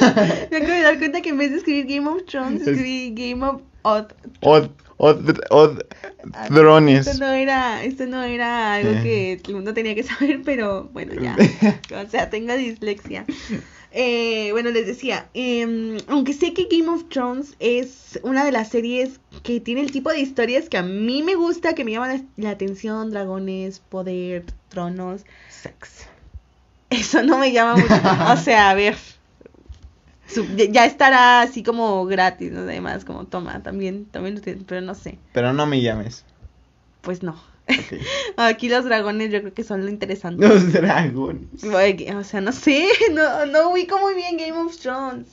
me 0.50 0.56
acabo 0.56 0.72
de 0.72 0.82
dar 0.82 0.98
cuenta 0.98 1.20
que 1.22 1.28
en 1.30 1.38
vez 1.38 1.50
de 1.50 1.58
escribir 1.58 1.86
Game 1.86 2.08
of 2.08 2.24
Thrones, 2.26 2.62
Es- 2.62 2.68
escribí 2.68 3.12
Game 3.14 3.44
of 3.46 3.62
Odd. 3.82 4.12
Od, 4.40 4.70
od, 4.98 5.40
od, 5.50 5.86
Ah, 6.32 6.48
drones. 6.50 7.06
Esto 7.06 7.24
no 7.24 7.32
era, 7.32 7.84
esto 7.84 8.06
no 8.06 8.22
era 8.24 8.74
algo 8.74 8.90
Eh. 8.90 9.02
que 9.02 9.40
el 9.46 9.54
mundo 9.54 9.72
tenía 9.74 9.94
que 9.94 10.02
saber, 10.02 10.40
pero 10.44 10.88
bueno, 10.92 11.14
ya. 11.20 11.36
o 12.04 12.10
sea, 12.10 12.28
tengo 12.30 12.54
dislexia. 12.56 13.24
Eh, 13.92 14.48
bueno, 14.52 14.70
les 14.70 14.86
decía, 14.86 15.28
em, 15.32 15.96
aunque 16.08 16.32
sé 16.34 16.52
que 16.52 16.66
Game 16.70 16.88
of 16.90 17.04
Thrones 17.08 17.54
es 17.60 18.18
una 18.24 18.44
de 18.44 18.50
las 18.52 18.68
series 18.70 19.20
que 19.44 19.60
tiene 19.60 19.80
el 19.82 19.92
tipo 19.92 20.10
de 20.10 20.18
historias 20.20 20.68
que 20.68 20.76
a 20.78 20.82
mí 20.82 21.22
me 21.22 21.34
gusta, 21.36 21.74
que 21.74 21.84
me 21.84 21.92
llaman 21.92 22.28
la, 22.36 22.50
atención, 22.50 23.10
dragones, 23.10 23.78
poder, 23.78 24.44
tronos, 24.68 25.24
Sex. 25.48 26.08
eso 26.90 27.22
no 27.22 27.38
me 27.38 27.52
llama 27.52 27.76
mucho. 27.76 27.94
o 28.32 28.36
sea, 28.36 28.70
a 28.70 28.74
ver, 28.74 28.96
ya- 30.70 30.86
estará 30.86 31.42
así 31.42 31.62
como 31.62 32.04
gratis, 32.06 32.52
¿no? 32.52 32.60
Además, 32.60 33.04
como 33.04 33.24
toma, 33.26 33.62
también, 33.62 34.06
también 34.06 34.34
lo 34.36 34.40
tiene, 34.40 34.62
pero 34.66 34.80
no 34.80 34.94
sé, 34.94 35.18
Pero 35.32 35.52
no 35.52 35.66
me 35.66 35.80
llames. 35.80 36.24
pues 37.02 37.22
no. 37.22 37.40
Aquí 38.36 38.68
los 38.68 38.84
dragones 38.84 39.30
yo 39.32 39.40
creo 39.40 39.52
que 39.54 39.64
son 39.64 39.84
lo 39.84 39.88
interesante. 39.90 40.46
Los 40.46 40.72
dragones. 40.72 41.64
O 41.64 42.24
sea, 42.24 42.40
no 42.40 42.52
sé, 42.52 42.86
no, 43.12 43.46
no 43.46 43.70
ubico 43.70 43.98
muy 43.98 44.14
bien 44.14 44.36
Game 44.36 44.52
of 44.58 44.76
Thrones. 44.78 45.26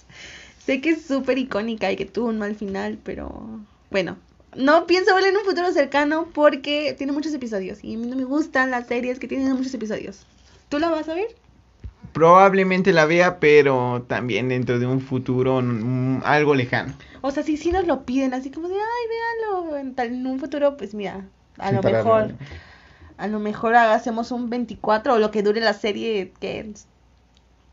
Sé 0.65 0.81
que 0.81 0.91
es 0.91 1.05
súper 1.05 1.37
icónica 1.37 1.91
y 1.91 1.95
que 1.95 2.05
tuvo 2.05 2.27
un 2.29 2.39
mal 2.39 2.55
final, 2.55 2.97
pero 3.03 3.59
bueno. 3.91 4.17
No 4.55 4.85
pienso 4.85 5.13
verla 5.15 5.29
en 5.29 5.37
un 5.37 5.45
futuro 5.45 5.71
cercano 5.71 6.27
porque 6.31 6.93
tiene 6.95 7.11
muchos 7.11 7.33
episodios 7.33 7.83
y 7.83 7.95
a 7.95 7.97
mí 7.97 8.05
no 8.05 8.15
me 8.15 8.23
gustan 8.23 8.69
las 8.69 8.85
series 8.87 9.17
que 9.17 9.27
tienen 9.27 9.51
muchos 9.53 9.73
episodios. 9.73 10.25
¿Tú 10.69 10.77
la 10.77 10.89
vas 10.89 11.09
a 11.09 11.15
ver? 11.15 11.25
Probablemente 12.13 12.93
la 12.93 13.05
vea, 13.05 13.39
pero 13.39 14.05
también 14.07 14.49
dentro 14.49 14.79
de 14.79 14.85
un 14.85 15.01
futuro 15.01 15.61
mm, 15.61 16.21
algo 16.23 16.55
lejano. 16.55 16.93
O 17.21 17.31
sea, 17.31 17.43
si 17.43 17.57
sí 17.57 17.71
nos 17.71 17.87
lo 17.87 18.05
piden 18.05 18.33
así 18.33 18.51
como 18.51 18.67
de, 18.67 18.75
ay, 18.75 19.07
véanlo 19.09 19.77
en, 19.77 19.95
tal- 19.95 20.07
en 20.13 20.27
un 20.27 20.39
futuro, 20.39 20.77
pues 20.77 20.93
mira, 20.93 21.25
a 21.57 21.67
Sin 21.67 21.75
lo 21.77 21.83
mejor, 21.83 22.33
a 23.17 23.27
lo 23.27 23.39
mejor 23.39 23.75
hacemos 23.75 24.31
un 24.31 24.49
24 24.49 25.13
o 25.15 25.19
lo 25.19 25.31
que 25.31 25.43
dure 25.43 25.61
la 25.61 25.73
serie 25.73 26.33
que 26.39 26.73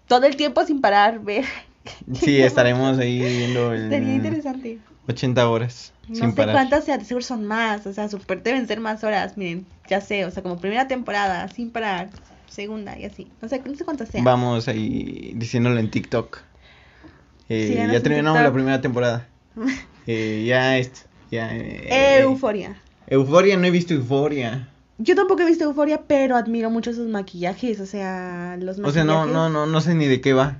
todo 0.07 0.27
el 0.27 0.37
tiempo 0.37 0.65
sin 0.65 0.81
parar 0.81 1.21
ver. 1.21 1.45
Sí, 2.15 2.41
estaremos 2.43 2.99
ahí 2.99 3.21
viendo 3.21 3.73
el 3.73 3.89
Sería 3.89 4.15
interesante. 4.15 4.81
80 5.09 5.49
horas 5.49 5.93
No 6.09 6.17
sin 6.17 6.31
sé 6.31 6.37
parar. 6.37 6.55
cuántas 6.55 6.85
sea, 6.85 6.99
de 6.99 7.05
seguro 7.05 7.25
son 7.25 7.47
más, 7.47 7.87
o 7.87 7.93
sea, 7.93 8.09
super 8.09 8.43
deben 8.43 8.67
ser 8.67 8.81
más 8.81 9.05
horas, 9.05 9.37
miren, 9.37 9.67
ya 9.89 10.01
sé, 10.01 10.25
o 10.25 10.31
sea, 10.31 10.43
como 10.43 10.59
primera 10.61 10.89
temporada, 10.89 11.47
sin 11.49 11.71
parar, 11.71 12.11
segunda 12.51 12.99
y 12.99 13.05
así, 13.05 13.29
no 13.41 13.49
sé, 13.49 13.63
no 13.65 13.75
sé 13.75 13.85
cuántas 13.85 14.09
sean. 14.11 14.25
Vamos 14.25 14.69
ahí 14.69 15.33
díciéndolo 15.37 15.79
en 15.79 15.91
TikTok. 15.91 16.39
Eh, 17.49 17.89
ya 17.93 18.03
terminamos 18.03 18.41
la 18.43 18.53
primera 18.53 18.81
temporada. 18.81 19.27
Eh, 20.07 20.45
ya 20.47 20.79
esto. 20.79 21.01
Ya, 21.31 21.55
eh, 21.55 22.21
Euforia. 22.23 22.81
Euforia, 23.07 23.57
no 23.57 23.67
he 23.67 23.71
visto 23.71 23.95
Euforia. 23.95 24.69
Yo 24.99 25.15
tampoco 25.15 25.43
he 25.43 25.47
visto 25.47 25.65
Euforia, 25.65 26.03
pero 26.07 26.37
admiro 26.37 26.69
mucho 26.71 26.93
sus 26.93 27.07
maquillajes, 27.07 27.79
o 27.81 27.87
sea, 27.87 28.57
los 28.59 28.79
O 28.79 28.83
maquillajes. 28.83 28.95
sea, 28.95 29.05
no, 29.05 29.27
no, 29.27 29.49
no, 29.49 29.67
no 29.67 29.81
sé 29.81 29.95
ni 29.95 30.07
de 30.07 30.21
qué 30.21 30.33
va. 30.33 30.59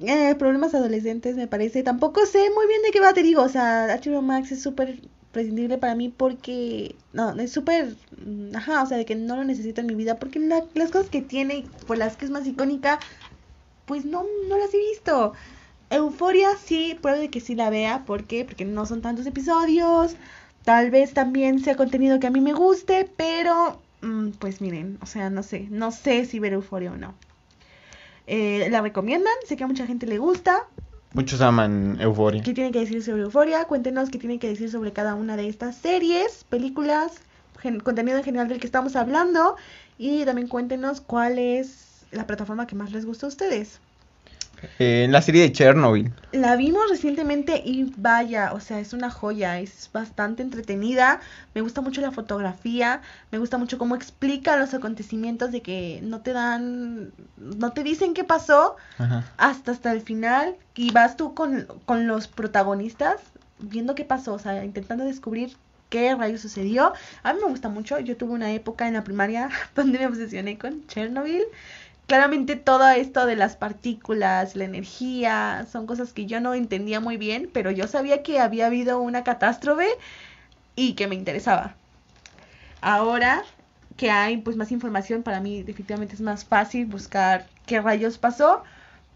Eh, 0.00 0.34
problemas 0.38 0.74
adolescentes, 0.74 1.36
me 1.36 1.46
parece. 1.46 1.82
Tampoco 1.82 2.24
sé 2.26 2.38
muy 2.54 2.66
bien 2.66 2.80
de 2.82 2.90
qué 2.90 3.00
va, 3.00 3.12
te 3.12 3.22
digo. 3.22 3.42
O 3.42 3.48
sea, 3.48 3.86
HBO 4.02 4.22
Max 4.22 4.50
es 4.50 4.62
súper 4.62 4.98
prescindible 5.32 5.78
para 5.78 5.94
mí 5.94 6.08
porque. 6.08 6.96
No, 7.12 7.32
es 7.38 7.52
súper. 7.52 7.96
mm, 8.26 8.56
Ajá, 8.56 8.82
o 8.82 8.86
sea, 8.86 8.98
de 8.98 9.04
que 9.06 9.14
no 9.16 9.36
lo 9.36 9.44
necesito 9.44 9.80
en 9.80 9.86
mi 9.88 9.94
vida. 9.94 10.18
Porque 10.18 10.38
la- 10.40 10.64
las 10.74 10.90
cosas 10.90 11.10
que 11.10 11.22
tiene 11.22 11.66
por 11.86 11.98
las 11.98 12.16
que 12.16 12.24
es 12.26 12.30
más 12.30 12.46
icónica, 12.46 12.98
pues 13.86 14.04
no, 14.04 14.24
no 14.48 14.58
las 14.58 14.72
he 14.74 14.78
visto. 14.78 15.34
Euforia 15.90 16.48
sí, 16.62 16.98
puede 17.02 17.30
que 17.30 17.40
sí 17.40 17.54
la 17.54 17.70
vea. 17.70 18.04
¿Por 18.06 18.24
qué? 18.26 18.44
Porque 18.44 18.64
no 18.64 18.86
son 18.86 19.02
tantos 19.02 19.26
episodios. 19.26 20.16
Tal 20.64 20.90
vez 20.90 21.14
también 21.14 21.60
sea 21.60 21.76
contenido 21.76 22.20
que 22.20 22.26
a 22.28 22.30
mí 22.30 22.40
me 22.40 22.52
guste, 22.54 23.10
pero. 23.16 23.80
mm, 24.02 24.30
pues 24.40 24.60
miren, 24.60 24.98
o 25.02 25.06
sea, 25.06 25.30
no 25.30 25.42
sé. 25.42 25.66
No 25.70 25.90
sé 25.92 26.24
si 26.26 26.38
ver 26.40 26.52
Euforia 26.54 26.92
o 26.92 26.96
no. 26.96 27.14
Eh, 28.26 28.68
la 28.70 28.80
recomiendan, 28.80 29.32
sé 29.46 29.56
que 29.56 29.64
a 29.64 29.66
mucha 29.66 29.86
gente 29.86 30.06
le 30.06 30.18
gusta. 30.18 30.66
Muchos 31.12 31.40
aman 31.40 32.00
Euforia. 32.00 32.40
¿Qué 32.40 32.54
tienen 32.54 32.72
que 32.72 32.78
decir 32.78 33.02
sobre 33.02 33.22
Euforia? 33.22 33.64
Cuéntenos 33.64 34.10
qué 34.10 34.18
tienen 34.18 34.38
que 34.38 34.48
decir 34.48 34.70
sobre 34.70 34.92
cada 34.92 35.16
una 35.16 35.36
de 35.36 35.48
estas 35.48 35.74
series, 35.74 36.44
películas, 36.44 37.14
contenido 37.82 38.18
en 38.18 38.24
general 38.24 38.46
del 38.46 38.60
que 38.60 38.66
estamos 38.66 38.94
hablando. 38.94 39.56
Y 39.98 40.24
también 40.24 40.46
cuéntenos 40.46 41.00
cuál 41.00 41.38
es 41.40 42.06
la 42.12 42.28
plataforma 42.28 42.68
que 42.68 42.76
más 42.76 42.92
les 42.92 43.06
gusta 43.06 43.26
a 43.26 43.28
ustedes. 43.28 43.80
Eh, 44.78 45.06
la 45.10 45.22
serie 45.22 45.42
de 45.42 45.52
Chernobyl. 45.52 46.12
La 46.32 46.56
vimos 46.56 46.82
recientemente 46.90 47.62
y 47.64 47.92
vaya, 47.96 48.52
o 48.52 48.60
sea, 48.60 48.80
es 48.80 48.92
una 48.92 49.10
joya, 49.10 49.58
es 49.58 49.90
bastante 49.92 50.42
entretenida, 50.42 51.20
me 51.54 51.60
gusta 51.60 51.80
mucho 51.80 52.00
la 52.00 52.12
fotografía, 52.12 53.02
me 53.30 53.38
gusta 53.38 53.58
mucho 53.58 53.78
cómo 53.78 53.94
explica 53.96 54.56
los 54.56 54.74
acontecimientos 54.74 55.52
de 55.52 55.62
que 55.62 56.00
no 56.02 56.20
te 56.20 56.32
dan, 56.32 57.12
no 57.36 57.72
te 57.72 57.82
dicen 57.82 58.14
qué 58.14 58.24
pasó, 58.24 58.76
Ajá. 58.98 59.24
hasta 59.36 59.72
hasta 59.72 59.92
el 59.92 60.00
final 60.00 60.56
y 60.74 60.92
vas 60.92 61.16
tú 61.16 61.34
con, 61.34 61.66
con 61.84 62.06
los 62.06 62.28
protagonistas 62.28 63.20
viendo 63.58 63.94
qué 63.94 64.04
pasó, 64.04 64.34
o 64.34 64.38
sea, 64.38 64.64
intentando 64.64 65.04
descubrir 65.04 65.56
qué 65.90 66.14
rayos 66.14 66.40
sucedió. 66.40 66.92
A 67.22 67.34
mí 67.34 67.40
me 67.42 67.50
gusta 67.50 67.68
mucho, 67.68 67.98
yo 67.98 68.16
tuve 68.16 68.32
una 68.32 68.52
época 68.52 68.88
en 68.88 68.94
la 68.94 69.04
primaria 69.04 69.50
donde 69.74 69.98
me 69.98 70.06
obsesioné 70.06 70.56
con 70.56 70.86
Chernobyl. 70.86 71.42
Claramente 72.10 72.56
todo 72.56 72.88
esto 72.88 73.24
de 73.24 73.36
las 73.36 73.54
partículas, 73.54 74.56
la 74.56 74.64
energía, 74.64 75.64
son 75.70 75.86
cosas 75.86 76.12
que 76.12 76.26
yo 76.26 76.40
no 76.40 76.54
entendía 76.54 76.98
muy 76.98 77.16
bien, 77.16 77.48
pero 77.54 77.70
yo 77.70 77.86
sabía 77.86 78.24
que 78.24 78.40
había 78.40 78.66
habido 78.66 79.00
una 79.00 79.22
catástrofe 79.22 79.86
y 80.74 80.94
que 80.94 81.06
me 81.06 81.14
interesaba. 81.14 81.76
Ahora 82.80 83.44
que 83.96 84.10
hay 84.10 84.38
pues 84.38 84.56
más 84.56 84.72
información, 84.72 85.22
para 85.22 85.38
mí 85.40 85.62
definitivamente 85.62 86.16
es 86.16 86.20
más 86.20 86.44
fácil 86.44 86.86
buscar 86.86 87.46
qué 87.64 87.80
rayos 87.80 88.18
pasó, 88.18 88.64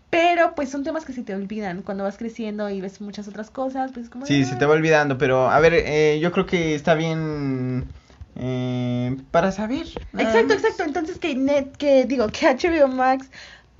pero 0.08 0.54
pues 0.54 0.68
son 0.68 0.84
temas 0.84 1.04
que 1.04 1.12
se 1.12 1.24
te 1.24 1.34
olvidan 1.34 1.82
cuando 1.82 2.04
vas 2.04 2.16
creciendo 2.16 2.70
y 2.70 2.80
ves 2.80 3.00
muchas 3.00 3.26
otras 3.26 3.50
cosas, 3.50 3.90
pues 3.92 4.08
como 4.08 4.24
Sí, 4.24 4.44
se 4.44 4.54
"Ah". 4.54 4.58
te 4.60 4.66
va 4.66 4.74
olvidando, 4.74 5.18
pero 5.18 5.50
a 5.50 5.58
ver, 5.58 5.74
eh, 5.74 6.20
yo 6.20 6.30
creo 6.30 6.46
que 6.46 6.76
está 6.76 6.94
bien 6.94 7.88
eh, 8.36 9.16
para 9.30 9.52
saber. 9.52 9.86
Exacto, 10.16 10.54
exacto. 10.54 10.82
Entonces 10.84 11.18
que 11.18 11.34
net, 11.34 11.76
que 11.76 12.04
digo, 12.04 12.26
que 12.28 12.46
HBO 12.46 12.88
Max 12.88 13.30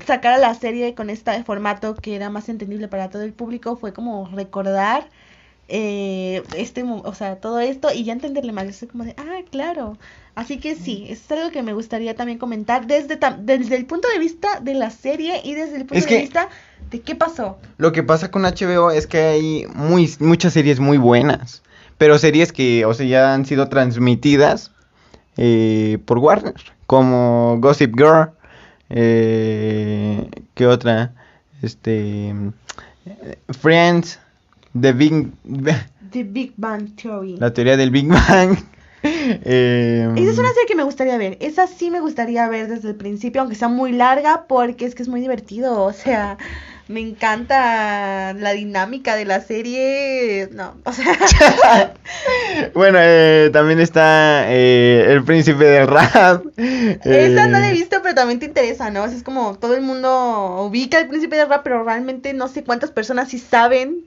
sacara 0.06 0.38
la 0.38 0.54
serie 0.54 0.94
con 0.94 1.10
este 1.10 1.42
formato 1.44 1.94
que 1.94 2.16
era 2.16 2.30
más 2.30 2.48
entendible 2.48 2.88
para 2.88 3.11
todo 3.11 3.22
el 3.22 3.32
público 3.32 3.76
fue 3.76 3.92
como 3.92 4.28
recordar 4.32 5.09
eh, 5.68 6.42
este, 6.57 6.82
o 6.82 7.14
sea, 7.14 7.36
todo 7.36 7.59
esto 7.61 7.88
y 7.92 8.05
ya 8.05 8.12
entenderle 8.12 8.52
más. 8.52 8.66
Es 8.66 8.88
como 8.90 9.05
de, 9.05 9.14
ah, 9.16 9.40
claro. 9.50 9.96
Así 10.34 10.59
que 10.59 10.74
sí, 10.74 11.07
es 11.09 11.30
algo 11.30 11.50
que 11.50 11.62
me 11.62 11.72
gustaría 11.72 12.14
también 12.16 12.38
comentar 12.38 12.86
desde, 12.86 13.18
desde 13.38 13.76
el 13.76 13.86
punto 13.86 14.09
de 14.09 14.18
vista 14.18 14.61
de 14.61 14.74
la 14.74 14.90
serie 14.90 15.40
y 15.44 15.55
desde 15.55 15.76
el 15.76 15.86
punto 15.86 15.94
Es 15.94 16.09
de 16.09 16.18
vista 16.18 16.48
de 16.90 17.00
qué 17.00 17.14
pasó. 17.14 17.59
Lo 17.78 17.92
que 17.92 18.02
pasa 18.02 18.30
con 18.30 18.42
HBO 18.42 18.90
es 18.90 19.07
que 19.07 19.18
hay 19.18 19.66
muy, 19.74 20.12
muchas 20.18 20.52
series 20.52 20.80
muy 20.80 20.98
buenas, 20.98 21.62
pero 21.99 22.18
series 22.18 22.53
que, 22.53 22.84
o 22.84 22.95
sea, 22.95 23.07
ya 23.07 23.34
han 23.34 23.47
sido 23.47 23.68
transmitidas 23.68 24.70
eh, 25.36 25.99
por 26.05 26.18
Warner, 26.18 26.55
como 26.86 27.59
Gossip 27.61 27.97
Girl, 27.97 28.30
eh, 28.90 30.28
¿qué 30.55 30.66
otra? 30.66 31.12
Este, 31.62 32.34
Friends, 33.49 34.18
The 34.78 34.92
Big, 34.92 35.32
The 36.11 36.24
Big 36.24 36.53
Bang 36.57 36.95
Theory. 36.97 37.36
la 37.38 37.53
teoría 37.53 37.76
del 37.76 37.90
Big 37.90 38.09
Bang. 38.09 38.57
eh, 39.03 40.09
Esa 40.16 40.30
es 40.30 40.38
una 40.38 40.49
serie 40.49 40.66
que 40.66 40.76
me 40.76 40.84
gustaría 40.84 41.18
ver. 41.18 41.36
Esa 41.40 41.66
sí 41.66 41.90
me 41.90 42.01
gustaría 42.01 42.49
ver 42.49 42.68
desde 42.68 42.90
el 42.90 42.97
principio, 42.97 43.40
aunque 43.40 43.57
sea 43.57 43.68
muy 43.68 43.92
larga, 43.92 44.47
porque 44.49 44.86
es 44.86 44.95
que 44.95 45.03
es 45.03 45.09
muy 45.09 45.20
divertido. 45.20 45.82
O 45.82 45.92
sea, 45.92 46.38
Me 46.87 47.01
encanta 47.01 48.35
la 48.35 48.53
dinámica 48.53 49.16
de 49.16 49.24
la 49.24 49.41
serie. 49.41 50.49
No, 50.53 50.74
o 50.85 50.93
sea. 50.93 51.16
bueno, 52.74 52.99
eh, 53.01 53.49
también 53.53 53.80
está 53.80 54.45
eh, 54.53 55.07
El 55.09 55.24
Príncipe 55.24 55.64
del 55.64 55.89
Rap. 55.89 56.45
Esa 56.59 57.47
no 57.49 57.59
la 57.59 57.68
he 57.68 57.70
Eh, 57.70 57.72
visto, 57.72 58.01
pero 58.03 58.14
también 58.14 58.39
te 58.39 58.47
interesa, 58.47 58.91
¿no? 58.91 59.05
O 59.05 59.09
sea, 59.09 59.16
es 59.16 59.22
como 59.22 59.57
todo 59.59 59.74
el 59.74 59.80
mundo 59.80 60.62
ubica 60.68 60.99
al 60.99 61.09
príncipe 61.09 61.37
del 61.37 61.49
rap, 61.49 61.62
pero 61.64 61.82
realmente 61.85 62.35
no 62.35 62.49
sé 62.49 62.64
cuántas 62.64 62.91
personas 62.91 63.30
sí 63.30 63.39
saben 63.39 64.05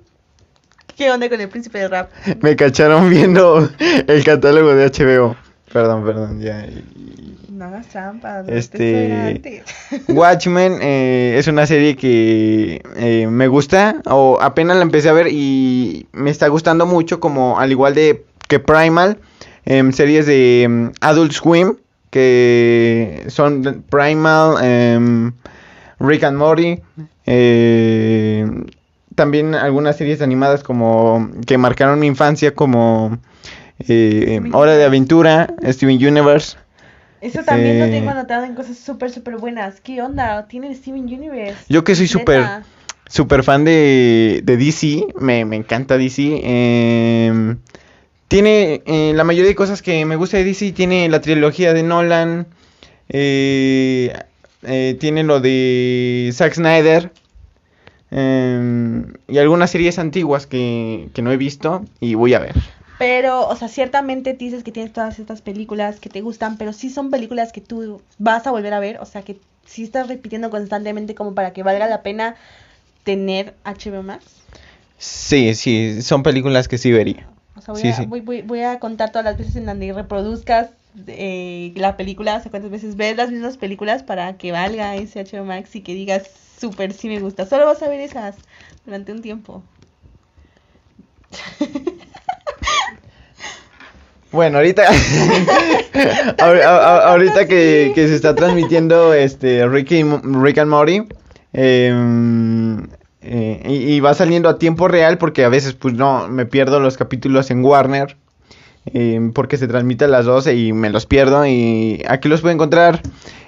qué 0.95 1.09
onda 1.11 1.30
con 1.30 1.41
el 1.41 1.49
príncipe 1.49 1.80
del 1.80 1.89
rap. 1.89 2.11
Me 2.41 2.55
cacharon 2.55 3.09
viendo 3.09 3.67
el 3.80 4.23
catálogo 4.23 4.75
de 4.75 4.86
HBO. 4.91 5.36
Perdón, 5.72 6.05
perdón, 6.05 6.39
ya. 6.39 6.65
No 7.49 7.65
hagas 7.65 7.88
trampa. 7.88 8.43
no 8.43 8.53
Este- 8.53 9.63
Watchmen 10.07 10.78
eh, 10.82 11.36
es 11.38 11.47
una 11.47 11.65
serie 11.65 11.95
que 11.97 12.82
eh, 12.95 13.28
me 13.30 13.47
gusta 13.47 14.01
o 14.05 14.38
apenas 14.41 14.78
la 14.78 14.84
empecé 14.84 15.09
a 15.09 15.13
ver 15.13 15.28
y 15.30 16.07
me 16.13 16.30
está 16.30 16.47
gustando 16.47 16.86
mucho 16.86 17.20
como 17.20 17.59
al 17.59 17.72
igual 17.72 17.95
de 17.95 18.26
que 18.47 18.59
Primal 18.59 19.18
em, 19.65 19.91
series 19.91 20.26
de 20.26 20.63
em, 20.63 20.91
Adult 21.01 21.34
Swim 21.34 21.76
que 22.09 23.26
son 23.28 23.84
Primal 23.89 24.63
em, 24.63 25.34
Rick 25.99 26.24
and 26.24 26.38
Morty 26.38 26.80
eh, 27.26 28.49
también 29.15 29.53
algunas 29.55 29.97
series 29.97 30.22
animadas 30.22 30.63
como 30.63 31.30
que 31.45 31.57
marcaron 31.57 31.99
mi 31.99 32.07
infancia 32.07 32.53
como 32.53 33.18
eh, 33.88 34.41
Hora 34.53 34.75
de 34.75 34.84
Aventura 34.86 35.53
Steven 35.63 35.95
Universe 35.95 36.57
Eso 37.21 37.43
también 37.43 37.80
lo 37.80 37.86
Eh, 37.86 37.91
tengo 37.91 38.09
anotado 38.11 38.45
en 38.45 38.55
cosas 38.55 38.78
súper, 38.78 39.11
súper 39.11 39.38
buenas. 39.38 39.82
¿Qué 39.82 40.01
onda? 40.01 40.47
Tiene 40.47 40.73
Steven 40.75 41.03
Universe. 41.05 41.65
Yo 41.69 41.84
que 41.84 41.95
soy 41.95 42.07
súper 42.07 42.45
super 43.09 43.43
fan 43.43 43.63
de, 43.63 44.41
de 44.43 44.57
DC, 44.57 45.05
me, 45.19 45.45
me 45.45 45.55
encanta 45.55 45.97
DC. 45.97 46.41
eh, 46.43 47.55
tiene 48.28 48.82
eh, 48.86 49.13
la 49.15 49.23
mayoría 49.23 49.47
de 49.47 49.55
cosas 49.55 49.82
que 49.82 50.05
me 50.05 50.17
gusta 50.17 50.36
de 50.38 50.43
DC, 50.43 50.73
tiene 50.73 51.07
la 51.07 51.21
trilogía 51.21 51.73
de 51.73 51.84
Nolan, 51.84 52.47
eh, 53.07 54.13
eh, 54.63 54.97
tiene 54.99 55.23
lo 55.23 55.39
de 55.39 56.30
Zack 56.34 56.55
Snyder 56.55 57.11
eh, 58.11 59.03
y 59.30 59.38
algunas 59.38 59.71
series 59.71 59.97
antiguas 59.99 60.45
que, 60.45 61.07
que 61.13 61.21
no 61.21 61.32
he 61.32 61.38
visto 61.38 61.86
y 62.01 62.15
voy 62.15 62.34
a 62.34 62.39
ver. 62.39 62.55
Pero, 62.97 63.47
o 63.47 63.55
sea, 63.55 63.67
ciertamente 63.67 64.33
dices 64.33 64.63
que 64.63 64.71
tienes 64.71 64.91
todas 64.93 65.19
estas 65.19 65.41
películas 65.41 65.99
que 65.99 66.09
te 66.09 66.21
gustan, 66.21 66.57
pero 66.57 66.73
sí 66.73 66.89
son 66.89 67.11
películas 67.11 67.51
que 67.51 67.61
tú 67.61 68.01
vas 68.17 68.47
a 68.47 68.51
volver 68.51 68.73
a 68.73 68.79
ver, 68.79 68.99
o 68.99 69.05
sea, 69.05 69.21
que 69.21 69.39
sí 69.65 69.83
estás 69.83 70.07
repitiendo 70.07 70.49
constantemente 70.49 71.13
como 71.13 71.35
para 71.35 71.53
que 71.53 71.61
valga 71.63 71.87
la 71.87 72.01
pena 72.01 72.35
tener 73.03 73.53
HBO 73.63 74.03
Max. 74.03 74.25
Sí, 74.97 75.53
sí, 75.53 76.01
son 76.01 76.23
películas 76.23 76.67
que 76.67 76.77
sí 76.79 76.91
vería. 76.91 77.27
O 77.55 77.61
sea, 77.61 77.73
voy, 77.73 77.81
Sí, 77.83 77.89
a, 77.89 77.93
sí. 77.95 78.05
Voy, 78.07 78.21
voy- 78.21 78.41
voy 78.41 78.61
a 78.61 78.79
contar 78.79 79.11
todas 79.11 79.25
las 79.25 79.37
veces 79.37 79.55
en 79.55 79.65
donde 79.67 79.93
reproduzcas 79.93 80.69
eh, 81.07 81.73
la 81.75 81.97
película, 81.97 82.37
o 82.37 82.41
sea, 82.41 82.49
cuántas 82.49 82.71
veces 82.71 82.95
ves 82.95 83.15
las 83.15 83.29
mismas 83.29 83.57
películas 83.57 84.01
para 84.01 84.37
que 84.37 84.51
valga 84.51 84.95
ese 84.95 85.19
HBO 85.19 85.45
Max 85.45 85.75
y 85.75 85.81
que 85.81 85.93
digas, 85.93 86.23
súper, 86.59 86.93
sí 86.93 87.07
me 87.07 87.19
gusta. 87.19 87.45
Solo 87.45 87.65
vas 87.67 87.83
a 87.83 87.89
ver 87.89 87.99
esas 87.99 88.35
durante 88.85 89.11
un 89.11 89.21
tiempo. 89.21 89.61
Bueno, 94.32 94.57
ahorita 94.57 94.84
ahorita 96.38 97.47
que, 97.47 97.91
que 97.95 98.07
se 98.07 98.15
está 98.15 98.36
transmitiendo 98.36 99.13
este 99.13 99.67
Rick, 99.67 99.91
y 99.91 100.03
Rick 100.03 100.57
and 100.59 100.69
Morty 100.69 101.03
em, 101.53 102.88
eh, 103.21 103.61
y, 103.67 103.93
y 103.93 103.99
va 103.99 104.13
saliendo 104.13 104.49
a 104.49 104.57
tiempo 104.59 104.88
real 104.88 105.17
porque 105.17 105.43
a 105.45 105.49
veces 105.49 105.73
pues 105.73 105.93
no 105.93 106.28
me 106.28 106.45
pierdo 106.45 106.80
los 106.80 106.97
capítulos 106.97 107.49
en 107.51 107.63
Warner 107.63 108.17
em, 108.86 109.32
porque 109.34 109.57
se 109.57 109.67
transmite 109.67 110.05
a 110.05 110.07
las 110.07 110.25
12 110.25 110.55
y 110.55 110.73
me 110.73 110.89
los 110.89 111.05
pierdo 111.05 111.45
y 111.45 112.03
aquí 112.07 112.28
los 112.30 112.41
puedo 112.41 112.53
encontrar 112.53 113.01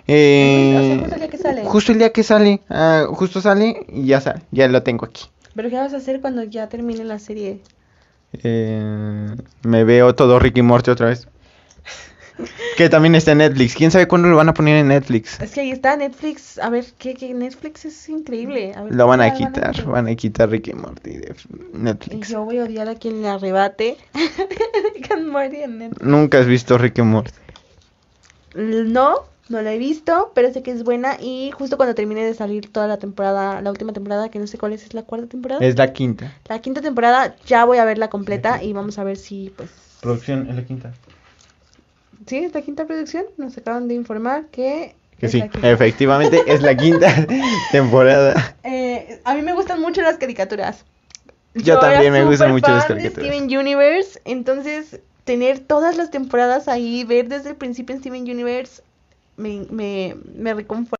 eh, 0.07 1.03
O 1.05 1.09
sea, 1.09 1.09
justo 1.09 1.11
el 1.13 1.19
día 1.19 1.29
que 1.29 1.37
sale. 1.37 1.63
justo 1.65 1.91
el 1.91 1.97
día 1.99 2.11
que 2.11 2.23
sale 2.23 2.61
ah, 2.69 3.05
justo 3.09 3.41
sale 3.41 3.85
y 3.89 4.05
ya 4.07 4.21
sale 4.21 4.41
ya 4.51 4.67
lo 4.67 4.81
tengo 4.81 5.05
aquí 5.05 5.25
Pero 5.55 5.69
¿qué 5.69 5.75
vas 5.75 5.93
a 5.93 5.97
hacer 5.97 6.19
cuando 6.21 6.43
ya 6.43 6.67
termine 6.67 7.03
la 7.03 7.19
serie? 7.19 7.59
Eh, 8.33 9.35
me 9.63 9.83
veo 9.83 10.13
todo 10.15 10.39
Ricky 10.39 10.61
Morty 10.61 10.91
otra 10.91 11.07
vez. 11.07 11.27
Que 12.77 12.87
también 12.87 13.15
está 13.15 13.33
en 13.33 13.39
Netflix. 13.39 13.75
¿Quién 13.75 13.91
sabe 13.91 14.07
cuándo 14.07 14.29
lo 14.29 14.37
van 14.37 14.47
a 14.47 14.53
poner 14.53 14.77
en 14.77 14.87
Netflix? 14.87 15.41
Es 15.41 15.51
que 15.51 15.59
ahí 15.59 15.71
está 15.71 15.97
Netflix. 15.97 16.57
A 16.59 16.69
ver, 16.69 16.85
¿qué, 16.97 17.13
qué? 17.13 17.33
Netflix 17.33 17.83
es 17.83 18.07
increíble. 18.07 18.71
A 18.75 18.83
ver, 18.83 18.95
Lo 18.95 19.07
van 19.07 19.19
a 19.19 19.33
¿qué 19.33 19.43
tal 19.43 19.53
quitar. 19.53 19.67
meter? 19.75 19.85
Van 19.85 20.07
a 20.07 20.15
quitar 20.15 20.49
Ricky 20.49 20.71
Morty 20.73 21.17
de 21.17 21.35
Y 21.73 21.77
Netflix. 21.77 22.29
yo 22.29 22.45
voy 22.45 22.59
a 22.59 22.63
odiar 22.63 22.87
a 22.87 22.95
quien 22.95 23.21
le 23.21 23.27
arrebate. 23.27 23.97
Rick 24.95 25.11
and 25.11 25.27
Morty 25.27 25.57
en 25.57 25.77
Netflix. 25.79 26.01
Nunca 26.07 26.39
has 26.39 26.45
visto 26.45 26.77
Ricky 26.77 27.01
Morty. 27.01 27.31
No, 28.55 29.25
no 29.49 29.61
la 29.61 29.73
he 29.73 29.77
visto, 29.77 30.31
pero 30.35 30.53
sé 30.53 30.61
que 30.61 30.71
es 30.71 30.83
buena. 30.83 31.17
Y 31.19 31.51
justo 31.51 31.75
cuando 31.77 31.95
termine 31.95 32.23
de 32.23 32.33
salir 32.33 32.71
toda 32.71 32.87
la 32.87 32.97
temporada, 32.97 33.61
la 33.61 33.71
última 33.71 33.93
temporada, 33.93 34.29
que 34.29 34.39
no 34.39 34.47
sé 34.47 34.57
cuál 34.57 34.73
es, 34.73 34.83
es 34.83 34.93
la 34.93 35.03
cuarta 35.03 35.27
temporada. 35.27 35.65
Es 35.65 35.77
la 35.77 35.91
quinta. 35.91 36.33
La 36.47 36.59
quinta 36.59 36.81
temporada, 36.81 37.35
ya 37.45 37.65
voy 37.65 37.79
a 37.79 37.85
verla 37.85 38.09
completa 38.09 38.63
y 38.63 38.73
vamos 38.73 38.97
a 38.99 39.03
ver 39.03 39.17
si, 39.17 39.51
pues. 39.55 39.69
Producción 40.01 40.47
es 40.49 40.55
la 40.55 40.63
quinta. 40.63 40.93
Sí, 42.27 42.37
es 42.37 42.53
la 42.53 42.61
quinta 42.61 42.85
producción. 42.85 43.25
Nos 43.37 43.57
acaban 43.57 43.87
de 43.87 43.95
informar 43.95 44.45
que. 44.45 44.95
Que 45.17 45.27
sí, 45.27 45.43
efectivamente 45.63 46.41
es 46.47 46.61
la 46.61 46.77
quinta 46.77 47.13
temporada. 47.73 48.55
Eh, 48.63 49.19
a 49.25 49.33
mí 49.33 49.41
me 49.41 49.51
gustan 49.51 49.81
mucho 49.81 50.01
las 50.01 50.17
caricaturas. 50.17 50.85
Yo 51.55 51.73
era 51.73 51.81
también 51.81 52.13
me 52.13 52.23
gustan 52.23 52.51
mucho 52.51 52.71
las 52.71 52.87
fan 52.87 52.97
de 52.97 53.03
caricaturas. 53.03 53.35
Steven 53.35 53.59
Universe, 53.59 54.21
entonces 54.23 55.01
tener 55.25 55.59
todas 55.59 55.97
las 55.97 56.09
temporadas 56.09 56.67
ahí, 56.67 57.03
ver 57.03 57.27
desde 57.27 57.49
el 57.49 57.55
principio 57.55 57.95
en 57.95 58.01
Steven 58.01 58.23
Universe, 58.23 58.81
me, 59.39 59.65
me, 59.71 60.15
me 60.35 60.53
reconforta. 60.53 60.99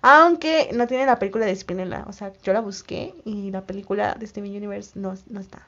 Aunque 0.00 0.70
no 0.74 0.86
tiene 0.86 1.06
la 1.06 1.18
película 1.18 1.46
de 1.46 1.56
Spinella, 1.56 2.04
o 2.06 2.12
sea, 2.12 2.32
yo 2.44 2.52
la 2.52 2.60
busqué 2.60 3.14
y 3.24 3.50
la 3.50 3.62
película 3.62 4.14
de 4.18 4.26
Steven 4.26 4.54
Universe 4.54 4.92
no, 4.94 5.14
no 5.28 5.40
está. 5.40 5.66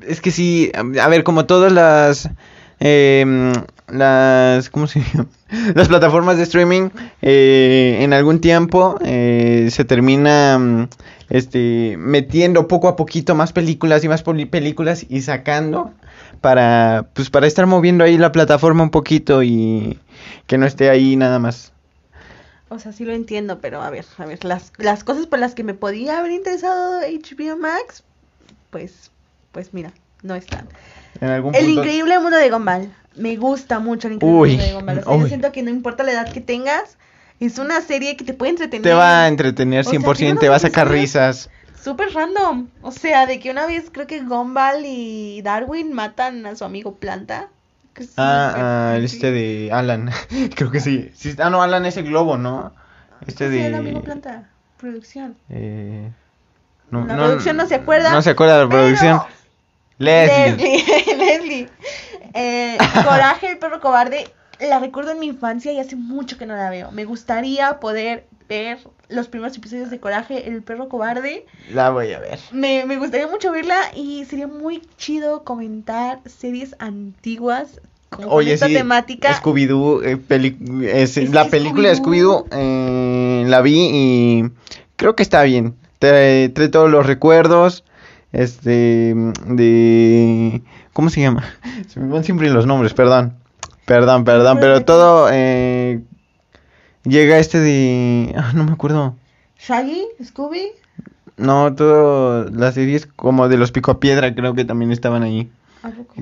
Es 0.00 0.22
que 0.22 0.30
sí, 0.30 0.72
a 0.74 1.08
ver, 1.08 1.24
como 1.24 1.44
todas 1.44 1.70
las 1.70 2.30
em, 2.78 3.52
las 3.88 4.70
¿cómo 4.70 4.86
se 4.86 5.00
llama? 5.14 5.28
Las 5.74 5.88
plataformas 5.88 6.38
de 6.38 6.44
streaming 6.44 6.88
eh, 7.20 7.98
en 8.00 8.12
algún 8.14 8.40
tiempo 8.40 8.96
eh, 9.04 9.68
se 9.70 9.84
termina 9.84 10.58
mm, 10.58 10.88
este 11.28 11.96
metiendo 11.98 12.66
poco 12.66 12.88
a 12.88 12.96
poquito 12.96 13.34
más 13.34 13.52
películas 13.52 14.04
y 14.04 14.08
más 14.08 14.22
películas 14.22 15.04
y 15.08 15.20
sacando 15.20 15.92
para 16.40 17.08
pues 17.12 17.28
para 17.28 17.46
estar 17.46 17.66
moviendo 17.66 18.04
ahí 18.04 18.16
la 18.16 18.32
plataforma 18.32 18.82
un 18.82 18.90
poquito 18.90 19.42
y 19.42 19.98
que 20.46 20.58
no 20.58 20.66
esté 20.66 20.90
ahí 20.90 21.16
nada 21.16 21.38
más. 21.38 21.72
O 22.68 22.78
sea, 22.78 22.92
sí 22.92 23.04
lo 23.04 23.12
entiendo, 23.12 23.60
pero 23.60 23.82
a 23.82 23.90
ver, 23.90 24.04
a 24.18 24.24
ver, 24.26 24.44
las, 24.44 24.72
las 24.78 25.02
cosas 25.02 25.26
por 25.26 25.38
las 25.40 25.54
que 25.54 25.64
me 25.64 25.74
podía 25.74 26.18
haber 26.18 26.30
interesado 26.30 27.00
HBO 27.00 27.56
Max, 27.56 28.04
pues, 28.70 29.10
pues 29.50 29.74
mira, 29.74 29.92
no 30.22 30.34
están. 30.36 30.68
En 31.20 31.28
algún 31.30 31.54
El 31.54 31.64
punto- 31.66 31.80
increíble 31.80 32.18
mundo 32.20 32.36
de 32.36 32.48
Gumball. 32.50 32.94
Me 33.16 33.36
gusta 33.36 33.80
mucho 33.80 34.06
el 34.06 34.14
increíble 34.14 34.38
Uy, 34.40 34.50
mundo 34.50 34.64
de 34.64 34.74
Gumball. 34.74 34.98
O 35.00 35.02
sea, 35.02 35.16
yo 35.22 35.26
siento 35.26 35.50
que 35.52 35.62
no 35.64 35.70
importa 35.70 36.04
la 36.04 36.12
edad 36.12 36.32
que 36.32 36.40
tengas, 36.40 36.96
es 37.40 37.58
una 37.58 37.80
serie 37.80 38.16
que 38.16 38.24
te 38.24 38.34
puede 38.34 38.50
entretener. 38.50 38.82
te 38.82 38.92
va 38.92 39.24
a 39.24 39.28
entretener 39.28 39.80
O 39.84 39.90
sea, 39.90 39.98
100%, 39.98 40.16
tiene 40.16 40.38
te 40.38 40.48
va 40.48 40.56
a 40.56 40.60
sacar 40.60 40.88
risas. 40.88 41.50
Súper 41.82 42.12
random. 42.12 42.68
O 42.82 42.92
sea, 42.92 43.26
de 43.26 43.40
que 43.40 43.50
una 43.50 43.66
vez 43.66 43.90
creo 43.90 44.06
que 44.06 44.20
Gumball 44.20 44.84
y 44.86 45.42
Darwin 45.42 45.92
matan 45.92 46.46
a 46.46 46.54
su 46.54 46.64
amigo 46.64 46.94
Planta. 46.96 47.48
Es 47.96 48.12
Ah, 48.16 48.92
ah, 48.94 48.96
este 48.98 49.30
de 49.32 49.70
Alan. 49.72 50.10
Creo 50.56 50.70
que 50.70 50.80
sí. 50.80 51.10
Sí, 51.14 51.34
Ah, 51.38 51.50
no, 51.50 51.62
Alan 51.62 51.84
es 51.86 51.96
el 51.96 52.04
globo, 52.04 52.36
¿no? 52.38 52.72
Este 53.26 53.44
¿Cómo 53.46 53.56
se 53.56 53.62
llama 53.62 53.66
el 53.66 53.72
de. 53.72 53.78
amigo 53.90 54.02
Planta? 54.02 54.44
Producción. 54.78 55.36
eh, 55.50 56.10
La 56.90 57.16
producción 57.16 57.56
no 57.56 57.66
se 57.66 57.74
acuerda, 57.74 58.10
No 58.12 58.22
se 58.22 58.30
acuerda 58.30 58.58
de 58.58 58.64
la 58.64 58.68
pero- 58.70 58.82
producción. 58.82 59.20
Leslie. 59.98 60.56
Leslie. 60.56 61.16
Leslie. 61.16 61.68
Eh, 62.32 62.78
Coraje, 63.04 63.50
el 63.52 63.58
perro 63.58 63.80
cobarde. 63.80 64.26
La 64.60 64.78
recuerdo 64.78 65.10
en 65.12 65.20
mi 65.20 65.26
infancia 65.26 65.72
y 65.72 65.78
hace 65.80 65.96
mucho 65.96 66.36
que 66.38 66.46
no 66.46 66.54
la 66.56 66.70
veo. 66.70 66.90
Me 66.92 67.04
gustaría 67.04 67.80
poder 67.80 68.26
ver 68.50 68.78
los 69.08 69.28
primeros 69.28 69.56
episodios 69.56 69.90
de 69.90 70.00
Coraje, 70.00 70.48
el 70.48 70.62
perro 70.62 70.88
cobarde. 70.88 71.46
La 71.72 71.90
voy 71.90 72.12
a 72.12 72.18
ver. 72.18 72.38
Me, 72.52 72.84
me 72.84 72.96
gustaría 72.98 73.28
mucho 73.28 73.52
verla 73.52 73.76
y 73.96 74.24
sería 74.24 74.48
muy 74.48 74.82
chido 74.98 75.44
comentar 75.44 76.18
series 76.26 76.74
antiguas 76.80 77.80
con 78.10 78.24
Oye, 78.28 78.54
esta 78.54 78.66
sí. 78.66 78.74
temática. 78.74 79.40
Scooby-Doo. 79.40 80.02
eh, 80.04 80.18
es- 81.02 81.16
Es 81.16 81.30
la 81.32 81.46
película 81.48 81.88
de 81.90 81.94
Scooby-Doo- 81.94 82.44
Scooby-Doo 82.44 82.46
eh, 82.50 83.44
la 83.46 83.60
vi 83.60 83.88
y 83.92 84.50
creo 84.96 85.14
que 85.14 85.22
está 85.22 85.42
bien. 85.44 85.76
Trae, 86.00 86.48
trae 86.48 86.68
todos 86.68 86.90
los 86.90 87.06
recuerdos. 87.06 87.84
Este. 88.32 89.14
De. 89.46 90.62
¿Cómo 90.92 91.08
se 91.10 91.20
llama? 91.20 91.44
Se 91.88 92.00
me 92.00 92.12
van 92.12 92.24
siempre 92.24 92.50
los 92.50 92.66
nombres, 92.66 92.94
perdón. 92.94 93.36
Perdón, 93.86 94.24
perdón, 94.24 94.58
pero 94.60 94.84
todo. 94.84 95.28
eh, 95.32 96.00
llega 97.04 97.38
este 97.38 97.58
de. 97.58 98.34
Ah, 98.36 98.52
no 98.54 98.64
me 98.64 98.72
acuerdo. 98.72 99.16
Shaggy, 99.58 100.06
Scooby. 100.24 100.72
No, 101.36 101.74
todas 101.74 102.52
las 102.52 102.74
series 102.74 103.06
como 103.06 103.48
de 103.48 103.56
los 103.56 103.72
Picopiedra 103.72 104.34
creo 104.34 104.54
que 104.54 104.64
también 104.64 104.92
estaban 104.92 105.22
ahí. 105.22 105.50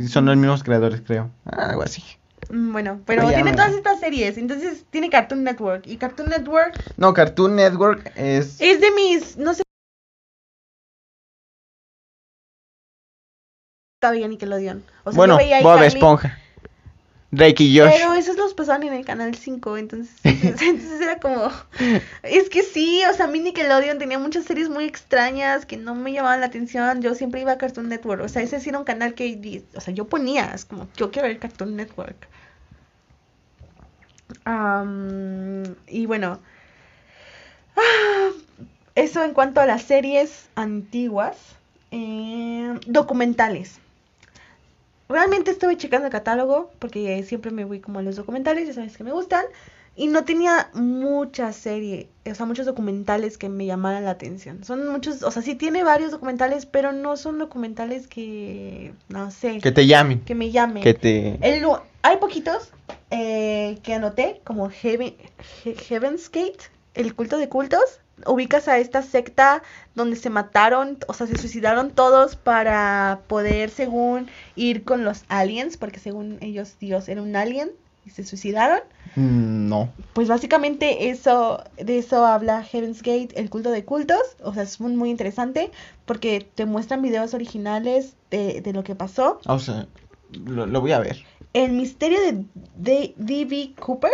Son 0.08 0.26
los 0.26 0.36
mismos 0.36 0.62
creadores, 0.62 1.02
creo. 1.04 1.30
Algo 1.44 1.82
así. 1.82 2.02
Mm, 2.50 2.72
Bueno, 2.72 3.00
pero 3.04 3.28
tiene 3.28 3.52
todas 3.52 3.72
estas 3.72 3.98
series. 4.00 4.38
Entonces 4.38 4.84
tiene 4.90 5.10
Cartoon 5.10 5.42
Network. 5.42 5.86
Y 5.86 5.96
Cartoon 5.96 6.28
Network 6.28 6.78
No, 6.96 7.12
Cartoon 7.14 7.56
Network 7.56 8.12
es... 8.16 8.60
es 8.60 8.80
de 8.80 8.90
mis. 8.92 9.36
No 9.36 9.54
sé. 9.54 9.62
Veía 14.00 14.28
Nickelodeon. 14.28 14.84
O 15.04 15.10
sea, 15.10 15.16
bueno, 15.16 15.34
yo 15.34 15.38
veía 15.38 15.60
Bob 15.60 15.82
Esponja. 15.82 16.38
Drake 17.30 17.62
y 17.64 17.78
Josh. 17.78 17.90
Pero 17.92 18.14
esos 18.14 18.36
los 18.36 18.54
pasaban 18.54 18.84
en 18.84 18.94
el 18.94 19.04
canal 19.04 19.34
5, 19.34 19.76
entonces, 19.76 20.14
entonces 20.24 21.00
era 21.00 21.18
como... 21.20 21.50
Es 22.22 22.48
que 22.48 22.62
sí, 22.62 23.02
o 23.10 23.14
sea, 23.14 23.26
a 23.26 23.28
mí 23.28 23.40
Nickelodeon 23.40 23.98
tenía 23.98 24.18
muchas 24.18 24.44
series 24.44 24.68
muy 24.70 24.84
extrañas 24.84 25.66
que 25.66 25.76
no 25.76 25.94
me 25.94 26.12
llamaban 26.12 26.40
la 26.40 26.46
atención, 26.46 27.02
yo 27.02 27.14
siempre 27.14 27.40
iba 27.42 27.52
a 27.52 27.58
Cartoon 27.58 27.88
Network, 27.88 28.22
o 28.22 28.28
sea, 28.28 28.42
ese 28.42 28.60
sí 28.60 28.70
era 28.70 28.78
un 28.78 28.84
canal 28.84 29.14
que, 29.14 29.62
o 29.74 29.80
sea, 29.80 29.92
yo 29.92 30.06
ponía, 30.08 30.52
es 30.54 30.64
como, 30.64 30.88
yo 30.96 31.10
quiero 31.10 31.28
ver 31.28 31.38
Cartoon 31.38 31.76
Network. 31.76 32.28
Am, 34.44 35.76
y 35.86 36.06
bueno, 36.06 36.40
ah, 37.76 38.30
eso 38.94 39.24
en 39.24 39.32
cuanto 39.32 39.60
a 39.60 39.66
las 39.66 39.82
series 39.82 40.48
antiguas, 40.54 41.36
Eh, 41.90 42.78
documentales. 42.86 43.80
Realmente 45.08 45.50
estuve 45.50 45.76
checando 45.76 46.06
el 46.06 46.12
catálogo 46.12 46.70
porque 46.78 47.22
siempre 47.22 47.50
me 47.50 47.64
voy 47.64 47.80
como 47.80 47.98
a 47.98 48.02
los 48.02 48.16
documentales, 48.16 48.66
ya 48.68 48.74
sabes 48.74 48.96
que 48.96 49.04
me 49.04 49.12
gustan. 49.12 49.44
Y 49.96 50.06
no 50.06 50.24
tenía 50.24 50.70
muchas 50.74 51.56
series, 51.56 52.06
o 52.30 52.32
sea, 52.32 52.46
muchos 52.46 52.66
documentales 52.66 53.36
que 53.36 53.48
me 53.48 53.66
llamaran 53.66 54.04
la 54.04 54.12
atención. 54.12 54.62
Son 54.62 54.86
muchos, 54.86 55.24
o 55.24 55.30
sea, 55.32 55.42
sí 55.42 55.56
tiene 55.56 55.82
varios 55.82 56.12
documentales, 56.12 56.66
pero 56.66 56.92
no 56.92 57.16
son 57.16 57.38
documentales 57.40 58.06
que, 58.06 58.92
no 59.08 59.32
sé, 59.32 59.58
Que 59.58 59.72
te 59.72 59.86
llamen. 59.88 60.20
que 60.20 60.36
me 60.36 60.52
llamen. 60.52 60.84
Que 60.84 60.94
te... 60.94 61.38
El 61.42 61.62
lu- 61.62 61.78
hay 62.02 62.16
poquitos 62.18 62.70
eh, 63.10 63.78
que 63.82 63.94
anoté, 63.94 64.40
como 64.44 64.70
Heaven, 64.70 65.16
He- 65.64 65.74
Heaven's 65.74 66.30
Gate, 66.30 66.58
el 66.94 67.16
culto 67.16 67.36
de 67.36 67.48
cultos. 67.48 67.82
Ubicas 68.26 68.68
a 68.68 68.78
esta 68.78 69.02
secta 69.02 69.62
donde 69.94 70.16
se 70.16 70.30
mataron, 70.30 70.98
o 71.08 71.14
sea, 71.14 71.26
se 71.26 71.36
suicidaron 71.36 71.90
todos 71.90 72.36
para 72.36 73.20
poder, 73.28 73.70
según, 73.70 74.28
ir 74.56 74.84
con 74.84 75.04
los 75.04 75.24
aliens, 75.28 75.76
porque 75.76 76.00
según 76.00 76.38
ellos 76.40 76.78
Dios 76.78 77.08
era 77.08 77.22
un 77.22 77.36
alien 77.36 77.70
y 78.04 78.10
se 78.10 78.24
suicidaron. 78.24 78.80
Mm, 79.16 79.68
No. 79.68 79.92
Pues 80.14 80.28
básicamente 80.28 81.10
eso, 81.10 81.62
de 81.76 81.98
eso 81.98 82.24
habla 82.26 82.62
Heaven's 82.64 83.02
Gate, 83.02 83.28
el 83.36 83.50
culto 83.50 83.70
de 83.70 83.84
cultos. 83.84 84.20
O 84.42 84.52
sea, 84.54 84.62
es 84.64 84.80
muy, 84.80 84.94
muy 84.96 85.10
interesante 85.10 85.70
porque 86.06 86.40
te 86.54 86.64
muestran 86.66 87.02
videos 87.02 87.34
originales 87.34 88.16
de, 88.30 88.60
de 88.60 88.72
lo 88.72 88.82
que 88.82 88.94
pasó. 88.94 89.40
O 89.46 89.58
sea, 89.58 89.86
lo, 90.46 90.66
lo 90.66 90.80
voy 90.80 90.92
a 90.92 90.98
ver. 91.00 91.24
El 91.52 91.72
misterio 91.72 92.20
de 92.20 92.44
D- 92.76 93.14
D.B. 93.16 93.74
Cooper, 93.78 94.10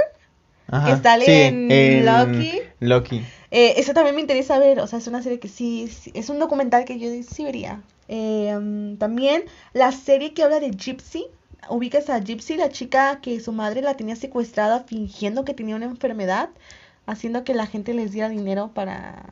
Ajá. 0.70 0.96
Que 0.96 1.02
sale 1.02 1.24
Sí, 1.26 1.32
en 1.32 2.04
Loki. 2.06 2.52
Loki. 2.80 3.22
eh, 3.50 3.74
eso 3.76 3.92
también 3.92 4.14
me 4.14 4.20
interesa 4.20 4.58
ver. 4.58 4.80
O 4.80 4.86
sea, 4.86 4.98
es 4.98 5.06
una 5.06 5.22
serie 5.22 5.38
que 5.38 5.48
sí, 5.48 5.88
sí- 5.88 6.10
es 6.14 6.28
un 6.30 6.38
documental 6.38 6.84
que 6.84 6.98
yo 6.98 7.08
sí 7.28 7.44
vería. 7.44 7.82
Eh, 8.08 8.56
mm, 8.60 8.96
también 8.96 9.44
la 9.72 9.92
serie 9.92 10.32
que 10.34 10.42
habla 10.42 10.60
de 10.60 10.70
Gypsy. 10.70 11.26
Ubicas 11.70 12.10
a 12.10 12.18
Gypsy, 12.20 12.56
la 12.56 12.68
chica 12.68 13.20
que 13.22 13.40
su 13.40 13.52
madre 13.52 13.80
la 13.80 13.94
tenía 13.96 14.16
secuestrada 14.16 14.80
fingiendo 14.80 15.44
que 15.46 15.54
tenía 15.54 15.76
una 15.76 15.86
enfermedad, 15.86 16.50
haciendo 17.06 17.42
que 17.44 17.54
la 17.54 17.66
gente 17.66 17.94
les 17.94 18.12
diera 18.12 18.28
dinero 18.28 18.70
para 18.74 19.22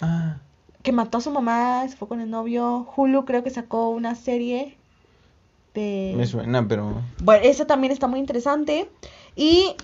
Ah, 0.00 0.36
que 0.82 0.92
mató 0.92 1.18
a 1.18 1.20
su 1.20 1.30
mamá, 1.30 1.86
se 1.88 1.96
fue 1.96 2.06
con 2.08 2.20
el 2.20 2.30
novio. 2.30 2.86
Hulu 2.96 3.24
creo 3.24 3.42
que 3.42 3.50
sacó 3.50 3.90
una 3.90 4.14
serie 4.14 4.76
de... 5.74 6.14
me 6.16 6.26
suena, 6.26 6.66
pero... 6.66 7.02
Bueno, 7.22 7.44
eso 7.44 7.66
también 7.66 7.92
está 7.92 8.06
muy 8.06 8.18
interesante. 8.20 8.88
Y 9.36 9.74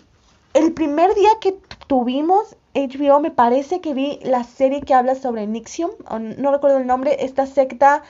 el 0.56 0.72
primer 0.72 1.14
día 1.14 1.30
que 1.40 1.58
tuvimos 1.86 2.56
HBO, 2.74 3.20
me 3.20 3.30
parece 3.30 3.80
que 3.80 3.94
vi 3.94 4.18
la 4.22 4.44
serie 4.44 4.80
que 4.80 4.94
habla 4.94 5.14
sobre 5.14 5.46
Nixium, 5.46 5.90
o 6.08 6.18
no 6.18 6.50
recuerdo 6.50 6.78
el 6.78 6.86
nombre, 6.86 7.24
esta 7.24 7.46
secta 7.46 8.02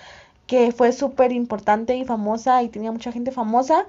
que 0.46 0.72
fue 0.72 0.92
súper 0.92 1.32
importante 1.32 1.96
y 1.96 2.04
famosa 2.04 2.62
y 2.62 2.68
tenía 2.68 2.92
mucha 2.92 3.12
gente 3.12 3.32
famosa. 3.32 3.84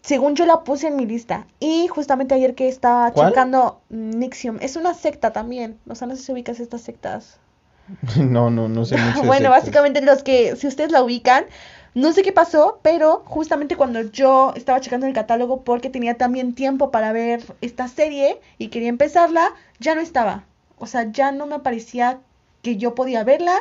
Según 0.00 0.36
yo 0.36 0.46
la 0.46 0.62
puse 0.62 0.86
en 0.86 0.96
mi 0.96 1.06
lista. 1.06 1.46
Y 1.58 1.88
justamente 1.88 2.34
ayer 2.34 2.54
que 2.54 2.68
estaba 2.68 3.10
¿Cuál? 3.10 3.30
checando 3.30 3.80
Nixium, 3.88 4.58
es 4.60 4.76
una 4.76 4.94
secta 4.94 5.32
también. 5.32 5.78
O 5.88 5.94
sea, 5.96 6.06
no 6.06 6.14
sé 6.14 6.22
si 6.22 6.32
ubicas 6.32 6.60
estas 6.60 6.82
sectas. 6.82 7.38
No, 8.16 8.50
no, 8.50 8.68
no 8.68 8.84
sé 8.84 8.96
mucho 8.96 9.22
Bueno, 9.24 9.50
básicamente 9.50 10.00
los 10.02 10.22
que, 10.22 10.54
si 10.56 10.66
ustedes 10.66 10.92
la 10.92 11.02
ubican, 11.02 11.44
no 11.98 12.12
sé 12.12 12.22
qué 12.22 12.32
pasó, 12.32 12.78
pero 12.82 13.24
justamente 13.26 13.76
cuando 13.76 14.02
yo 14.02 14.52
estaba 14.54 14.80
checando 14.80 15.06
el 15.06 15.12
catálogo 15.12 15.64
porque 15.64 15.90
tenía 15.90 16.16
también 16.16 16.54
tiempo 16.54 16.92
para 16.92 17.12
ver 17.12 17.42
esta 17.60 17.88
serie 17.88 18.40
y 18.56 18.68
quería 18.68 18.88
empezarla, 18.88 19.52
ya 19.80 19.96
no 19.96 20.00
estaba. 20.00 20.44
O 20.78 20.86
sea, 20.86 21.10
ya 21.10 21.32
no 21.32 21.46
me 21.46 21.56
aparecía 21.56 22.20
que 22.62 22.76
yo 22.76 22.94
podía 22.94 23.24
verla. 23.24 23.54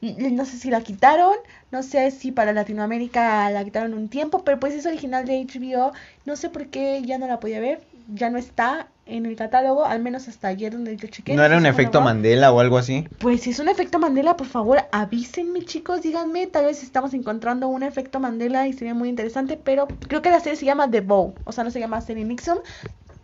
No 0.00 0.46
sé 0.46 0.56
si 0.56 0.70
la 0.70 0.80
quitaron, 0.80 1.36
no 1.70 1.82
sé 1.82 2.10
si 2.10 2.32
para 2.32 2.54
Latinoamérica 2.54 3.50
la 3.50 3.62
quitaron 3.62 3.92
un 3.94 4.08
tiempo, 4.08 4.42
pero 4.42 4.58
pues 4.58 4.72
es 4.74 4.86
original 4.86 5.26
de 5.26 5.44
HBO. 5.44 5.92
No 6.24 6.36
sé 6.36 6.48
por 6.48 6.68
qué 6.68 7.02
ya 7.04 7.18
no 7.18 7.26
la 7.26 7.40
podía 7.40 7.60
ver, 7.60 7.82
ya 8.08 8.30
no 8.30 8.38
está 8.38 8.88
en 9.04 9.26
el 9.26 9.34
catálogo, 9.36 9.84
al 9.84 10.00
menos 10.00 10.28
hasta 10.28 10.48
ayer 10.48 10.72
donde 10.72 10.96
yo 10.96 11.08
chequé. 11.08 11.34
¿No 11.34 11.44
era 11.44 11.56
un 11.58 11.66
efecto 11.66 11.98
no. 11.98 12.04
Mandela 12.06 12.52
o 12.52 12.60
algo 12.60 12.78
así? 12.78 13.08
Pues 13.18 13.42
si 13.42 13.50
es 13.50 13.58
un 13.58 13.68
efecto 13.68 13.98
Mandela, 13.98 14.36
por 14.36 14.46
favor, 14.46 14.78
avísenme, 14.92 15.62
chicos, 15.64 16.02
díganme, 16.02 16.46
tal 16.46 16.66
vez 16.66 16.82
estamos 16.82 17.12
encontrando 17.12 17.66
un 17.68 17.82
efecto 17.82 18.20
Mandela 18.20 18.68
y 18.68 18.72
sería 18.72 18.94
muy 18.94 19.08
interesante, 19.08 19.56
pero 19.62 19.88
creo 20.08 20.22
que 20.22 20.30
la 20.30 20.40
serie 20.40 20.56
se 20.56 20.66
llama 20.66 20.90
The 20.90 21.00
Bow, 21.00 21.34
o 21.44 21.52
sea, 21.52 21.64
no 21.64 21.70
se 21.70 21.80
llama 21.80 22.00
serie 22.00 22.24
Nixon, 22.24 22.58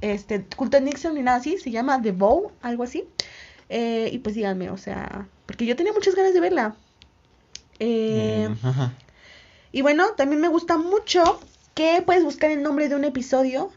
este, 0.00 0.44
culto 0.56 0.78
de 0.78 0.84
Nixon 0.84 1.14
ni 1.14 1.22
nada 1.22 1.38
así, 1.38 1.58
se 1.58 1.70
llama 1.70 2.02
The 2.02 2.12
Bow, 2.12 2.50
algo 2.62 2.82
así. 2.82 3.04
Eh, 3.68 4.08
y 4.12 4.18
pues 4.18 4.34
díganme, 4.34 4.70
o 4.70 4.76
sea, 4.78 5.26
porque 5.46 5.64
yo 5.66 5.76
tenía 5.76 5.92
muchas 5.92 6.14
ganas 6.14 6.32
de 6.34 6.40
verla. 6.40 6.74
Eh, 7.78 8.48
Mm, 8.48 8.66
ajá. 8.66 8.92
y 9.70 9.82
bueno, 9.82 10.06
también 10.16 10.40
me 10.40 10.48
gusta 10.48 10.76
mucho 10.78 11.38
que 11.74 12.02
puedes 12.04 12.24
buscar 12.24 12.50
el 12.50 12.62
nombre 12.62 12.88
de 12.88 12.96
un 12.96 13.04
episodio 13.04 13.70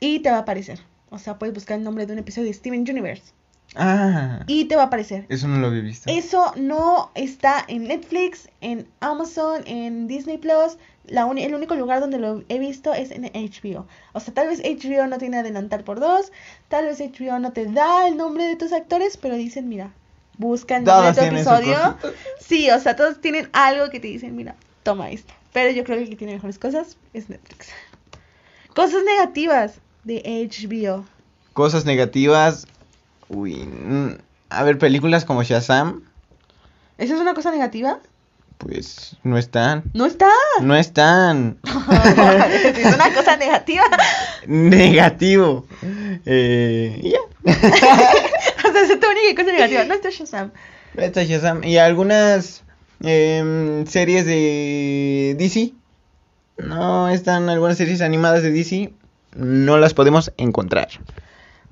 y 0.00 0.20
te 0.20 0.30
va 0.30 0.38
a 0.38 0.40
aparecer. 0.40 0.80
O 1.10 1.18
sea, 1.18 1.38
puedes 1.38 1.54
buscar 1.54 1.78
el 1.78 1.84
nombre 1.84 2.06
de 2.06 2.12
un 2.12 2.18
episodio 2.18 2.46
de 2.48 2.54
Steven 2.54 2.80
Universe 2.88 3.32
Ah, 3.76 4.44
y 4.46 4.64
te 4.64 4.76
va 4.76 4.82
a 4.82 4.86
aparecer. 4.86 5.26
eso 5.28 5.46
no 5.46 5.58
lo 5.58 5.66
había 5.66 5.82
visto. 5.82 6.10
Eso 6.10 6.52
no 6.56 7.10
está 7.14 7.64
en 7.68 7.84
Netflix, 7.84 8.48
en 8.62 8.88
Amazon, 9.00 9.62
en 9.66 10.06
Disney 10.08 10.38
Plus. 10.38 10.78
La 11.06 11.26
uni- 11.26 11.42
el 11.44 11.54
único 11.54 11.74
lugar 11.74 12.00
donde 12.00 12.18
lo 12.18 12.42
he 12.48 12.58
visto 12.58 12.92
es 12.94 13.10
en 13.10 13.24
HBO. 13.26 13.86
O 14.14 14.20
sea, 14.20 14.32
tal 14.34 14.48
vez 14.48 14.60
HBO 14.64 15.06
no 15.06 15.18
tiene 15.18 15.38
adelantar 15.38 15.84
por 15.84 16.00
dos, 16.00 16.32
tal 16.68 16.86
vez 16.86 17.00
HBO 17.00 17.38
no 17.40 17.52
te 17.52 17.66
da 17.66 18.06
el 18.08 18.16
nombre 18.16 18.44
de 18.44 18.56
tus 18.56 18.72
actores, 18.72 19.16
pero 19.18 19.34
dicen, 19.36 19.68
mira, 19.68 19.92
busca 20.38 20.76
el 20.78 20.84
nombre 20.84 21.08
de 21.08 21.28
tu 21.30 21.36
episodio. 21.60 21.98
Sí, 22.40 22.70
o 22.70 22.78
sea, 22.80 22.96
todos 22.96 23.20
tienen 23.20 23.48
algo 23.52 23.90
que 23.90 24.00
te 24.00 24.08
dicen, 24.08 24.34
mira, 24.36 24.54
toma 24.82 25.10
esto. 25.10 25.32
Pero 25.52 25.70
yo 25.72 25.84
creo 25.84 25.96
que 25.98 26.04
el 26.04 26.10
que 26.10 26.16
tiene 26.16 26.34
mejores 26.34 26.58
cosas 26.58 26.96
es 27.12 27.28
Netflix. 27.28 27.68
Cosas 28.74 29.02
negativas 29.04 29.80
de 30.08 30.48
HBO. 30.50 31.04
Cosas 31.52 31.84
negativas. 31.84 32.66
Uy. 33.28 33.54
mm, 33.56 34.16
A 34.50 34.64
ver, 34.64 34.78
películas 34.78 35.24
como 35.24 35.42
Shazam, 35.42 36.02
¿Esa 36.96 37.14
es 37.14 37.20
una 37.20 37.34
cosa 37.34 37.52
negativa? 37.52 38.00
pues 38.56 39.16
no 39.22 39.38
están. 39.38 39.84
No 39.94 40.04
está. 40.04 40.30
No 40.62 40.74
están. 40.74 41.58
es 41.64 42.94
una 42.94 43.14
cosa 43.14 43.36
negativa. 43.36 43.84
Negativo. 44.48 45.64
Eh, 46.26 47.00
y 47.02 47.10
ya. 47.10 47.18
O 48.68 48.72
sea, 48.72 48.82
es 48.82 49.00
tu 49.00 49.06
única 49.08 49.42
cosa 49.42 49.52
negativa. 49.52 49.84
No 49.84 49.94
está 49.94 50.10
Shazam. 50.10 50.50
Está 50.96 51.22
Shazam. 51.22 51.62
Y 51.62 51.78
algunas 51.78 52.64
em, 53.00 53.86
series 53.86 54.26
de 54.26 55.36
DC. 55.38 55.72
No 56.58 57.08
están 57.08 57.48
algunas 57.48 57.76
series 57.78 58.00
animadas 58.00 58.42
de 58.42 58.50
DC. 58.50 58.92
No 59.34 59.78
las 59.78 59.94
podemos 59.94 60.32
encontrar. 60.36 60.88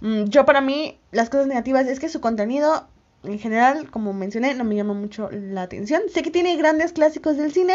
Mm, 0.01 0.25
Yo 0.25 0.45
para 0.45 0.61
mí, 0.61 0.99
las 1.11 1.31
cosas 1.31 1.47
negativas 1.47 1.87
es 1.87 2.01
que 2.01 2.09
su 2.09 2.21
contenido, 2.21 2.89
en 3.23 3.39
general, 3.39 3.91
como 3.91 4.13
mencioné, 4.13 4.55
no 4.55 4.65
me 4.65 4.77
llama 4.77 4.95
mucho 4.95 5.31
la 5.33 5.63
atención. 5.63 6.03
Sé 6.13 6.23
que 6.23 6.31
tiene 6.31 6.57
grandes 6.57 6.93
clásicos 6.93 7.37
del 7.37 7.53
cine, 7.53 7.75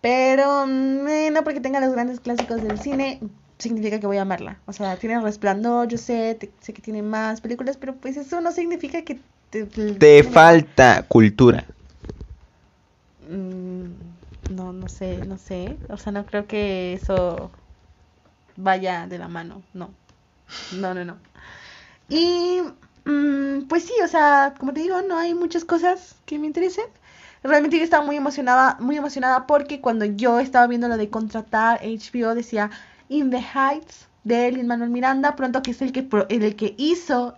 pero 0.00 0.66
mm, 0.66 1.08
eh, 1.08 1.30
no 1.32 1.44
porque 1.44 1.60
tenga 1.60 1.80
los 1.80 1.92
grandes 1.92 2.20
clásicos 2.20 2.62
del 2.62 2.78
cine 2.78 3.20
significa 3.58 4.00
que 4.00 4.06
voy 4.08 4.16
a 4.16 4.22
amarla. 4.22 4.60
O 4.66 4.72
sea, 4.72 4.96
tiene 4.96 5.20
Resplandor, 5.20 5.86
yo 5.86 5.96
sé, 5.98 6.34
te- 6.38 6.52
sé 6.60 6.72
que 6.72 6.82
tiene 6.82 7.02
más 7.02 7.40
películas, 7.40 7.76
pero 7.76 7.94
pues 7.94 8.16
eso 8.16 8.40
no 8.40 8.50
significa 8.50 9.02
que 9.02 9.20
te... 9.50 9.66
Te 9.66 10.22
falta 10.24 11.04
cultura. 11.08 11.68
Mm, 13.20 13.92
No, 14.48 14.72
no 14.72 14.88
sé, 14.88 15.22
no 15.22 15.38
sé. 15.38 15.78
O 15.88 15.96
sea, 15.96 16.12
no 16.12 16.26
creo 16.26 16.46
que 16.46 16.94
eso 16.94 17.52
vaya 18.56 19.06
de 19.06 19.18
la 19.18 19.28
mano. 19.28 19.62
No. 19.74 19.90
No, 20.72 20.94
no, 20.94 21.04
no. 21.04 21.16
Y 22.08 22.62
Mm, 23.04 23.62
pues 23.68 23.84
sí, 23.84 23.92
o 24.04 24.08
sea, 24.08 24.54
como 24.58 24.72
te 24.72 24.80
digo, 24.80 25.02
no 25.02 25.18
hay 25.18 25.34
muchas 25.34 25.64
cosas 25.64 26.16
que 26.26 26.38
me 26.38 26.46
interesen. 26.46 26.84
Realmente 27.42 27.78
yo 27.78 27.84
estaba 27.84 28.04
muy 28.04 28.16
emocionada, 28.16 28.76
muy 28.80 28.96
emocionada 28.96 29.46
porque 29.46 29.80
cuando 29.80 30.04
yo 30.04 30.38
estaba 30.40 30.66
viendo 30.68 30.88
lo 30.88 30.96
de 30.96 31.10
contratar 31.10 31.80
HBO 31.82 32.34
decía 32.34 32.70
In 33.08 33.30
the 33.30 33.38
Heights 33.38 34.08
de 34.24 34.52
Lin 34.52 34.68
Manuel 34.68 34.90
Miranda, 34.90 35.34
pronto 35.34 35.62
que 35.62 35.72
es 35.72 35.82
el 35.82 35.92
que 35.92 36.08
el 36.28 36.56
que 36.56 36.74
hizo 36.78 37.36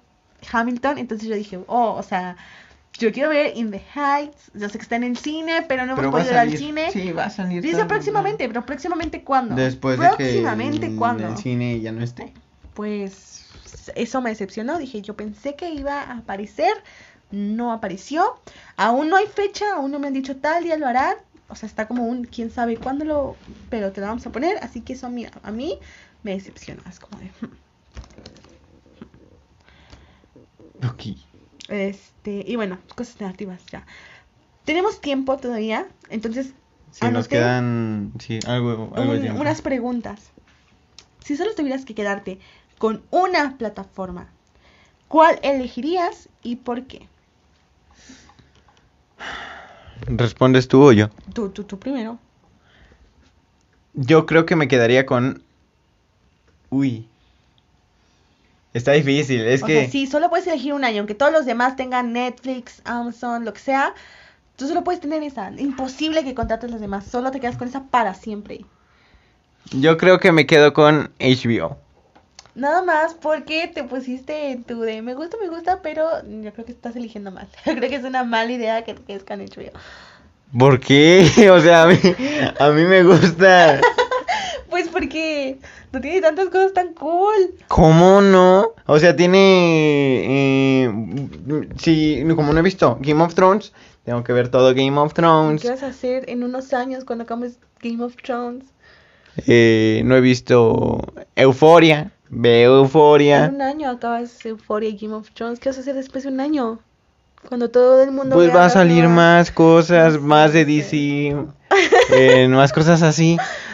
Hamilton, 0.53 0.99
entonces 0.99 1.29
yo 1.29 1.35
dije, 1.37 1.59
oh, 1.67 1.95
o 1.95 2.03
sea, 2.03 2.37
yo 2.99 3.13
quiero 3.13 3.31
ver 3.31 3.57
In 3.57 3.71
the 3.71 3.83
Heights, 3.95 4.51
yo 4.55 4.69
sé 4.69 4.79
que 4.79 4.83
está 4.83 4.97
en 4.97 5.05
el 5.05 5.17
cine, 5.17 5.65
pero 5.69 5.85
no 5.87 5.95
hemos 5.95 6.13
podido 6.13 6.31
ir 6.31 6.39
al 6.39 6.57
cine. 6.57 6.91
Sí, 6.93 7.13
va 7.13 7.25
a 7.25 7.31
salir. 7.31 7.63
Dice 7.63 7.85
próximamente, 7.87 8.47
pero 8.47 8.65
próximamente 8.65 9.23
cuándo? 9.23 9.55
Después 9.55 9.99
de 9.99 10.11
que 10.17 10.97
¿cuándo? 10.97 11.29
el 11.29 11.37
cine 11.37 11.81
ya 11.81 11.93
no 11.93 12.03
esté. 12.05 12.33
Pues 12.75 13.47
eso 13.95 14.21
me 14.21 14.31
decepcionó, 14.31 14.79
dije, 14.79 15.03
yo 15.03 15.15
pensé 15.15 15.55
que 15.57 15.71
iba 15.71 16.03
a 16.03 16.19
aparecer, 16.19 16.73
no 17.31 17.73
apareció. 17.73 18.41
Aún 18.77 19.09
no 19.09 19.17
hay 19.17 19.27
fecha, 19.27 19.75
aún 19.75 19.91
no 19.91 19.99
me 19.99 20.07
han 20.07 20.15
dicho 20.15 20.37
tal 20.37 20.65
día 20.65 20.77
lo 20.77 20.87
harán. 20.87 21.17
O 21.49 21.57
sea, 21.57 21.69
está 21.69 21.87
como 21.87 22.07
un 22.07 22.25
quién 22.25 22.51
sabe 22.51 22.77
cuándo 22.77 23.05
lo, 23.05 23.37
pero 23.71 23.93
te 23.93 24.01
lo 24.01 24.07
vamos 24.07 24.27
a 24.27 24.31
poner, 24.31 24.57
así 24.59 24.81
que 24.81 24.95
eso 24.95 25.07
a 25.07 25.11
mí, 25.11 25.27
a 25.43 25.51
mí 25.51 25.79
me 26.23 26.33
decepciona, 26.33 26.83
es 26.89 26.99
como 26.99 27.21
de 27.21 27.27
hmm. 27.27 27.51
Ok. 30.89 31.03
Este, 31.69 32.45
y 32.47 32.57
bueno, 32.57 32.79
cosas 32.95 33.21
negativas 33.21 33.65
ya. 33.71 33.87
Tenemos 34.65 35.01
tiempo 35.01 35.37
todavía, 35.37 35.87
entonces. 36.11 36.55
Sí, 36.91 37.07
nos 37.11 37.29
quedan. 37.29 38.13
Sí, 38.19 38.39
algo, 38.47 38.93
algo 38.95 39.19
tiempo. 39.19 39.41
Unas 39.41 39.63
preguntas. 39.63 40.31
Si 41.25 41.37
solo 41.37 41.55
tuvieras 41.55 41.85
que 41.85 41.95
quedarte 41.95 42.39
con 42.79 43.03
una 43.11 43.57
plataforma, 43.57 44.29
¿cuál 45.09 45.39
elegirías 45.43 46.29
y 46.43 46.57
por 46.57 46.85
qué? 46.85 47.09
¿Respondes 50.07 50.69
tú 50.69 50.83
o 50.83 50.93
yo? 50.93 51.09
Tú, 51.33 51.49
tú, 51.49 51.65
tú 51.65 51.79
primero. 51.79 52.19
Yo 53.95 54.27
creo 54.27 54.45
que 54.45 54.57
me 54.57 54.69
quedaría 54.69 55.07
con. 55.07 55.43
Uy. 56.71 57.09
Está 58.75 58.93
difícil, 58.93 59.41
es 59.47 59.63
que... 59.63 59.83
Sea, 59.83 59.91
sí, 59.91 60.07
solo 60.07 60.29
puedes 60.29 60.49
elegir 60.49 60.75
un 60.75 60.85
año, 60.85 60.99
aunque 60.99 61.15
todos 61.15 61.33
los 61.33 61.47
demás 61.47 61.77
tengan 61.77 62.13
Netflix, 62.13 62.83
Amazon, 62.85 63.45
lo 63.45 63.53
que 63.53 63.61
sea, 63.61 63.95
tú 64.57 64.67
solo 64.67 64.83
puedes 64.83 65.01
tener 65.01 65.23
esa. 65.23 65.53
Imposible 65.57 66.25
que 66.25 66.35
contrates 66.35 66.73
los 66.73 66.81
demás, 66.81 67.07
solo 67.07 67.31
te 67.31 67.39
quedas 67.39 67.57
con 67.57 67.69
esa 67.69 67.85
para 67.85 68.15
siempre. 68.15 68.65
Yo 69.71 69.97
creo 69.97 70.19
que 70.19 70.33
me 70.33 70.47
quedo 70.47 70.73
con 70.73 71.13
HBO. 71.21 71.79
Nada 72.57 72.83
más 72.83 73.15
porque 73.15 73.69
te 73.73 73.85
pusiste 73.85 74.51
en 74.51 74.65
tu 74.65 74.81
de 74.81 75.03
me 75.03 75.15
gusta, 75.15 75.37
me 75.41 75.49
gusta, 75.49 75.81
pero 75.81 76.09
yo 76.23 76.53
creo 76.53 76.65
que 76.65 76.73
estás 76.73 76.95
eligiendo 76.97 77.31
mal. 77.31 77.49
Yo 77.67 77.75
creo 77.75 77.89
que 77.89 77.97
es 77.97 78.05
una 78.05 78.25
mala 78.25 78.53
idea 78.53 78.85
que 78.85 78.95
te 78.95 79.03
quedes 79.03 79.25
con 79.25 79.41
HBO. 79.41 79.73
¿Por 80.57 80.81
qué? 80.81 81.29
O 81.51 81.61
sea, 81.61 81.85
a 81.85 81.87
mí, 81.87 81.99
a 82.61 82.71
mí 82.71 82.83
me 82.83 83.03
gusta. 83.03 83.81
pues 84.71 84.89
porque 84.89 85.59
tiene 86.01 86.21
tantas 86.21 86.49
cosas 86.49 86.73
tan 86.73 86.95
cool. 86.95 87.55
¿Cómo 87.69 88.21
no? 88.21 88.73
O 88.87 88.99
sea, 88.99 89.15
tiene... 89.17 90.85
Eh, 90.85 90.93
sí, 91.77 92.25
como 92.35 92.53
no 92.53 92.61
he 92.61 92.63
visto 92.63 92.99
Game 93.01 93.23
of 93.23 93.35
Thrones, 93.35 93.73
tengo 94.05 94.23
que 94.25 94.33
ver 94.33 94.49
todo 94.49 94.75
Game 94.75 94.99
of 94.99 95.15
Thrones. 95.15 95.63
¿Qué 95.63 95.71
vas 95.71 95.83
a 95.83 95.89
hacer 95.89 96.29
en 96.29 96.45
unos 96.45 96.73
años 96.73 97.05
cuando 97.05 97.25
acabes 97.25 97.59
Game 97.83 98.03
of 98.03 98.17
Thrones? 98.17 98.65
Eh, 99.47 100.03
no 100.05 100.17
he 100.17 100.21
visto 100.21 101.01
Euforia. 101.37 102.11
Veo 102.31 102.79
Euforia. 102.79 103.47
En 103.47 103.57
un 103.57 103.63
año 103.63 103.91
acabas 103.91 104.45
Euforia 104.45 104.89
y 104.89 104.97
Game 104.97 105.15
of 105.15 105.31
Thrones. 105.31 105.61
¿Qué 105.61 105.69
vas 105.69 105.79
a 105.79 105.81
hacer 105.83 105.95
después 105.95 106.25
de 106.25 106.31
un 106.31 106.41
año? 106.41 106.81
Cuando 107.49 107.71
todo 107.71 108.03
el 108.03 108.11
mundo... 108.11 108.35
Pues 108.35 108.55
va 108.55 108.65
a 108.67 108.71
salir 108.71 109.07
más 109.09 109.51
cosas, 109.51 110.19
más 110.19 110.53
de 110.53 110.65
DC, 110.65 111.37
eh, 112.13 112.49
más 112.49 112.73
cosas 112.73 113.03
así. 113.03 113.37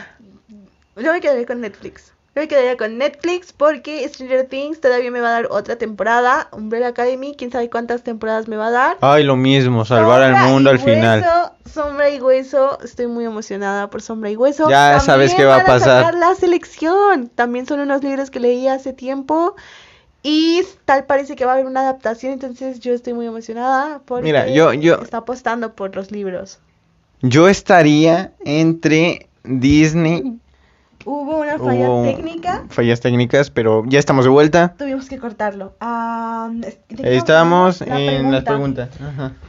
Yo 1.01 1.13
me 1.13 1.21
quedaría 1.21 1.47
con 1.47 1.61
Netflix. 1.61 2.13
Yo 2.35 2.43
me 2.43 2.49
quedaría 2.49 2.77
con 2.77 2.97
Netflix 2.97 3.53
porque 3.53 4.09
Stranger 4.09 4.47
Things 4.47 4.81
todavía 4.81 5.11
me 5.11 5.21
va 5.21 5.29
a 5.29 5.33
dar 5.33 5.49
otra 5.51 5.77
temporada. 5.77 6.49
Umbrella 6.53 6.89
Academy, 6.89 7.35
quién 7.37 7.51
sabe 7.51 7.69
cuántas 7.69 8.05
temporadas 8.05 8.47
me 8.47 8.57
va 8.57 8.69
a 8.69 8.71
dar. 8.71 8.99
Ay, 9.01 9.25
lo 9.25 9.35
mismo, 9.35 9.85
salvar 9.85 10.23
al 10.23 10.49
mundo 10.49 10.71
al 10.71 10.79
final. 10.79 11.25
Sombra 11.67 12.09
y 12.11 12.21
Hueso, 12.21 12.79
estoy 12.83 13.09
muy 13.09 13.25
emocionada 13.25 13.91
por 13.91 14.01
Sombra 14.01 14.31
y 14.31 14.37
Hueso. 14.37 14.71
Ya 14.71 15.01
sabes 15.01 15.35
qué 15.35 15.45
va 15.45 15.57
a 15.57 15.65
pasar. 15.65 16.15
la 16.15 16.35
selección. 16.37 17.29
También 17.29 17.67
son 17.67 17.81
unos 17.81 18.05
libros 18.05 18.31
que 18.31 18.39
leí 18.39 18.69
hace 18.69 18.93
tiempo. 18.93 19.57
Y 20.23 20.63
tal 20.85 21.07
parece 21.07 21.35
que 21.35 21.47
va 21.47 21.53
a 21.53 21.55
haber 21.55 21.67
una 21.67 21.81
adaptación, 21.81 22.35
entonces 22.35 22.79
yo 22.79 22.93
estoy 22.93 23.15
muy 23.15 23.27
emocionada 23.27 24.03
porque 24.05 24.25
Mira, 24.25 24.49
yo, 24.49 24.75
yo, 24.75 24.97
está 24.97 25.19
apostando 25.19 25.73
por 25.73 25.97
los 25.97 26.13
libros. 26.13 26.59
Yo 27.23 27.49
estaría 27.49 28.33
entre 28.45 29.29
Disney 29.45 30.39
Hubo 31.05 31.41
una 31.41 31.59
falla 31.59 32.03
técnica. 32.03 32.65
Fallas 32.69 33.01
técnicas, 33.01 33.51
pero 33.51 33.85
ya 33.87 33.99
estamos 33.99 34.25
de 34.25 34.31
vuelta. 34.31 34.75
Tuvimos 34.77 35.09
que 35.09 35.19
cortarlo. 35.19 35.75
Estábamos 36.99 37.81
en 37.83 38.31
las 38.31 38.45
preguntas. 38.45 38.91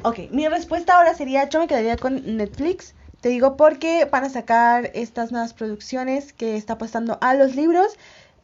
Ok, 0.04 0.20
mi 0.32 0.48
respuesta 0.48 0.96
ahora 0.96 1.14
sería, 1.14 1.50
yo 1.50 1.60
me 1.60 1.68
quedaría 1.68 1.98
con 1.98 2.38
Netflix. 2.38 2.96
Te 3.20 3.30
digo 3.30 3.56
porque 3.56 4.08
van 4.12 4.24
a 4.24 4.30
sacar 4.30 4.90
estas 4.96 5.32
nuevas 5.32 5.54
producciones 5.54 6.34
que 6.34 6.56
está 6.56 6.74
apostando 6.74 7.18
a 7.22 7.36
los 7.36 7.56
libros. 7.56 7.98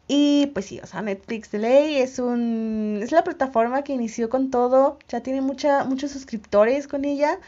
Y 0.08 0.48
pues 0.54 0.68
sí, 0.68 0.80
o 0.82 0.86
sea, 0.86 1.02
Netflix 1.02 1.52
de 1.52 1.60
ley 1.60 1.96
es 1.96 2.18
un 2.18 3.00
es 3.02 3.12
la 3.12 3.26
plataforma 3.26 3.82
que 3.84 3.92
inició 3.92 4.30
con 4.30 4.52
todo, 4.52 5.00
ya 5.10 5.20
tiene 5.20 5.42
mucha 5.42 5.84
muchos 5.84 6.12
suscriptores 6.12 6.88
con 6.88 7.04
ella. 7.04 7.40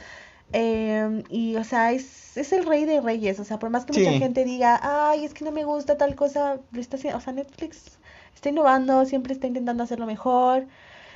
Eh, 0.54 1.24
y, 1.30 1.56
o 1.56 1.64
sea, 1.64 1.92
es, 1.92 2.38
es 2.38 2.54
el 2.54 2.66
rey 2.66 2.86
de 2.86 3.02
reyes. 3.02 3.40
O 3.40 3.44
sea, 3.44 3.60
por 3.60 3.70
más 3.70 3.86
que 3.86 3.98
mucha 3.98 4.12
gente 4.14 4.44
diga, 4.44 4.80
ay, 4.82 5.26
es 5.26 5.34
que 5.34 5.46
no 5.46 5.52
me 5.52 5.64
gusta 5.64 5.98
tal 5.98 6.16
cosa, 6.16 6.58
lo 6.72 6.82
está 6.82 6.98
haciendo. 6.98 7.18
O 7.18 7.22
sea, 7.22 7.34
Netflix 7.34 8.00
está 8.36 8.50
innovando, 8.50 9.06
siempre 9.06 9.34
está 9.34 9.48
intentando 9.48 9.84
hacerlo 9.84 10.06
mejor. 10.06 10.66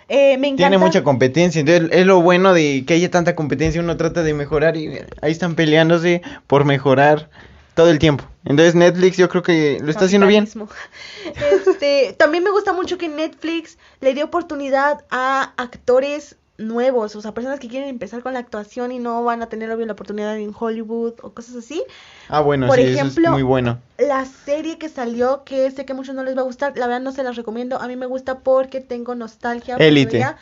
Eh, 0.09 0.37
me 0.37 0.47
encanta. 0.49 0.69
Tiene 0.69 0.77
mucha 0.77 1.03
competencia, 1.03 1.61
entonces 1.61 1.89
es 1.91 2.05
lo 2.05 2.21
bueno 2.21 2.53
de 2.53 2.83
que 2.85 2.95
haya 2.95 3.09
tanta 3.09 3.35
competencia, 3.35 3.81
uno 3.81 3.95
trata 3.95 4.21
de 4.21 4.33
mejorar 4.33 4.75
y 4.75 4.99
ahí 5.21 5.31
están 5.31 5.55
peleándose 5.55 6.21
por 6.47 6.65
mejorar 6.65 7.29
todo 7.73 7.89
el 7.89 7.99
tiempo. 7.99 8.25
Entonces 8.45 8.75
Netflix 8.75 9.17
yo 9.17 9.29
creo 9.29 9.41
que 9.41 9.79
lo 9.81 9.89
está 9.89 10.05
haciendo 10.05 10.27
bien. 10.27 10.47
Este, 11.67 12.13
también 12.13 12.43
me 12.43 12.51
gusta 12.51 12.73
mucho 12.73 12.97
que 12.97 13.07
Netflix 13.07 13.77
le 14.01 14.13
dé 14.13 14.23
oportunidad 14.23 15.05
a 15.09 15.53
actores 15.57 16.35
nuevos, 16.57 17.15
o 17.15 17.21
sea, 17.21 17.33
personas 17.33 17.59
que 17.59 17.67
quieren 17.67 17.89
empezar 17.89 18.21
con 18.21 18.33
la 18.33 18.39
actuación 18.39 18.91
y 18.91 18.99
no 18.99 19.23
van 19.23 19.41
a 19.41 19.47
tener 19.47 19.71
obvio 19.71 19.85
la 19.85 19.93
oportunidad 19.93 20.37
en 20.37 20.53
Hollywood 20.57 21.13
o 21.21 21.33
cosas 21.33 21.55
así. 21.55 21.83
Ah, 22.29 22.41
bueno, 22.41 22.67
Por 22.67 22.79
ejemplo, 22.79 23.31
muy 23.31 23.43
bueno. 23.43 23.79
La 23.97 24.25
serie 24.25 24.77
que 24.77 24.89
salió, 24.89 25.43
que 25.43 25.69
sé 25.71 25.85
que 25.85 25.93
a 25.93 25.95
muchos 25.95 26.13
no 26.15 26.23
les 26.23 26.37
va 26.37 26.41
a 26.41 26.45
gustar, 26.45 26.77
la 26.77 26.87
verdad 26.87 27.01
no 27.01 27.11
se 27.11 27.23
las 27.23 27.35
recomiendo, 27.35 27.81
a 27.81 27.87
mí 27.87 27.95
me 27.95 28.05
gusta 28.05 28.39
porque 28.39 28.81
tengo 28.81 29.15
nostalgia. 29.15 29.77
Élite. 29.77 30.25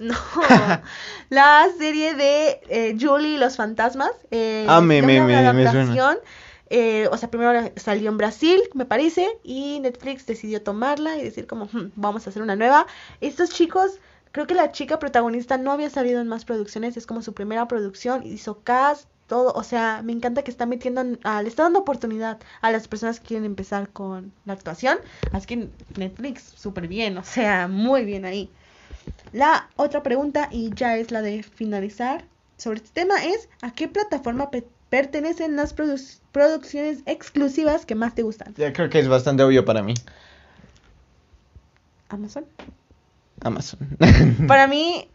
No, 0.00 0.16
la 1.30 1.68
serie 1.78 2.14
de 2.14 2.60
eh, 2.68 2.96
Julie 2.98 3.34
y 3.34 3.38
los 3.38 3.56
fantasmas. 3.56 4.10
Eh, 4.32 4.66
ah, 4.68 4.80
me, 4.80 5.00
me, 5.00 5.20
me, 5.20 5.52
me 5.52 5.70
suena. 5.70 6.16
Eh, 6.70 7.06
o 7.12 7.16
sea, 7.18 7.30
primero 7.30 7.70
salió 7.76 8.10
en 8.10 8.16
Brasil, 8.16 8.58
me 8.72 8.86
parece, 8.86 9.28
y 9.44 9.78
Netflix 9.80 10.24
decidió 10.24 10.62
tomarla 10.62 11.18
y 11.18 11.22
decir 11.22 11.46
como, 11.46 11.66
hmm, 11.66 11.92
vamos 11.96 12.26
a 12.26 12.30
hacer 12.30 12.42
una 12.42 12.56
nueva. 12.56 12.86
Estos 13.20 13.50
chicos 13.50 14.00
Creo 14.32 14.46
que 14.46 14.54
la 14.54 14.72
chica 14.72 14.98
protagonista 14.98 15.58
no 15.58 15.72
había 15.72 15.90
salido 15.90 16.20
en 16.20 16.28
más 16.28 16.44
producciones, 16.44 16.96
es 16.96 17.06
como 17.06 17.22
su 17.22 17.34
primera 17.34 17.68
producción, 17.68 18.26
hizo 18.26 18.62
cast, 18.62 19.06
todo, 19.26 19.52
o 19.54 19.62
sea, 19.62 20.02
me 20.02 20.12
encanta 20.12 20.42
que 20.42 20.50
está 20.50 20.66
metiendo, 20.66 21.04
le 21.04 21.48
está 21.48 21.62
dando 21.62 21.80
oportunidad 21.80 22.38
a 22.60 22.70
las 22.70 22.88
personas 22.88 23.20
que 23.20 23.28
quieren 23.28 23.44
empezar 23.44 23.88
con 23.90 24.32
la 24.44 24.54
actuación, 24.54 24.98
así 25.32 25.46
que 25.46 25.68
Netflix, 25.96 26.42
súper 26.56 26.88
bien, 26.88 27.16
o 27.18 27.24
sea, 27.24 27.68
muy 27.68 28.04
bien 28.04 28.24
ahí. 28.24 28.50
La 29.32 29.70
otra 29.76 30.02
pregunta, 30.02 30.48
y 30.50 30.70
ya 30.74 30.96
es 30.96 31.10
la 31.10 31.22
de 31.22 31.42
finalizar 31.42 32.24
sobre 32.56 32.78
este 32.78 32.90
tema, 32.92 33.24
es 33.24 33.48
¿a 33.62 33.72
qué 33.72 33.88
plataforma 33.88 34.50
pertenecen 34.90 35.56
las 35.56 35.72
producciones 35.72 36.98
exclusivas 37.06 37.86
que 37.86 37.94
más 37.94 38.14
te 38.14 38.22
gustan? 38.22 38.54
Ya 38.56 38.72
creo 38.72 38.90
que 38.90 38.98
es 38.98 39.08
bastante 39.08 39.42
obvio 39.42 39.64
para 39.64 39.82
mí. 39.82 39.94
Amazon. 42.10 42.44
Amazon. 43.44 43.78
Para 44.48 44.66
mí. 44.66 45.08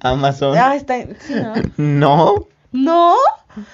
Amazon. 0.00 0.56
Ah, 0.56 0.74
está. 0.76 1.02
Sí, 1.20 1.34
¿no? 1.34 1.54
No. 1.76 2.48
¿No? 2.70 3.16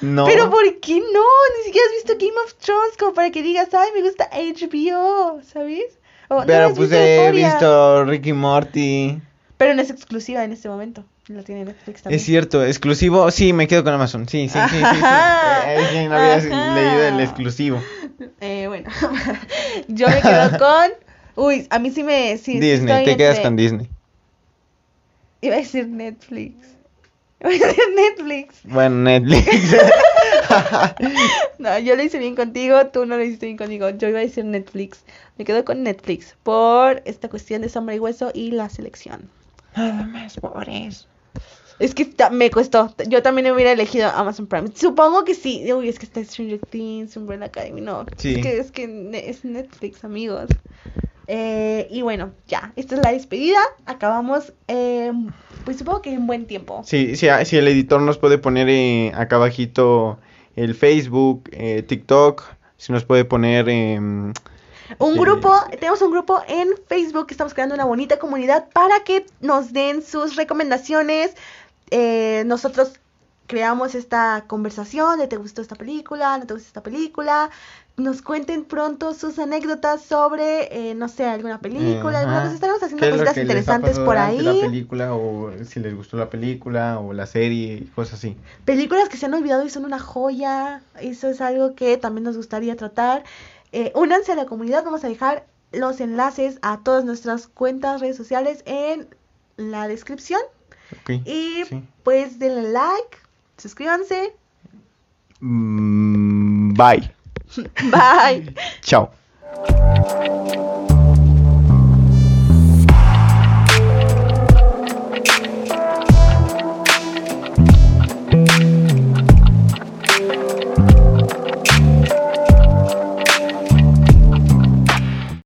No. 0.00 0.24
Pero 0.26 0.50
¿por 0.50 0.80
qué 0.80 1.00
no? 1.00 1.24
Ni 1.58 1.64
siquiera 1.64 1.86
has 1.86 2.04
visto 2.04 2.14
Game 2.18 2.38
of 2.44 2.54
Thrones 2.54 2.96
como 2.98 3.12
para 3.12 3.30
que 3.30 3.42
digas, 3.42 3.68
ay, 3.74 3.88
me 3.94 4.02
gusta 4.02 4.30
HBO, 4.32 5.40
¿sabes? 5.42 5.98
Pero 6.46 6.74
pues 6.74 6.90
he 6.92 7.30
visto 7.32 8.04
Ricky 8.04 8.32
Morty. 8.32 9.20
Pero 9.56 9.74
no 9.74 9.82
es 9.82 9.90
exclusiva 9.90 10.44
en 10.44 10.52
este 10.52 10.68
momento. 10.68 11.04
La 11.28 11.42
tiene 11.42 11.64
Netflix 11.64 12.02
también. 12.02 12.18
Es 12.18 12.26
cierto, 12.26 12.64
exclusivo. 12.64 13.30
Sí, 13.30 13.52
me 13.52 13.66
quedo 13.66 13.82
con 13.82 13.94
Amazon. 13.94 14.28
Sí, 14.28 14.48
sí, 14.48 14.58
sí. 14.58 14.76
sí, 14.76 14.76
sí. 14.76 15.02
Eh, 15.66 16.06
no 16.08 16.16
habías 16.16 16.44
leído 16.44 17.08
el 17.08 17.20
exclusivo. 17.20 17.82
Eh, 18.40 18.66
bueno, 18.68 18.90
yo 19.88 20.08
me 20.08 20.20
quedo 20.20 20.58
con 20.58 20.90
Uy, 21.36 21.66
a 21.70 21.78
mí 21.78 21.90
sí 21.90 22.02
me... 22.02 22.36
Sí, 22.38 22.58
Disney, 22.60 23.04
te 23.04 23.16
quedas 23.16 23.40
con 23.40 23.56
Disney. 23.56 23.88
Iba 25.40 25.56
a 25.56 25.58
decir 25.58 25.88
Netflix. 25.88 26.54
Iba 27.40 27.50
a 27.50 27.68
decir 27.68 27.84
Netflix. 27.94 28.56
Bueno, 28.64 28.96
Netflix. 28.96 29.74
No, 31.58 31.78
yo 31.78 31.96
lo 31.96 32.02
hice 32.02 32.18
bien 32.18 32.34
contigo, 32.36 32.86
tú 32.88 33.06
no 33.06 33.16
lo 33.16 33.24
hiciste 33.24 33.46
bien 33.46 33.56
conmigo. 33.56 33.88
Yo 33.90 34.08
iba 34.08 34.18
a 34.18 34.22
decir 34.22 34.44
Netflix. 34.44 35.04
Me 35.38 35.44
quedo 35.44 35.64
con 35.64 35.82
Netflix 35.82 36.36
por 36.42 37.02
esta 37.06 37.28
cuestión 37.28 37.62
de 37.62 37.68
sombra 37.68 37.94
y 37.94 37.98
hueso 37.98 38.30
y 38.34 38.50
la 38.50 38.68
selección. 38.68 39.28
Nada 39.76 40.04
más 40.04 40.36
por 40.36 40.68
eso. 40.68 41.06
Es 41.78 41.94
que 41.94 42.12
me 42.30 42.50
costó. 42.50 42.94
Yo 43.08 43.22
también 43.22 43.50
hubiera 43.50 43.72
elegido 43.72 44.08
Amazon 44.10 44.46
Prime. 44.46 44.68
Supongo 44.74 45.24
que 45.24 45.34
sí. 45.34 45.70
Uy, 45.72 45.88
es 45.88 45.98
que 45.98 46.06
está 46.06 46.22
Stranger 46.22 46.60
Things, 46.70 47.16
Umbrella 47.16 47.46
Academy. 47.46 47.80
No, 47.80 48.04
Sí. 48.16 48.34
es 48.36 48.42
que 48.42 48.58
es 48.58 48.70
que 48.70 49.22
es 49.28 49.44
Netflix, 49.44 50.04
amigos. 50.04 50.48
Eh, 51.26 51.88
y 51.90 52.02
bueno, 52.02 52.32
ya. 52.46 52.72
Esta 52.76 52.96
es 52.96 53.02
la 53.02 53.12
despedida. 53.12 53.58
Acabamos, 53.86 54.52
eh, 54.68 55.12
pues 55.64 55.78
supongo 55.78 56.02
que 56.02 56.12
en 56.12 56.26
buen 56.26 56.46
tiempo. 56.46 56.82
Sí, 56.84 57.16
sí, 57.16 57.28
sí, 57.44 57.56
el 57.56 57.68
editor 57.68 58.00
nos 58.00 58.18
puede 58.18 58.38
poner 58.38 58.68
eh, 58.68 59.12
acá 59.14 59.36
abajito 59.36 60.18
el 60.56 60.74
Facebook, 60.74 61.48
eh, 61.52 61.82
TikTok, 61.82 62.42
si 62.76 62.92
nos 62.92 63.04
puede 63.04 63.24
poner... 63.24 63.68
em, 63.68 64.32
Un 64.98 65.14
Sí. 65.14 65.18
grupo, 65.18 65.50
tenemos 65.80 66.02
un 66.02 66.10
grupo 66.10 66.42
en 66.46 66.68
Facebook 66.86 67.26
que 67.26 67.34
estamos 67.34 67.54
creando 67.54 67.74
una 67.74 67.86
bonita 67.86 68.18
comunidad 68.18 68.68
para 68.72 69.02
que 69.02 69.24
nos 69.40 69.72
den 69.72 70.02
sus 70.02 70.36
recomendaciones. 70.36 71.34
Eh, 71.90 72.42
nosotros 72.46 73.00
creamos 73.46 73.94
esta 73.94 74.44
conversación 74.46 75.18
de 75.18 75.26
te 75.26 75.36
gustó 75.36 75.62
esta 75.62 75.74
película, 75.74 76.36
no 76.38 76.46
te 76.46 76.54
gustó 76.54 76.68
esta 76.68 76.82
película. 76.82 77.50
Nos 77.96 78.22
cuenten 78.22 78.64
pronto 78.64 79.14
sus 79.14 79.38
anécdotas 79.38 80.02
sobre, 80.02 80.90
eh, 80.90 80.96
no 80.96 81.08
sé, 81.08 81.26
alguna 81.26 81.60
película, 81.60 82.20
alguna 82.20 82.42
cosa. 82.42 82.54
Estaremos 82.54 82.80
¿Qué 82.80 82.86
haciendo 82.86 83.08
cositas 83.10 83.36
interesantes 83.36 83.98
por 84.00 84.18
ahí. 84.18 84.40
la 84.40 84.52
película 84.66 85.14
o 85.14 85.52
si 85.64 85.78
les 85.78 85.94
gustó 85.94 86.16
la 86.16 86.28
película 86.28 86.98
o 86.98 87.12
la 87.12 87.26
serie 87.26 87.74
y 87.74 87.84
cosas 87.94 88.14
así. 88.14 88.36
Películas 88.64 89.08
que 89.08 89.16
se 89.16 89.26
han 89.26 89.34
olvidado 89.34 89.64
y 89.64 89.70
son 89.70 89.84
una 89.84 90.00
joya. 90.00 90.82
Eso 91.00 91.28
es 91.28 91.40
algo 91.40 91.76
que 91.76 91.96
también 91.96 92.24
nos 92.24 92.36
gustaría 92.36 92.74
tratar. 92.74 93.22
Eh, 93.70 93.92
únanse 93.94 94.32
a 94.32 94.34
la 94.34 94.46
comunidad. 94.46 94.84
Vamos 94.84 95.04
a 95.04 95.08
dejar 95.08 95.46
los 95.70 96.00
enlaces 96.00 96.58
a 96.62 96.80
todas 96.80 97.04
nuestras 97.04 97.46
cuentas, 97.46 98.00
redes 98.00 98.16
sociales 98.16 98.64
en 98.66 99.06
la 99.56 99.86
descripción. 99.86 100.40
Y 101.08 101.62
Sí. 101.68 101.82
pues 102.02 102.40
denle 102.40 102.72
like, 102.72 103.18
suscríbanse. 103.56 104.34
Mm, 105.38 106.74
bye. 106.74 107.14
Bye. 107.90 108.54
Chao. 108.82 109.12